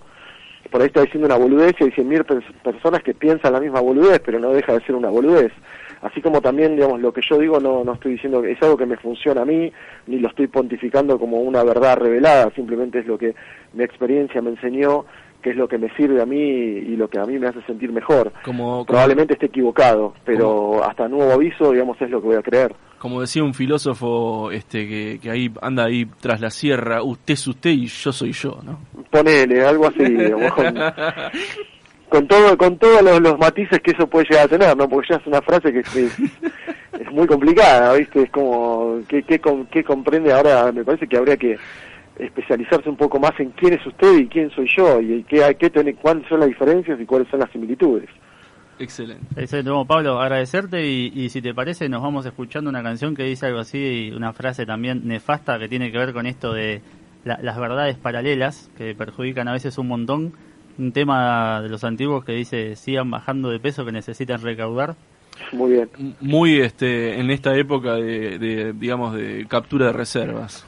Por 0.70 0.80
ahí 0.80 0.86
está 0.86 1.02
diciendo 1.02 1.26
una 1.26 1.36
boludez 1.36 1.74
y 1.80 1.84
hay 1.84 1.90
100.000 1.90 2.24
pers- 2.24 2.52
personas 2.62 3.02
que 3.02 3.12
piensan 3.12 3.52
la 3.52 3.60
misma 3.60 3.80
boludez, 3.80 4.20
pero 4.24 4.38
no 4.40 4.50
deja 4.52 4.72
de 4.72 4.80
ser 4.86 4.94
una 4.94 5.10
boludez. 5.10 5.52
Así 6.00 6.22
como 6.22 6.40
también, 6.40 6.76
digamos, 6.76 7.00
lo 7.00 7.12
que 7.12 7.20
yo 7.28 7.36
digo 7.38 7.60
no, 7.60 7.84
no 7.84 7.92
estoy 7.92 8.12
diciendo 8.12 8.40
que 8.40 8.52
es 8.52 8.62
algo 8.62 8.76
que 8.76 8.86
me 8.86 8.96
funciona 8.96 9.42
a 9.42 9.44
mí, 9.44 9.70
ni 10.06 10.18
lo 10.18 10.28
estoy 10.28 10.46
pontificando 10.46 11.18
como 11.18 11.38
una 11.42 11.62
verdad 11.62 11.96
revelada, 11.98 12.50
simplemente 12.54 13.00
es 13.00 13.06
lo 13.06 13.18
que 13.18 13.34
mi 13.74 13.84
experiencia 13.84 14.40
me 14.40 14.50
enseñó, 14.50 15.04
que 15.42 15.50
es 15.50 15.56
lo 15.56 15.68
que 15.68 15.78
me 15.78 15.90
sirve 15.96 16.22
a 16.22 16.26
mí 16.26 16.38
y 16.40 16.96
lo 16.96 17.08
que 17.08 17.18
a 17.18 17.24
mí 17.26 17.38
me 17.38 17.48
hace 17.48 17.60
sentir 17.62 17.92
mejor. 17.92 18.32
como, 18.44 18.64
como, 18.64 18.86
Probablemente 18.86 19.34
esté 19.34 19.46
equivocado, 19.46 20.14
pero 20.24 20.82
hasta 20.84 21.06
nuevo 21.08 21.32
aviso, 21.32 21.72
digamos, 21.72 22.00
es 22.00 22.08
lo 22.10 22.20
que 22.20 22.28
voy 22.28 22.36
a 22.36 22.42
creer. 22.42 22.72
Como 23.02 23.20
decía 23.20 23.42
un 23.42 23.52
filósofo 23.52 24.52
este 24.52 24.86
que, 24.86 25.18
que 25.20 25.28
ahí 25.28 25.50
anda 25.60 25.86
ahí 25.86 26.06
tras 26.20 26.40
la 26.40 26.50
sierra, 26.50 27.02
usted 27.02 27.34
es 27.34 27.48
usted 27.48 27.70
y 27.70 27.88
yo 27.88 28.12
soy 28.12 28.30
yo, 28.30 28.60
¿no? 28.62 28.78
Ponele, 29.10 29.66
algo 29.66 29.88
así, 29.88 30.04
digamos, 30.04 30.52
con, 30.52 30.78
con 32.08 32.28
todo, 32.28 32.56
con 32.56 32.78
todos 32.78 33.02
los, 33.02 33.20
los 33.20 33.36
matices 33.40 33.80
que 33.80 33.90
eso 33.90 34.06
puede 34.06 34.26
llegar 34.30 34.44
a 34.44 34.48
tener, 34.48 34.76
¿no? 34.76 34.88
Porque 34.88 35.08
ya 35.10 35.16
es 35.16 35.26
una 35.26 35.42
frase 35.42 35.72
que 35.72 35.80
es, 35.80 35.96
es, 35.96 36.16
es 37.00 37.10
muy 37.10 37.26
complicada, 37.26 37.92
¿viste? 37.94 38.22
Es 38.22 38.30
como, 38.30 39.00
¿qué, 39.08 39.24
qué, 39.24 39.40
qué 39.72 39.82
comprende 39.82 40.32
ahora? 40.32 40.70
Me 40.70 40.84
parece 40.84 41.08
que 41.08 41.16
habría 41.16 41.36
que 41.36 41.58
especializarse 42.20 42.88
un 42.88 42.96
poco 42.96 43.18
más 43.18 43.32
en 43.40 43.50
quién 43.50 43.72
es 43.72 43.84
usted 43.84 44.16
y 44.16 44.28
quién 44.28 44.48
soy 44.50 44.70
yo, 44.76 45.00
y 45.00 45.24
qué, 45.24 45.56
qué 45.58 45.70
tiene, 45.70 45.94
cuáles 45.94 46.28
son 46.28 46.38
las 46.38 46.48
diferencias 46.50 47.00
y 47.00 47.04
cuáles 47.04 47.26
son 47.30 47.40
las 47.40 47.50
similitudes. 47.50 48.08
Excelente. 48.78 49.24
Excelente, 49.40 49.70
bueno, 49.70 49.86
Pablo, 49.86 50.20
agradecerte 50.20 50.86
y, 50.88 51.12
y 51.14 51.28
si 51.28 51.40
te 51.42 51.54
parece 51.54 51.88
nos 51.88 52.02
vamos 52.02 52.26
escuchando 52.26 52.68
una 52.70 52.82
canción 52.82 53.14
que 53.14 53.22
dice 53.24 53.46
algo 53.46 53.60
así, 53.60 54.10
una 54.14 54.32
frase 54.32 54.66
también 54.66 55.02
nefasta 55.06 55.58
que 55.58 55.68
tiene 55.68 55.92
que 55.92 55.98
ver 55.98 56.12
con 56.12 56.26
esto 56.26 56.52
de 56.52 56.80
la- 57.24 57.38
las 57.42 57.58
verdades 57.58 57.96
paralelas 57.96 58.70
que 58.76 58.94
perjudican 58.94 59.46
a 59.48 59.52
veces 59.52 59.78
un 59.78 59.88
montón. 59.88 60.32
Un 60.78 60.90
tema 60.92 61.60
de 61.60 61.68
los 61.68 61.84
antiguos 61.84 62.24
que 62.24 62.32
dice 62.32 62.76
sigan 62.76 63.10
bajando 63.10 63.50
de 63.50 63.60
peso 63.60 63.84
que 63.84 63.92
necesitan 63.92 64.40
recaudar. 64.40 64.96
Muy 65.52 65.72
bien. 65.72 65.90
Muy 66.20 66.60
este 66.60 67.20
en 67.20 67.30
esta 67.30 67.54
época 67.56 67.94
de, 67.94 68.38
de, 68.38 68.72
digamos 68.72 69.14
de 69.14 69.46
captura 69.48 69.86
de 69.86 69.92
reservas. 69.92 70.66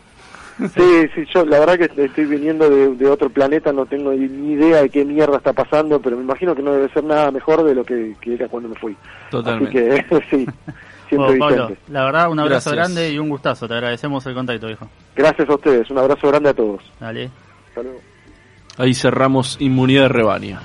Sí, 0.75 1.09
sí, 1.15 1.25
yo 1.35 1.45
la 1.45 1.59
verdad 1.61 1.79
que 1.79 2.05
estoy 2.05 2.25
viniendo 2.27 2.71
de, 2.71 2.95
de 2.95 3.07
otro 3.09 3.29
planeta, 3.29 3.73
no 3.73 3.87
tengo 3.87 4.13
ni 4.13 4.53
idea 4.53 4.83
de 4.83 4.89
qué 4.89 5.05
mierda 5.05 5.39
está 5.39 5.53
pasando, 5.53 6.01
pero 6.01 6.17
me 6.17 6.23
imagino 6.23 6.55
que 6.55 6.63
no 6.63 6.73
debe 6.73 6.89
ser 6.91 7.05
nada 7.05 7.31
mejor 7.31 7.65
de 7.65 7.75
lo 7.75 7.85
que, 7.85 8.15
que 8.21 8.35
era 8.35 8.49
cuando 8.49 8.69
me 8.69 8.77
fui. 8.77 8.97
Totalmente. 9.31 9.91
Así 9.91 10.03
que 10.09 10.21
sí, 10.31 10.47
siempre 11.09 11.39
Bueno, 11.39 11.57
Pablo, 11.69 11.77
la 11.89 12.05
verdad 12.05 12.31
un 12.31 12.39
abrazo 12.39 12.71
Gracias. 12.71 12.95
grande 12.95 13.13
y 13.13 13.19
un 13.19 13.29
gustazo, 13.29 13.67
te 13.67 13.75
agradecemos 13.75 14.25
el 14.27 14.35
contacto, 14.35 14.67
viejo. 14.69 14.89
Gracias 15.17 15.49
a 15.49 15.55
ustedes, 15.55 15.91
un 15.91 15.99
abrazo 15.99 16.29
grande 16.29 16.51
a 16.51 16.55
todos. 16.55 16.83
Dale. 17.01 17.31
Hasta 17.69 17.83
luego. 17.83 18.01
Ahí 18.79 18.95
cerramos 18.95 19.57
inmunidad 19.61 20.03
de 20.03 20.09
rebaño. 20.09 20.61